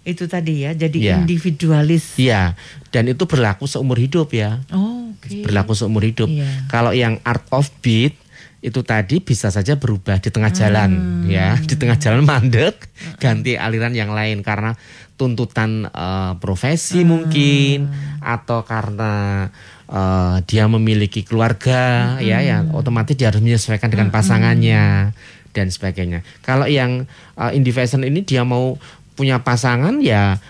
Itu 0.02 0.26
tadi 0.26 0.66
ya, 0.66 0.74
jadi 0.74 0.98
Iya. 0.98 1.16
individualis. 1.22 2.18
Iya, 2.18 2.58
dan 2.90 3.06
itu 3.06 3.22
berlaku 3.24 3.64
seumur 3.64 3.96
hidup 3.96 4.34
ya. 4.34 4.58
Oh, 4.74 5.14
oke. 5.14 5.46
Berlaku 5.46 5.72
seumur 5.72 6.02
hidup. 6.02 6.26
Iya. 6.26 6.66
Kalau 6.66 6.90
yang 6.90 7.22
art 7.22 7.46
of 7.54 7.70
beat 7.80 8.18
itu 8.62 8.78
tadi 8.82 9.18
bisa 9.18 9.50
saja 9.50 9.74
berubah 9.74 10.22
di 10.22 10.30
tengah 10.30 10.50
jalan 10.50 10.90
Hmm. 10.94 11.26
ya, 11.26 11.58
di 11.58 11.74
tengah 11.74 11.98
jalan 11.98 12.22
mandek, 12.22 12.78
ganti 13.18 13.58
aliran 13.58 13.90
yang 13.90 14.10
lain 14.10 14.42
karena 14.42 14.74
tuntutan 15.14 15.86
eh, 15.86 16.32
profesi 16.38 17.02
Hmm. 17.02 17.10
mungkin 17.10 17.78
atau 18.18 18.62
karena 18.62 19.46
eh, 19.86 20.36
dia 20.46 20.64
memiliki 20.66 21.20
keluarga 21.22 22.16
Hmm. 22.16 22.24
ya 22.24 22.38
ya 22.40 22.58
otomatis 22.70 23.12
dia 23.12 23.28
harus 23.30 23.42
menyesuaikan 23.42 23.90
dengan 23.90 24.08
pasangannya 24.08 25.12
dan 25.52 25.68
sebagainya. 25.68 26.24
Kalau 26.40 26.64
yang 26.64 27.04
uh, 27.36 27.52
indie 27.52 27.76
fashion 27.76 28.00
ini 28.00 28.24
dia 28.24 28.40
mau 28.40 28.80
punya 29.22 29.38
pasangan 29.46 30.02
ya 30.02 30.42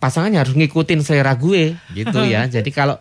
pasangannya 0.00 0.40
harus 0.40 0.56
ngikutin 0.56 1.04
selera 1.04 1.36
gue 1.36 1.76
gitu 1.92 2.18
ya. 2.24 2.48
Jadi 2.56 2.70
kalau 2.72 2.96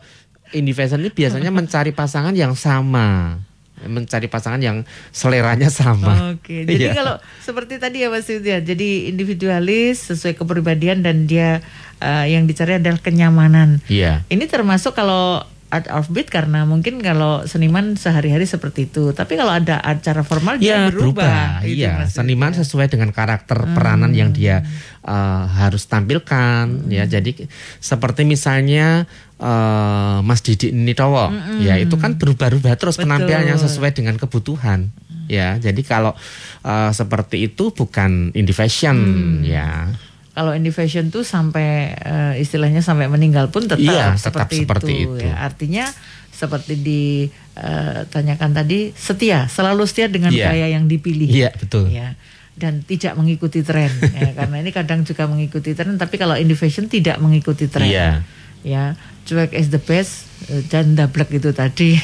individual 0.51 0.99
ini 0.99 1.11
biasanya 1.15 1.51
mencari 1.53 1.95
pasangan 1.95 2.35
yang 2.35 2.51
sama 2.59 3.39
mencari 3.85 4.25
pasangan 4.25 4.57
yang 4.57 4.81
seleranya 5.13 5.69
sama. 5.69 6.33
Oke, 6.33 6.65
jadi 6.65 6.89
Iya. 6.89 6.93
kalau 6.97 7.15
seperti 7.45 7.77
tadi 7.77 8.01
ya 8.01 8.09
Mas 8.09 8.25
Yudya, 8.25 8.57
jadi 8.57 9.05
individualis 9.05 10.09
sesuai 10.09 10.33
kepribadian 10.33 11.05
dan 11.05 11.29
dia 11.29 11.61
uh, 12.01 12.25
yang 12.25 12.49
dicari 12.49 12.81
adalah 12.81 12.97
kenyamanan. 12.97 13.77
Iya. 13.85 14.25
Ini 14.33 14.49
termasuk 14.49 14.97
kalau 14.97 15.45
art 15.67 15.91
of 15.91 16.07
beat 16.15 16.31
karena 16.31 16.63
mungkin 16.63 17.03
kalau 17.03 17.43
seniman 17.43 17.99
sehari-hari 17.99 18.47
seperti 18.47 18.87
itu, 18.87 19.11
tapi 19.11 19.35
kalau 19.35 19.51
ada 19.51 19.83
acara 19.83 20.23
formal 20.23 20.55
dia 20.55 20.87
Ya 20.87 20.93
berubah. 20.93 21.61
berubah. 21.61 21.67
Iya, 21.67 21.93
seniman 22.07 22.55
sesuai 22.55 22.87
dengan 22.87 23.11
karakter 23.11 23.67
peranan 23.75 24.15
yang 24.15 24.31
dia 24.31 24.63
uh, 25.03 25.43
harus 25.43 25.83
tampilkan. 25.91 26.87
Ya, 26.87 27.03
jadi 27.03 27.35
seperti 27.83 28.23
misalnya 28.23 29.11
uh, 29.43 30.23
Mas 30.23 30.39
Didi 30.39 30.71
Nitowo, 30.71 31.35
ya 31.59 31.75
itu 31.75 31.99
kan 31.99 32.15
berubah-ubah 32.15 32.79
terus 32.79 32.95
Betul. 32.95 33.11
penampilannya 33.11 33.59
sesuai 33.59 33.91
dengan 33.91 34.15
kebutuhan. 34.15 34.87
Ya, 35.27 35.59
jadi 35.59 35.83
kalau 35.83 36.15
uh, 36.63 36.91
seperti 36.95 37.51
itu 37.51 37.75
bukan 37.75 38.31
indie 38.31 38.55
fashion, 38.55 38.95
ya. 39.43 39.91
Kalau 40.37 40.53
indie 40.53 40.69
fashion 40.69 41.09
tuh 41.09 41.25
sampai 41.25 41.97
eh, 41.97 42.33
istilahnya 42.37 42.85
sampai 42.85 43.09
meninggal 43.09 43.49
pun 43.49 43.65
tetap, 43.65 43.81
Iya, 43.81 44.13
tetap 44.13 44.45
seperti, 44.45 44.57
seperti 44.69 44.93
itu. 45.01 45.17
itu. 45.17 45.25
Ya, 45.25 45.33
artinya 45.41 45.89
seperti 46.29 46.77
ditanyakan 46.77 48.53
tadi 48.53 48.93
setia, 48.93 49.49
selalu 49.49 49.89
setia 49.89 50.05
dengan 50.05 50.29
Iya. 50.29 50.53
gaya 50.53 50.77
yang 50.77 50.85
dipilih. 50.85 51.25
Iya, 51.25 51.49
betul. 51.57 51.89
Ya. 51.89 52.13
Dan 52.53 52.85
tidak 52.85 53.17
mengikuti 53.17 53.65
tren, 53.65 53.89
ya, 54.13 54.29
karena 54.37 54.61
ini 54.61 54.69
kadang 54.69 55.01
juga 55.01 55.25
mengikuti 55.25 55.73
tren, 55.73 55.97
tapi 55.97 56.21
kalau 56.21 56.37
indie 56.37 56.53
fashion 56.53 56.85
tidak 56.85 57.17
mengikuti 57.17 57.65
tren. 57.65 57.89
Iya. 57.89 58.21
Ya, 58.61 58.93
cuek 59.25 59.57
is 59.57 59.73
the 59.73 59.81
best 59.81 60.29
eh, 60.49 60.61
dan 60.69 60.93
dablek 60.93 61.33
itu 61.33 61.49
tadi. 61.49 61.97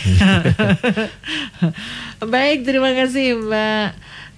Baik, 2.24 2.66
terima 2.66 2.92
kasih 2.98 3.38
Mbak 3.38 3.88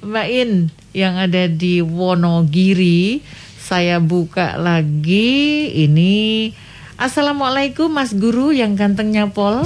Mbak 0.06 0.28
In 0.32 0.52
yang 0.92 1.16
ada 1.16 1.48
di 1.48 1.80
Wonogiri. 1.80 3.24
Saya 3.66 3.98
buka 3.98 4.62
lagi 4.62 5.74
ini. 5.74 6.54
Assalamualaikum 7.02 7.90
Mas 7.90 8.14
Guru 8.14 8.54
yang 8.54 8.78
gantengnya 8.78 9.26
Pol. 9.34 9.66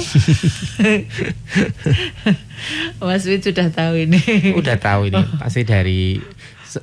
Mas 3.04 3.28
Wid 3.28 3.44
sudah 3.44 3.68
tahu 3.68 4.08
ini. 4.08 4.56
Udah 4.56 4.80
tahu 4.80 5.12
ini 5.12 5.20
pasti 5.36 5.68
dari 5.68 6.16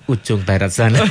ujung 0.05 0.45
barat 0.45 0.69
sana. 0.69 1.01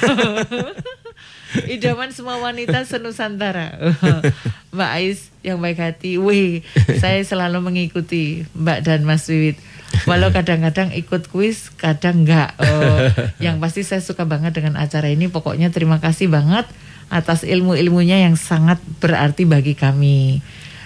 Idaman 1.75 2.15
semua 2.15 2.39
wanita 2.39 2.87
senusantara. 2.87 3.75
Mbak 4.79 4.91
Ais 5.03 5.35
yang 5.43 5.59
baik 5.59 5.83
hati. 5.83 6.23
Wih, 6.23 6.63
saya 7.03 7.19
selalu 7.27 7.67
mengikuti 7.67 8.47
Mbak 8.55 8.79
dan 8.87 9.03
Mas 9.03 9.27
Wiwit. 9.27 9.59
Walau 10.07 10.31
kadang-kadang 10.31 10.95
ikut 10.95 11.31
kuis, 11.31 11.71
kadang 11.75 12.27
enggak. 12.27 12.55
Oh, 12.59 13.11
yang 13.45 13.59
pasti 13.59 13.83
saya 13.83 14.03
suka 14.03 14.27
banget 14.27 14.55
dengan 14.55 14.79
acara 14.79 15.11
ini. 15.11 15.27
Pokoknya 15.27 15.71
terima 15.75 15.99
kasih 15.99 16.31
banget 16.31 16.67
atas 17.07 17.47
ilmu-ilmunya 17.47 18.27
yang 18.27 18.35
sangat 18.35 18.83
berarti 18.99 19.47
bagi 19.47 19.79
kami. 19.79 20.43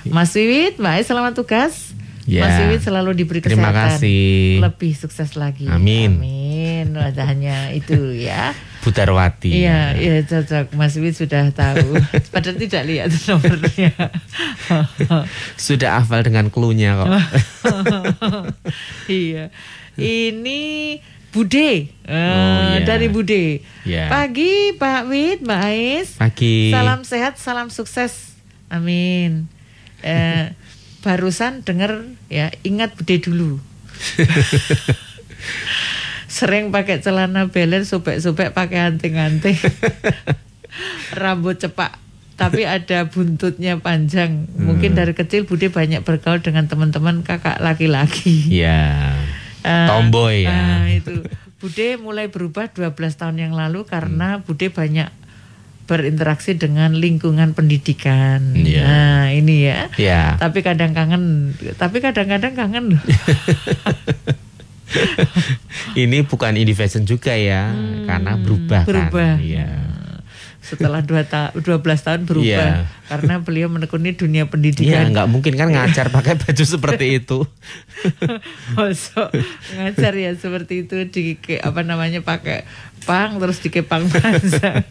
Mas 0.09 0.33
Wiwit, 0.33 0.81
Mbak 0.81 0.93
Ais 1.01 1.07
selamat 1.09 1.33
tugas. 1.37 1.93
Ya. 2.25 2.45
Mas 2.45 2.57
Wiwit 2.65 2.81
selalu 2.85 3.11
diberi 3.17 3.41
Terima 3.45 3.73
kesehatan. 3.73 4.01
kasih. 4.01 4.61
Lebih 4.65 4.93
sukses 4.97 5.31
lagi. 5.37 5.69
Amin. 5.69 6.17
Amin. 6.17 6.87
Wah, 6.97 7.13
hanya 7.25 7.73
itu 7.73 8.17
ya. 8.17 8.53
Budarwati. 8.81 9.53
Iya, 9.53 9.93
iya 9.93 10.25
cocok. 10.25 10.73
Mas 10.73 10.97
Wid 10.97 11.13
sudah 11.13 11.53
tahu. 11.53 12.01
Padahal 12.33 12.57
tidak 12.57 12.83
lihat 12.89 13.13
nomornya. 13.29 13.93
Sudah 15.69 16.01
hafal 16.01 16.25
dengan 16.25 16.49
clue-nya 16.49 16.97
kok. 16.97 17.09
iya. 19.21 19.53
Ini 20.01 20.61
Bude. 21.31 21.71
Eh, 21.93 22.11
Oh, 22.11 22.61
iya. 22.75 22.89
Dari 22.89 23.07
Bude. 23.13 23.61
Iya. 23.85 24.09
Pagi 24.09 24.75
Pak 24.75 25.03
Wid, 25.13 25.39
Mbak 25.45 25.61
Ais. 25.61 26.09
Pagi. 26.17 26.73
Salam 26.73 27.05
sehat, 27.05 27.37
salam 27.37 27.69
sukses. 27.69 28.33
Amin. 28.73 29.45
Eh, 30.01 30.57
barusan 31.05 31.61
dengar 31.63 32.03
ya, 32.33 32.49
ingat 32.65 32.97
Bude 32.97 33.21
dulu. 33.21 33.61
Sering 36.31 36.71
pakai 36.71 37.03
celana 37.03 37.51
beler, 37.51 37.83
sobek-sobek 37.83 38.55
pakai 38.55 38.95
anting-anting. 38.95 39.59
Rambut 41.21 41.59
cepak 41.59 41.99
tapi 42.41 42.65
ada 42.65 43.05
buntutnya 43.13 43.77
panjang. 43.77 44.49
Mungkin 44.57 44.97
dari 44.97 45.13
kecil 45.13 45.45
Bude 45.45 45.69
banyak 45.69 46.01
bergaul 46.01 46.41
dengan 46.41 46.65
teman-teman 46.65 47.21
kakak 47.21 47.61
laki-laki. 47.61 48.49
Iya. 48.49 49.13
Eh, 49.61 49.89
Tomboy 49.93 50.49
ya. 50.49 50.57
ah, 50.57 50.89
itu. 50.89 51.21
Bude 51.61 52.01
mulai 52.01 52.33
berubah 52.33 52.73
12 52.73 52.97
tahun 52.97 53.37
yang 53.37 53.53
lalu 53.53 53.85
karena 53.85 54.41
Bude 54.41 54.73
banyak 54.73 55.13
berinteraksi 55.85 56.57
dengan 56.57 56.97
lingkungan 56.97 57.53
pendidikan. 57.53 58.57
Iya. 58.57 58.89
Nah, 58.89 59.25
ini 59.37 59.69
ya. 59.69 59.93
Iya. 60.01 60.23
Tapi 60.41 60.65
kadang 60.65 60.97
kangen, 60.97 61.53
tapi 61.77 62.01
kadang-kadang 62.01 62.57
kangen 62.57 62.85
loh. 62.97 63.03
Ini 66.03 66.25
bukan 66.25 66.55
indie 66.55 66.73
fashion 66.73 67.05
juga 67.05 67.33
ya, 67.33 67.71
karena 68.05 68.37
berubah, 68.37 68.83
Hmm, 68.83 68.91
berubah. 68.91 69.31
kan. 69.37 69.43
Iya. 69.43 69.69
Setelah 70.61 71.01
2 71.01 71.25
ta 71.25 71.51
12 71.57 71.81
tahun 71.83 72.23
berubah 72.25 72.47
Iya. 72.47 72.85
karena 73.09 73.41
beliau 73.41 73.67
menekuni 73.67 74.13
dunia 74.13 74.45
Iya, 74.45 74.51
pendidikan. 74.51 75.09
nggak 75.11 75.27
mungkin 75.27 75.55
kan 75.55 75.67
ngajar 75.69 76.13
pakai 76.15 76.37
baju 76.37 76.65
seperti 76.65 77.07
itu. 77.17 77.43
Masuk 78.73 79.33
ngajar 79.73 80.13
ya 80.15 80.31
seperti 80.33 80.85
itu 80.85 80.97
di 81.07 81.23
apa 81.59 81.81
namanya 81.81 82.21
pakai 82.21 82.69
pang 83.03 83.39
terus 83.39 83.59
dikepang 83.59 84.07
panjang. 84.07 84.85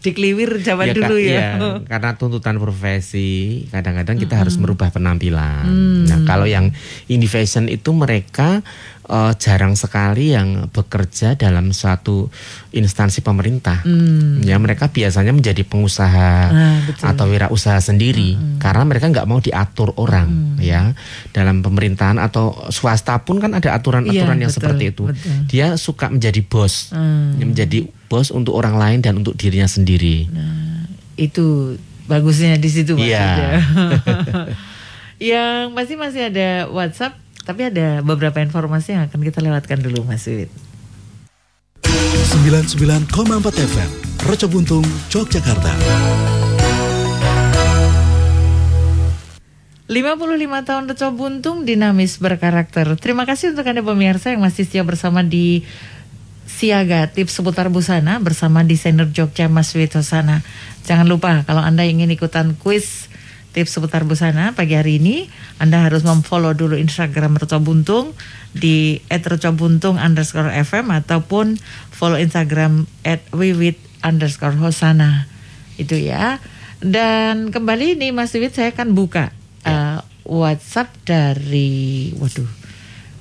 Dikeliwir 0.00 0.64
zaman 0.64 0.90
Ya, 0.90 0.94
dulu 0.94 1.16
ya. 1.16 1.28
iya, 1.28 1.48
karena 1.84 2.16
tuntutan 2.16 2.56
profesi, 2.56 3.62
kadang-kadang 3.68 4.16
kita 4.16 4.34
Hmm. 4.34 4.42
harus 4.42 4.56
merubah 4.56 4.88
penampilan. 4.88 5.68
Nah, 6.04 6.24
kalau 6.24 6.44
yang 6.44 6.72
indie 7.04 7.28
fashion 7.28 7.68
itu 7.68 7.92
mereka 7.92 8.64
eh, 9.08 9.32
jarang 9.36 9.72
sekali 9.72 10.30
yang 10.30 10.68
bekerja 10.68 11.32
dalam 11.34 11.72
suatu 11.72 12.28
instansi 12.70 13.20
pemerintah. 13.20 13.80
Ya, 14.40 14.60
mereka 14.60 14.88
biasanya 14.88 15.32
menjadi 15.32 15.64
pengusaha 15.64 16.30
Hmm. 16.48 16.56
Ah, 16.58 16.78
betul. 16.84 17.02
Hmm, 17.02 17.10
atau 17.10 17.24
wirausaha 17.26 17.80
sendiri 17.80 18.36
karena 18.56 18.84
mereka 18.84 19.08
nggak 19.08 19.24
mau 19.24 19.40
diatur 19.40 19.96
orang, 19.96 20.56
ya. 20.58 20.92
Dalam 21.30 21.60
pemerintahan 21.60 22.16
atau 22.16 22.52
swasta 22.68 23.16
pun 23.20 23.38
kan 23.38 23.52
ada 23.52 23.72
aturan-aturan 23.72 24.36
Iya, 24.36 24.42
yang 24.44 24.52
betul, 24.52 24.60
seperti 24.60 24.84
itu. 24.90 25.04
betul. 25.08 25.32
Dia 25.48 25.66
suka 25.74 26.06
menjadi 26.08 26.40
bos, 26.40 26.92
Hmm. 26.92 27.40
menjadi 27.40 27.88
bos 28.06 28.28
untuk 28.28 28.54
orang 28.54 28.76
lain 28.76 28.98
dan 29.00 29.16
untuk 29.16 29.34
dirinya 29.34 29.66
sendiri. 29.66 30.28
Itu 31.14 31.76
bagusnya 32.04 32.56
di 32.56 32.68
situ 32.68 32.92
Iya. 32.94 33.24
maksudnya. 33.24 33.52
yang 35.18 35.74
masih 35.74 35.98
masih 35.98 36.30
ada 36.30 36.70
WhatsApp 36.70 37.18
tapi 37.48 37.64
ada 37.64 38.04
beberapa 38.04 38.44
informasi 38.44 38.92
yang 38.92 39.08
akan 39.08 39.24
kita 39.24 39.40
lewatkan 39.40 39.80
dulu 39.80 40.04
Mas 40.04 40.28
Wid. 40.28 40.52
99,4 41.80 43.08
FM 43.48 43.90
Roco 44.28 44.46
Buntung, 44.52 44.84
Yogyakarta 45.08 45.72
55 49.88 50.68
tahun 50.68 50.84
Reco 50.92 51.08
Buntung 51.16 51.64
dinamis 51.64 52.20
berkarakter. 52.20 52.92
Terima 53.00 53.24
kasih 53.24 53.56
untuk 53.56 53.64
Anda 53.64 53.80
pemirsa 53.80 54.36
yang 54.36 54.44
masih 54.44 54.68
setia 54.68 54.84
bersama 54.84 55.24
di 55.24 55.64
Siaga 56.44 57.08
tips 57.08 57.40
seputar 57.40 57.72
busana 57.72 58.20
bersama 58.20 58.60
desainer 58.60 59.08
Jogja 59.08 59.48
Mas 59.48 59.72
Witosana. 59.72 60.44
Jangan 60.84 61.08
lupa 61.08 61.40
kalau 61.48 61.64
Anda 61.64 61.88
ingin 61.88 62.12
ikutan 62.12 62.52
kuis 62.60 63.08
tips 63.58 63.74
seputar 63.74 64.06
busana 64.06 64.54
pagi 64.54 64.78
hari 64.78 65.02
ini, 65.02 65.26
Anda 65.58 65.82
harus 65.82 66.06
memfollow 66.06 66.54
dulu 66.54 66.78
Instagram 66.78 67.34
Reco 67.34 67.58
Buntung 67.58 68.14
di 68.54 69.02
@recobuntung 69.10 69.98
underscore 69.98 70.54
FM 70.54 70.94
ataupun 70.94 71.58
follow 71.90 72.14
Instagram 72.14 72.86
at 73.02 73.18
wiwit 73.34 73.82
underscore 74.06 74.54
hosana. 74.54 75.26
Itu 75.74 75.98
ya. 75.98 76.38
Dan 76.78 77.50
kembali 77.50 77.98
ini 77.98 78.14
Mas 78.14 78.30
Wiwit 78.30 78.54
saya 78.54 78.70
akan 78.70 78.94
buka 78.94 79.34
uh, 79.66 80.06
WhatsApp 80.22 80.94
dari 81.02 82.14
waduh. 82.14 82.46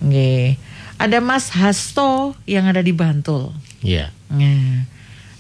Nggih. 0.06 0.62
Ada 1.02 1.18
Mas 1.18 1.50
Hasto 1.50 2.38
yang 2.46 2.70
ada 2.70 2.86
di 2.86 2.94
Bantul. 2.94 3.58
Iya. 3.82 4.14
Nah, 4.30 4.86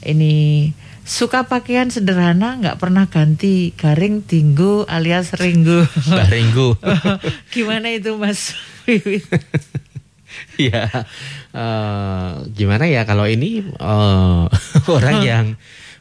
ini 0.01 0.73
suka 1.07 1.47
pakaian 1.47 1.87
sederhana, 1.87 2.59
nggak 2.59 2.77
pernah 2.77 3.07
ganti 3.07 3.71
garing 3.73 4.21
tinggu 4.21 4.83
alias 4.85 5.31
ringgu. 5.33 5.87
Mbak 5.87 6.27
Ringgo. 6.27 6.69
Gimana 7.55 7.87
itu 7.89 8.13
Mas 8.13 8.51
Wiwit? 8.83 9.23
Iya. 10.59 10.85
Eh, 11.57 12.31
gimana 12.53 12.85
ya 12.85 13.01
kalau 13.01 13.25
ini 13.25 13.65
eh, 13.65 14.43
orang 14.93 15.17
yang 15.25 15.45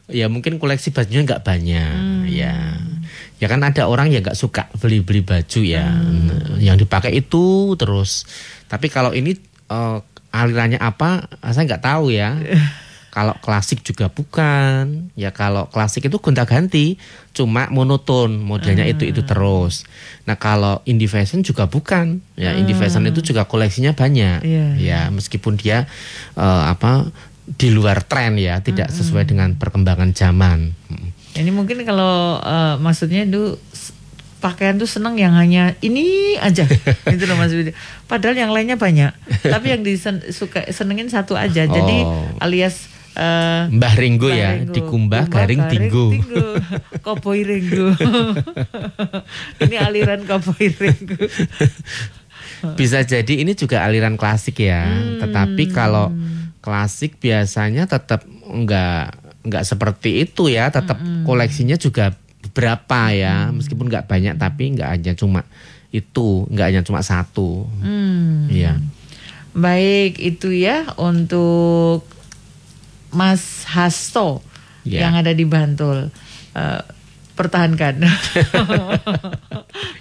ya 0.05 0.29
mungkin 0.29 0.61
koleksi 0.61 0.93
bajunya 0.93 1.25
nggak 1.25 1.41
banyak 1.41 1.89
Hmm. 1.97 2.29
ya 2.29 2.77
ya 3.41 3.47
kan 3.49 3.65
ada 3.65 3.89
orang 3.89 4.13
yang 4.13 4.21
nggak 4.21 4.37
suka 4.37 4.69
beli 4.77 5.01
beli 5.01 5.25
baju 5.25 5.59
ya 5.65 5.89
Hmm. 5.89 6.61
yang 6.61 6.77
dipakai 6.77 7.09
itu 7.09 7.73
terus 7.73 8.29
tapi 8.69 8.93
kalau 8.93 9.17
ini 9.17 9.33
eh, 9.65 9.97
alirannya 10.29 10.77
apa 10.77 11.25
saya 11.41 11.65
nggak 11.65 11.81
tahu 11.81 12.13
ya 12.13 12.37
kalau 13.17 13.33
klasik 13.41 13.81
juga 13.81 14.13
bukan. 14.13 15.09
Ya 15.17 15.33
kalau 15.33 15.65
klasik 15.73 16.05
itu 16.05 16.21
gonta 16.21 16.45
ganti. 16.45 17.01
Cuma 17.33 17.65
monoton 17.73 18.37
modelnya 18.37 18.85
itu 18.85 19.09
itu 19.09 19.25
terus. 19.25 19.89
Nah 20.29 20.37
kalau 20.37 20.85
indie 20.85 21.09
fashion 21.09 21.41
juga 21.41 21.65
bukan. 21.65 22.21
Ya 22.37 22.53
indie 22.53 22.77
fashion 22.77 23.09
itu 23.09 23.25
juga 23.25 23.49
koleksinya 23.49 23.97
banyak. 23.97 24.45
Iya, 24.45 24.67
ya 24.77 24.99
meskipun 25.09 25.57
dia 25.57 25.89
eh, 26.37 26.63
apa 26.69 27.09
di 27.57 27.73
luar 27.73 28.05
tren 28.05 28.37
ya 28.37 28.61
tidak 28.61 28.93
sesuai 28.93 29.25
dengan 29.25 29.57
perkembangan 29.57 30.13
zaman. 30.13 30.77
Mm. 30.93 31.07
Ini 31.41 31.49
mungkin 31.49 31.81
kalau 31.89 32.37
eh, 32.37 32.77
maksudnya 32.77 33.25
itu 33.25 33.57
pakaian 34.37 34.77
tuh 34.77 34.85
seneng 34.85 35.17
yang 35.17 35.33
hanya 35.33 35.73
ini 35.81 36.37
aja. 36.37 36.69
Gitu 37.13 37.25
loh 37.25 37.33
Mas 37.33 37.49
Widi. 37.49 37.73
Padahal 38.05 38.37
yang 38.37 38.53
lainnya 38.53 38.77
banyak, 38.77 39.09
tapi 39.57 39.73
yang 39.73 39.81
disen 39.81 40.21
suka 40.29 40.69
senengin 40.69 41.09
satu 41.09 41.33
aja. 41.33 41.65
Jadi 41.65 41.97
Oh. 42.05 42.29
alias 42.45 42.93
eh, 43.17 43.61
Mbah 43.67 43.93
Ringgo 43.95 44.27
Mbah 44.27 44.37
ya 44.37 44.49
Ringgo. 44.55 44.71
dikumbah 44.71 45.23
Kumbah, 45.25 45.33
garing 45.33 45.61
tinggo 45.67 46.05
Koboi 47.01 47.41
Ringgo. 47.41 47.87
ini 49.63 49.75
aliran 49.75 50.21
Koboi 50.23 50.69
Ringgo. 50.69 51.17
bisa 52.73 53.01
jadi 53.01 53.33
ini 53.37 53.53
juga 53.53 53.81
aliran 53.81 54.15
klasik 54.15 54.57
ya 54.59 54.85
Hmm. 54.85 55.19
tetapi 55.19 55.69
kalau 55.69 56.09
klasik 56.59 57.17
biasanya 57.17 57.85
tetap 57.85 58.21
enggak 58.43 59.13
enggak 59.41 59.63
seperti 59.63 60.21
itu 60.21 60.47
ya 60.47 60.67
tetap 60.67 60.97
Hmm. 60.97 61.21
koleksinya 61.23 61.75
juga 61.75 62.11
beberapa 62.39 63.11
ya 63.11 63.49
meskipun 63.49 63.87
nggak 63.87 64.05
banyak 64.05 64.35
tapi 64.35 64.73
nggak 64.73 64.89
hanya 64.89 65.13
cuma 65.13 65.45
itu 65.89 66.49
nggak 66.49 66.67
hanya 66.67 66.81
cuma 66.81 67.01
satu 67.01 67.69
Hmm. 67.77 68.49
Iya 68.49 68.81
Baik 69.53 70.17
itu 70.17 70.49
ya 70.49 70.85
untuk 70.95 72.05
Mas 73.09 73.65
Hasto 73.65 74.41
Ya. 74.81 75.03
yang 75.03 75.13
ada 75.15 75.29
di 75.29 75.43
Bantul. 75.43 76.07
Eh, 76.53 76.81
pertahankan. 77.35 78.01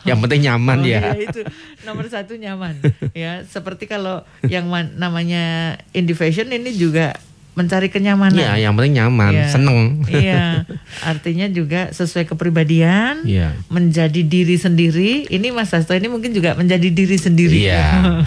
yang 0.09 0.16
penting 0.18 0.40
nyaman 0.42 0.78
Oh, 0.78 0.86
ya 0.86 0.98
iya, 1.12 1.26
itu 1.26 1.40
nomor 1.82 2.07
satu 2.07 2.32
nyaman. 2.34 2.78
ya 3.12 3.42
seperti 3.44 3.84
kalau 3.84 4.22
yang 4.42 4.64
man- 4.64 4.94
namanya 4.94 5.74
indie 5.90 6.14
fashion 6.14 6.48
ini 6.48 6.70
juga 6.72 7.12
mencari 7.52 7.88
kenyamanan. 7.88 8.36
Iya, 8.36 8.52
yang 8.62 8.72
penting 8.72 8.92
nyaman 8.94 9.32
Iya. 9.32 9.46
seneng 9.48 9.78
Iya, 10.07 10.44
artinya 11.09 11.46
juga 11.48 11.88
sesuai 11.90 12.24
kepribadian, 12.26 13.24
Iya. 13.24 13.57
menjadi 13.66 14.20
diri 14.22 14.54
sendiri. 14.54 15.24
Ini 15.26 15.50
Mas 15.50 15.72
Hasto 15.72 15.92
ini 15.92 16.07
mungkin 16.07 16.30
juga 16.30 16.52
menjadi 16.52 16.86
diri 16.88 17.16
sendiri. 17.16 17.66
Iya. 17.66 18.14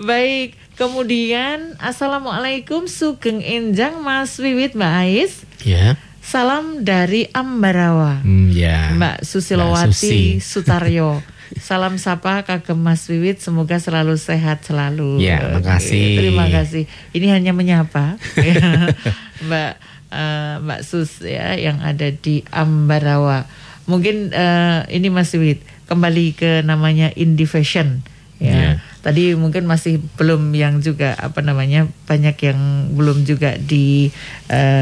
Baik, 0.00 0.56
kemudian 0.80 1.76
Assalamualaikum 1.76 2.88
Sugeng 2.88 3.44
Enjang 3.44 4.00
Mas 4.00 4.32
Wiwit 4.40 4.72
Mbak 4.72 4.94
Ais. 5.04 5.44
ya 5.60 6.00
Salam 6.24 6.88
dari 6.88 7.28
Ambarawa. 7.36 8.24
Hmm, 8.24 8.48
ya 8.48 8.96
Mbak 8.96 8.96
Mbak 8.96 9.16
Susilowati 9.28 9.92
Susi. 9.92 10.20
Sutaryo. 10.56 11.20
Salam 11.60 12.00
sapa 12.00 12.40
kagem 12.48 12.80
Mas 12.80 13.04
Wiwit, 13.12 13.44
semoga 13.44 13.76
selalu 13.76 14.16
sehat 14.16 14.64
selalu. 14.64 15.20
Ya, 15.20 15.36
Oke, 15.36 15.60
makasih. 15.60 16.16
terima 16.16 16.48
kasih. 16.48 16.88
Ini 17.12 17.36
hanya 17.36 17.52
menyapa 17.52 18.16
ya, 18.40 18.88
Mbak 19.44 19.72
eh, 20.16 20.54
Mbak 20.64 20.80
Sus 20.80 21.20
ya 21.20 21.60
yang 21.60 21.76
ada 21.84 22.08
di 22.08 22.40
Ambarawa. 22.48 23.44
Mungkin 23.84 24.32
eh, 24.32 24.80
ini 24.96 25.12
Mas 25.12 25.28
Wiwit 25.36 25.60
kembali 25.92 26.40
ke 26.40 26.64
namanya 26.64 27.12
Indie 27.20 27.44
Fashion 27.44 28.00
ya. 28.40 28.56
Ya. 28.56 28.72
Tadi 29.00 29.32
mungkin 29.32 29.64
masih 29.64 29.96
belum 30.20 30.52
yang 30.52 30.76
juga 30.78 31.16
apa 31.16 31.40
namanya 31.40 31.88
banyak 32.04 32.36
yang 32.44 32.60
belum 32.92 33.24
juga 33.24 33.56
disampaikan 33.56 34.76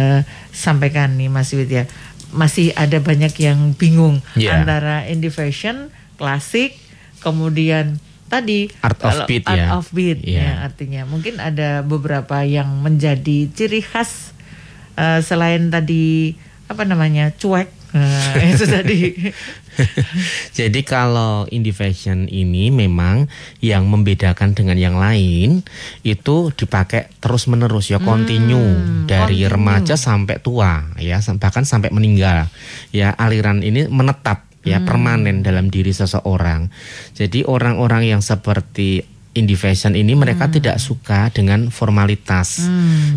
nih 1.14 1.30
Mas 1.30 1.54
Wid 1.54 1.70
ya. 1.70 1.86
Masih 2.28 2.74
ada 2.74 2.98
banyak 2.98 3.30
yang 3.40 3.72
bingung 3.72 4.20
Ya. 4.34 4.58
antara 4.60 5.06
indie 5.06 5.30
fashion, 5.30 5.94
klasik, 6.18 6.74
kemudian 7.22 8.02
tadi 8.28 8.68
Art 8.84 9.00
of 9.00 9.24
beat 9.24 9.48
art 9.48 9.56
ya. 9.56 9.66
of 9.72 9.88
beat 9.88 10.20
Ya. 10.20 10.44
ya 10.44 10.68
artinya 10.68 11.08
mungkin 11.08 11.40
ada 11.40 11.80
beberapa 11.80 12.44
yang 12.44 12.68
menjadi 12.84 13.48
ciri 13.48 13.80
khas 13.80 14.36
eh, 15.00 15.24
selain 15.24 15.72
tadi 15.72 16.36
apa 16.68 16.84
namanya 16.84 17.32
cuek 17.32 17.72
Nah, 17.88 18.44
itu 18.44 18.64
tadi 18.68 19.00
Jadi 20.58 20.80
kalau 20.82 21.46
indie 21.48 21.72
fashion 21.72 22.26
ini 22.28 22.68
memang 22.68 23.30
yang 23.62 23.86
membedakan 23.86 24.52
dengan 24.52 24.76
yang 24.76 24.98
lain 24.98 25.62
itu 26.02 26.50
dipakai 26.52 27.08
terus 27.22 27.46
menerus 27.46 27.88
ya 27.88 28.02
continue 28.02 29.06
dari 29.06 29.46
continue. 29.46 29.52
remaja 29.52 29.94
sampai 29.94 30.42
tua 30.42 30.98
ya 30.98 31.22
bahkan 31.38 31.62
sampai 31.62 31.94
meninggal 31.94 32.50
ya 32.90 33.14
aliran 33.14 33.62
ini 33.62 33.86
menetap 33.86 34.48
ya 34.66 34.82
permanen 34.84 35.40
dalam 35.40 35.72
diri 35.72 35.94
seseorang. 35.94 36.68
Jadi 37.16 37.46
orang-orang 37.46 38.04
yang 38.04 38.20
seperti 38.20 39.17
indie 39.38 39.54
fashion 39.54 39.94
ini 39.94 40.18
mereka 40.18 40.50
tidak 40.50 40.82
suka 40.82 41.30
dengan 41.30 41.70
formalitas 41.70 42.66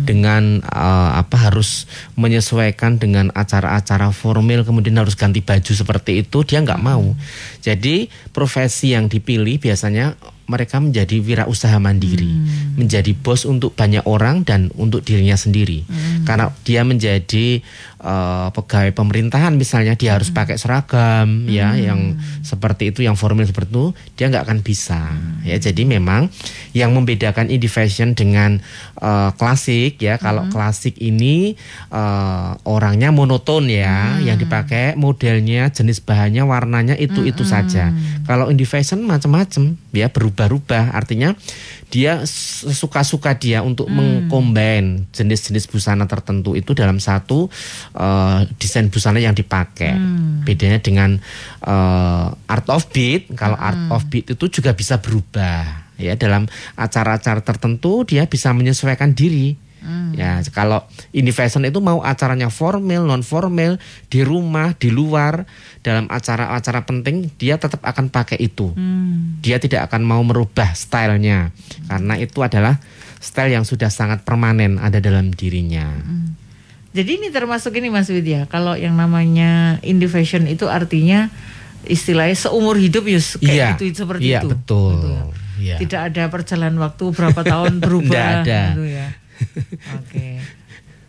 dengan 0.06 0.62
eh, 0.62 1.10
apa 1.18 1.50
harus 1.50 1.90
menyesuaikan 2.14 3.02
dengan 3.02 3.34
acara-acara 3.34 4.14
formal 4.14 4.62
kemudian 4.62 4.96
harus 5.02 5.18
ganti 5.18 5.42
baju 5.42 5.72
seperti 5.74 6.22
itu 6.22 6.46
dia 6.46 6.62
nggak 6.62 6.80
mau. 6.80 7.12
Jadi 7.58 8.06
profesi 8.30 8.94
yang 8.94 9.10
dipilih 9.10 9.58
biasanya 9.58 10.14
mereka 10.52 10.82
menjadi 10.82 11.16
wirausaha 11.22 11.78
mandiri 11.78 12.28
menjadi 12.76 13.14
bos 13.14 13.46
untuk 13.48 13.72
banyak 13.72 14.04
orang 14.04 14.44
dan 14.44 14.68
untuk 14.76 15.00
dirinya 15.00 15.38
sendiri 15.38 15.86
karena 16.22 16.50
dia 16.62 16.82
menjadi 16.82 17.60
eh, 18.02 18.48
pegawai 18.52 18.92
pemerintahan 18.94 19.54
misalnya 19.54 19.94
dia 19.94 20.18
harus 20.18 20.30
pakai 20.34 20.58
seragam 20.58 21.46
ya 21.46 21.74
yang 21.78 22.18
seperti 22.42 22.94
itu 22.94 23.06
yang 23.06 23.14
formal 23.14 23.46
seperti 23.46 23.70
itu 23.72 23.86
dia 24.18 24.26
nggak 24.30 24.44
akan 24.48 24.58
bisa. 24.64 25.00
Ya 25.42 25.56
jadi 25.58 25.82
memang 25.84 26.32
yang 26.72 26.94
membedakan 26.96 27.50
indie 27.52 27.70
fashion 27.70 28.14
dengan 28.16 28.62
eh, 29.00 29.30
klasik 29.36 30.00
ya 30.00 30.16
kalau 30.16 30.48
klasik 30.50 30.98
ini 30.98 31.54
eh, 31.90 32.50
orangnya 32.66 33.14
monoton 33.14 33.68
ya 33.68 34.18
yang 34.22 34.38
dipakai 34.38 34.94
modelnya 34.98 35.68
jenis 35.70 36.02
bahannya 36.02 36.42
warnanya 36.46 36.94
itu 36.98 37.22
itu 37.26 37.42
saja. 37.42 37.90
Kalau 38.24 38.48
indie 38.48 38.68
fashion 38.68 39.02
macam-macam 39.04 39.76
ya 39.92 40.08
berubah-ubah. 40.08 40.94
Artinya 40.94 41.34
dia 41.92 42.24
suka-suka 42.72 43.36
dia 43.36 43.60
untuk 43.60 43.92
mengcombine 43.92 45.12
jenis-jenis 45.12 45.68
busana 45.68 46.08
tertentu 46.08 46.56
itu 46.56 46.72
dalam 46.72 46.96
satu 46.96 47.52
eh, 47.92 48.48
desain 48.56 48.88
busana 48.88 49.20
yang 49.20 49.36
dipakai. 49.36 49.92
Bedanya 50.48 50.80
dengan 50.80 51.20
eh, 51.60 52.26
art 52.48 52.68
of 52.72 52.88
beat, 52.96 53.28
kalau 53.36 53.60
art 53.60 53.92
of 53.92 54.08
beat 54.08 54.32
itu 54.32 54.48
juga 54.48 54.72
bisa 54.72 54.96
berubah. 55.04 55.92
Ya, 56.00 56.16
dalam 56.16 56.48
acara-acara 56.74 57.44
tertentu 57.44 58.08
dia 58.08 58.24
bisa 58.24 58.50
menyesuaikan 58.56 59.12
diri. 59.12 59.54
Ya, 60.12 60.38
kalau 60.54 60.86
indie 61.10 61.34
fashion 61.34 61.66
itu 61.66 61.82
mau 61.82 61.98
acaranya 62.00 62.46
formal, 62.48 63.02
non 63.02 63.26
formal, 63.26 63.82
di 64.06 64.22
rumah, 64.22 64.78
di 64.78 64.94
luar, 64.94 65.42
dalam 65.82 66.06
acara-acara 66.06 66.86
penting 66.86 67.26
dia 67.34 67.58
tetap 67.58 67.82
akan 67.82 68.06
pakai 68.06 68.38
itu. 68.38 68.70
Dia 69.42 69.58
tidak 69.58 69.90
akan 69.90 70.06
mau 70.06 70.22
merubah 70.22 70.70
stylenya 70.72 71.50
karena 71.90 72.14
itu 72.14 72.38
adalah 72.40 72.78
style 73.18 73.54
yang 73.54 73.66
sudah 73.66 73.90
sangat 73.90 74.22
permanen 74.22 74.78
ada 74.78 75.02
dalam 75.02 75.34
dirinya. 75.34 75.90
Jadi 76.92 77.18
ini 77.18 77.28
termasuk 77.32 77.72
ini 77.80 77.88
Mas 77.88 78.12
Widya, 78.12 78.44
kalau 78.46 78.76
yang 78.76 78.92
namanya 78.94 79.80
indie 79.80 80.12
fashion 80.12 80.44
itu 80.44 80.68
artinya 80.68 81.32
istilahnya 81.82 82.36
seumur 82.36 82.76
hidup 82.78 83.08
ya 83.08 83.18
kayak 83.18 83.42
Iya, 83.42 83.68
gitu 83.80 84.04
seperti 84.06 84.22
iya, 84.28 84.40
itu. 84.44 84.48
betul. 84.52 85.00
Ya. 85.08 85.24
Iya. 85.62 85.76
Tidak 85.78 86.00
ada 86.10 86.22
perjalanan 86.26 86.78
waktu 86.82 87.04
berapa 87.14 87.40
tahun 87.40 87.78
berubah 87.78 88.10
Nggak 88.12 88.28
ada. 88.44 88.60
gitu 88.74 88.84
ya. 88.86 89.06
Oke. 89.98 90.40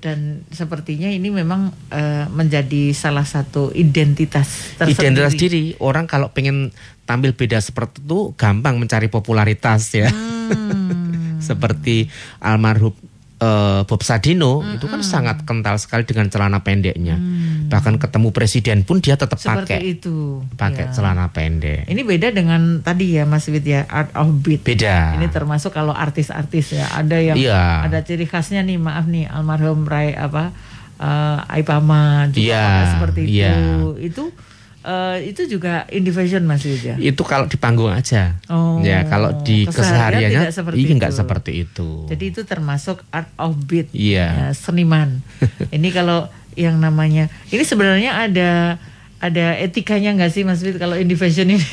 Dan 0.03 0.43
sepertinya 0.51 1.07
ini 1.07 1.31
memang 1.31 1.71
eh, 1.88 2.27
menjadi 2.27 2.91
salah 2.91 3.23
satu 3.23 3.71
identitas 3.71 4.75
tersendiri. 4.75 4.99
Identitas 4.99 5.34
diri 5.39 5.63
orang 5.79 6.11
kalau 6.11 6.36
pengen 6.36 6.75
tampil 7.07 7.31
beda 7.31 7.59
seperti 7.63 8.03
itu 8.03 8.36
gampang 8.36 8.79
mencari 8.79 9.07
popularitas 9.07 9.95
ya. 9.95 10.11
Hmm. 10.11 11.39
Seperti 11.47 12.07
almarhum 12.39 12.95
eh, 13.43 13.81
Bob 13.83 13.99
Sadino 14.01 14.63
itu 14.71 14.87
kan 14.87 15.03
sangat 15.03 15.43
kental 15.43 15.75
sekali 15.75 16.03
dengan 16.03 16.27
celana 16.27 16.59
pendeknya. 16.59 17.19
Bahkan 17.67 17.97
ketemu 17.97 18.29
presiden 18.29 18.77
pun 18.81 18.97
dia 18.97 19.13
tetap. 19.13 19.35
Seperti 19.35 19.75
pakai 19.75 19.79
itu. 19.83 20.39
pakai 20.55 20.85
Ya. 20.87 20.91
celana 20.91 21.27
pendek. 21.27 21.83
Ini 21.85 22.01
beda 22.01 22.29
dengan 22.29 22.79
tadi 22.79 23.17
ya 23.17 23.25
Mas 23.25 23.43
Wid 23.45 23.63
ya 23.63 23.83
art 23.85 24.13
of 24.13 24.31
beat. 24.39 24.63
Beda. 24.63 25.17
Ini 25.17 25.27
termasuk 25.27 25.69
kalau 25.69 25.91
artis-artis 25.91 26.71
ya 26.71 26.87
ada 26.89 27.17
yang 27.17 27.35
Iya. 27.35 27.83
ada 27.83 27.99
ciri 27.99 28.23
khasnya 28.23 28.61
nih 28.61 28.77
maaf 28.77 29.03
nih 29.05 29.25
almarhum 29.25 29.83
Ray 29.83 30.13
apa 30.13 30.53
uh, 30.95 31.43
Aipama 31.49 32.29
juga 32.29 32.39
Iya, 32.39 32.61
apakah 32.61 32.87
seperti 32.93 33.19
itu. 33.25 33.31
iya. 33.33 33.53
Itu 33.99 34.23
uh, 34.84 35.17
itu 35.19 35.47
juga 35.47 35.88
indie 35.89 36.13
fashion 36.13 36.43
Mas 36.45 36.63
ya. 36.63 36.95
Itu 36.99 37.23
kalau 37.25 37.47
di 37.47 37.57
panggung 37.57 37.89
aja. 37.89 38.38
Oh, 38.51 38.79
ya, 38.84 39.07
kalau 39.07 39.34
di 39.41 39.65
keseharian 39.65 40.29
kesehariannya 40.29 40.51
seperti 40.53 40.77
iya 40.79 40.91
nggak 40.99 41.13
seperti 41.15 41.51
itu. 41.65 41.89
Jadi 42.11 42.23
itu 42.29 42.41
termasuk 42.45 43.01
art 43.09 43.31
of 43.39 43.55
beat, 43.65 43.89
Iya. 43.95 44.27
ya, 44.29 44.47
seniman. 44.53 45.23
ini 45.75 45.89
kalau 45.89 46.27
yang 46.53 46.77
namanya 46.77 47.34
ini 47.49 47.65
sebenarnya 47.65 48.29
ada 48.29 48.77
ada 49.23 49.55
etikanya 49.57 50.13
nggak 50.13 50.31
sih 50.36 50.43
Mas 50.43 50.59
Wid 50.61 50.77
kalau 50.77 50.99
fashion 51.15 51.55
ini? 51.55 51.63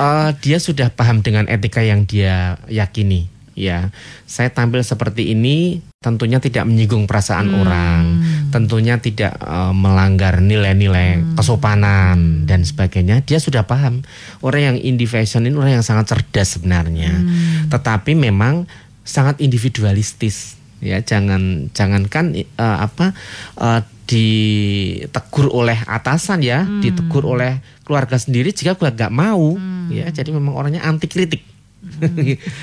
Eh, 0.00 0.30
dia 0.42 0.58
sudah 0.58 0.90
paham 0.90 1.22
dengan 1.22 1.46
etika 1.46 1.80
yang 1.80 2.02
dia 2.04 2.58
yakini. 2.66 3.30
Ya, 3.54 3.92
saya 4.24 4.48
tampil 4.48 4.80
seperti 4.80 5.36
ini 5.36 5.84
tentunya 6.00 6.40
tidak 6.40 6.64
menyinggung 6.64 7.04
perasaan 7.04 7.52
Hmm. 7.52 7.60
orang, 7.60 8.02
tentunya 8.48 8.96
tidak 8.96 9.36
eh, 9.36 9.72
melanggar 9.76 10.40
nilai-nilai 10.40 11.20
Hmm. 11.20 11.36
kesopanan 11.36 12.48
dan 12.48 12.64
sebagainya. 12.64 13.20
Dia 13.20 13.36
sudah 13.36 13.68
paham. 13.68 14.00
Orang 14.40 14.64
yang 14.64 14.76
indie 14.80 15.04
fashion 15.04 15.44
ini 15.44 15.52
orang 15.52 15.76
yang 15.76 15.84
sangat 15.84 16.08
cerdas 16.08 16.56
sebenarnya, 16.56 17.12
Hmm. 17.12 17.68
tetapi 17.68 18.16
memang 18.16 18.64
sangat 19.04 19.44
individualistis. 19.44 20.56
Ya, 20.80 21.04
jangan 21.04 21.68
jangankan 21.76 22.32
eh, 22.32 22.48
apa 22.56 23.12
eh, 23.60 23.84
ditegur 24.08 25.52
oleh 25.52 25.84
atasan 25.84 26.40
ya, 26.40 26.64
Hmm. 26.64 26.80
ditegur 26.80 27.28
oleh 27.28 27.60
keluarga 27.84 28.16
sendiri 28.16 28.56
jika 28.56 28.72
gua 28.72 28.88
nggak 28.88 29.12
mau 29.12 29.60
ya 29.92 30.06
jadi 30.08 30.30
memang 30.32 30.54
orangnya 30.54 30.80
anti 30.86 31.10
kritik 31.10 31.42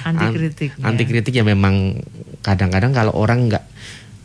Anti 0.08 0.26
kritik, 0.34 0.70
ya. 0.78 0.84
anti 0.88 1.04
kritik 1.04 1.34
ya 1.36 1.44
memang 1.44 2.00
kadang-kadang 2.42 2.92
kalau 2.96 3.14
orang 3.16 3.52
nggak 3.52 3.66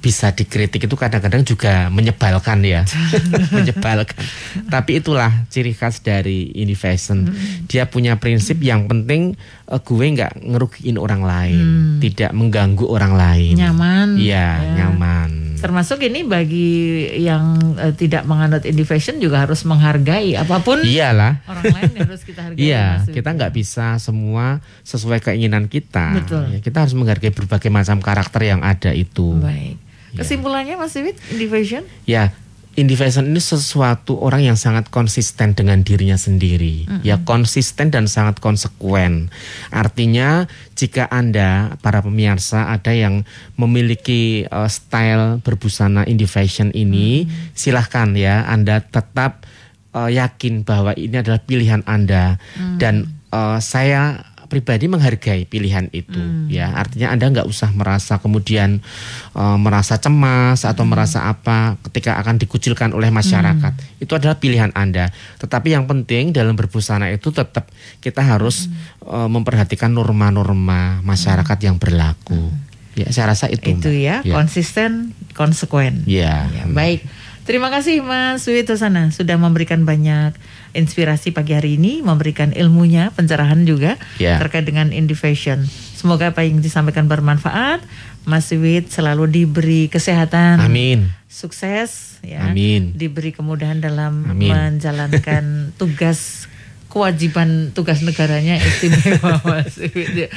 bisa 0.03 0.34
dikritik 0.34 0.90
itu 0.90 0.96
kadang-kadang 0.98 1.46
juga 1.46 1.86
menyebalkan 1.86 2.66
ya. 2.66 2.82
Menyebalkan. 3.55 4.18
Tapi 4.66 4.98
itulah 4.98 5.46
ciri 5.46 5.78
khas 5.78 6.03
dari 6.03 6.50
indie 6.59 6.74
fashion 6.74 7.30
dia 7.70 7.86
punya 7.86 8.18
prinsip 8.18 8.59
yang 8.59 8.90
penting 8.90 9.38
eh, 9.70 9.78
gue 9.78 10.07
nggak 10.18 10.42
ngerugiin 10.42 10.98
orang 10.98 11.22
lain 11.22 11.66
tidak 12.03 12.34
mengganggu 12.34 12.82
orang 12.82 13.14
lain. 13.14 13.55
Nyaman, 13.55 14.18
iya 14.18 14.59
ya. 14.59 14.74
nyaman 14.82 15.41
Termasuk 15.62 16.02
ini 16.02 16.26
bagi 16.26 17.06
yang 17.22 17.56
eh, 17.78 17.94
tidak 17.94 18.26
menganut 18.26 18.66
indie 18.66 18.82
fashion 18.82 19.22
juga 19.22 19.46
harus 19.46 19.62
menghargai 19.62 20.34
apa 20.34 20.58
pun 20.58 20.82
iyalah 20.82 21.38
orang 21.46 21.64
lain 21.70 21.92
harus 22.02 22.26
kita 22.26 22.40
hargai. 22.50 22.58
Iya, 22.58 23.06
kita 23.06 23.30
nggak 23.30 23.52
bisa 23.54 23.96
semua 24.02 24.58
sesuai 24.82 25.22
keinginan 25.22 25.70
kita. 25.70 26.18
Betul. 26.18 26.44
Ya, 26.50 26.58
kita 26.58 26.82
harus 26.82 26.98
menghargai 26.98 27.30
berbagai 27.30 27.70
macam 27.70 28.02
karakter 28.02 28.42
yang 28.42 28.60
ada 28.66 28.90
itu. 28.90 29.38
Baik. 29.38 29.78
Kesimpulannya 30.12 30.76
Mas 30.76 30.92
Wid, 30.92 31.16
indie 31.32 31.48
fashion? 31.48 31.88
Ya, 32.04 32.36
indie 32.72 32.96
fashion 32.96 33.28
ini 33.28 33.40
sesuatu 33.40 34.16
orang 34.20 34.48
yang 34.48 34.58
sangat 34.58 34.88
konsisten 34.88 35.52
dengan 35.52 35.84
dirinya 35.84 36.16
sendiri. 36.16 36.88
Ya, 37.04 37.20
konsisten 37.20 37.92
dan 37.92 38.08
sangat 38.08 38.40
konsekuen. 38.40 39.28
Artinya, 39.68 40.48
jika 40.72 41.04
Anda 41.12 41.76
para 41.84 42.00
pemirsa 42.00 42.72
ada 42.72 42.90
yang 42.96 43.28
memiliki 43.60 44.48
eh, 44.48 44.68
style 44.72 45.44
berbusana 45.44 46.08
indie 46.08 46.30
fashion 46.30 46.72
ini, 46.72 47.28
silahkan 47.52 48.16
ya 48.16 48.48
Anda 48.48 48.80
tetap 48.80 49.44
eh, 49.92 50.10
yakin 50.16 50.64
bahwa 50.64 50.96
ini 50.96 51.20
adalah 51.20 51.44
pilihan 51.44 51.84
Anda 51.84 52.40
dan 52.80 53.12
eh, 53.30 53.58
saya 53.60 54.31
pribadi 54.53 54.84
menghargai 54.84 55.48
pilihan 55.48 55.88
itu 55.96 56.20
ya. 56.53 56.76
Artinya 56.76 57.09
anda 57.16 57.32
nggak 57.32 57.48
usah 57.48 57.72
merasa 57.72 58.20
kemudian 58.20 58.84
eh, 59.32 59.57
merasa 59.57 59.96
cemas 59.96 60.68
atau 60.68 60.84
merasa 60.84 61.24
apa 61.24 61.80
ketika 61.88 62.20
akan 62.20 62.36
dikucilkan 62.36 62.92
oleh 62.92 63.09
masyarakat. 63.09 63.72
Itu 63.96 64.12
adalah 64.12 64.36
pilihan 64.36 64.68
anda. 64.76 65.09
Tetapi 65.40 65.72
yang 65.72 65.88
penting 65.88 66.36
dalam 66.36 66.53
berbusana 66.53 67.09
itu 67.09 67.32
tetap 67.32 67.72
kita 68.05 68.20
harus 68.20 68.68
eh, 69.09 69.28
memperhatikan 69.32 69.88
norma-norma 69.88 71.00
masyarakat 71.00 71.57
yang 71.64 71.80
berlaku. 71.80 72.53
Ya 72.92 73.09
saya 73.09 73.32
rasa 73.32 73.48
itu 73.48 73.72
Itu 73.72 73.88
Mbak. 73.88 74.05
ya, 74.05 74.16
konsisten, 74.28 75.16
konsekuen. 75.32 76.05
Ya. 76.05 76.53
Ya, 76.53 76.68
baik. 76.68 77.00
Terima 77.42 77.74
kasih 77.74 78.05
Mas 78.07 78.46
Wito 78.46 78.78
Sana 78.78 79.11
sudah 79.11 79.34
memberikan 79.34 79.82
banyak 79.82 80.36
inspirasi 80.72 81.30
pagi 81.30 81.52
hari 81.52 81.76
ini, 81.76 82.00
memberikan 82.00 82.52
ilmunya, 82.52 83.12
pencerahan 83.12 83.64
juga 83.64 83.96
Ya. 84.16 84.36
terkait 84.36 84.64
dengan 84.64 84.88
indie 84.90 85.14
fashion. 85.14 85.64
Semoga 85.94 86.32
apa 86.32 86.42
yang 86.42 86.58
disampaikan 86.58 87.06
bermanfaat. 87.06 87.84
Mas 88.22 88.48
Wit 88.50 88.88
selalu 88.88 89.26
diberi 89.26 89.90
kesehatan, 89.90 90.62
amin 90.62 91.10
sukses, 91.26 92.22
ya, 92.22 92.46
Amin. 92.46 92.92
diberi 92.94 93.32
kemudahan 93.32 93.80
dalam 93.80 94.28
Amin. 94.30 94.52
menjalankan 94.52 95.44
tugas 95.80 96.46
kewajiban 96.86 97.72
tugas 97.72 98.04
negaranya 98.04 98.60
istimewa 98.60 99.40
Mas 99.48 99.74
Wit. 99.74 100.28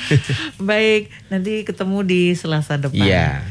Baik, 0.57 1.11
nanti 1.27 1.61
ketemu 1.61 1.97
di 2.01 2.21
Selasa 2.33 2.79
depan. 2.79 2.95
Iya. 3.05 3.43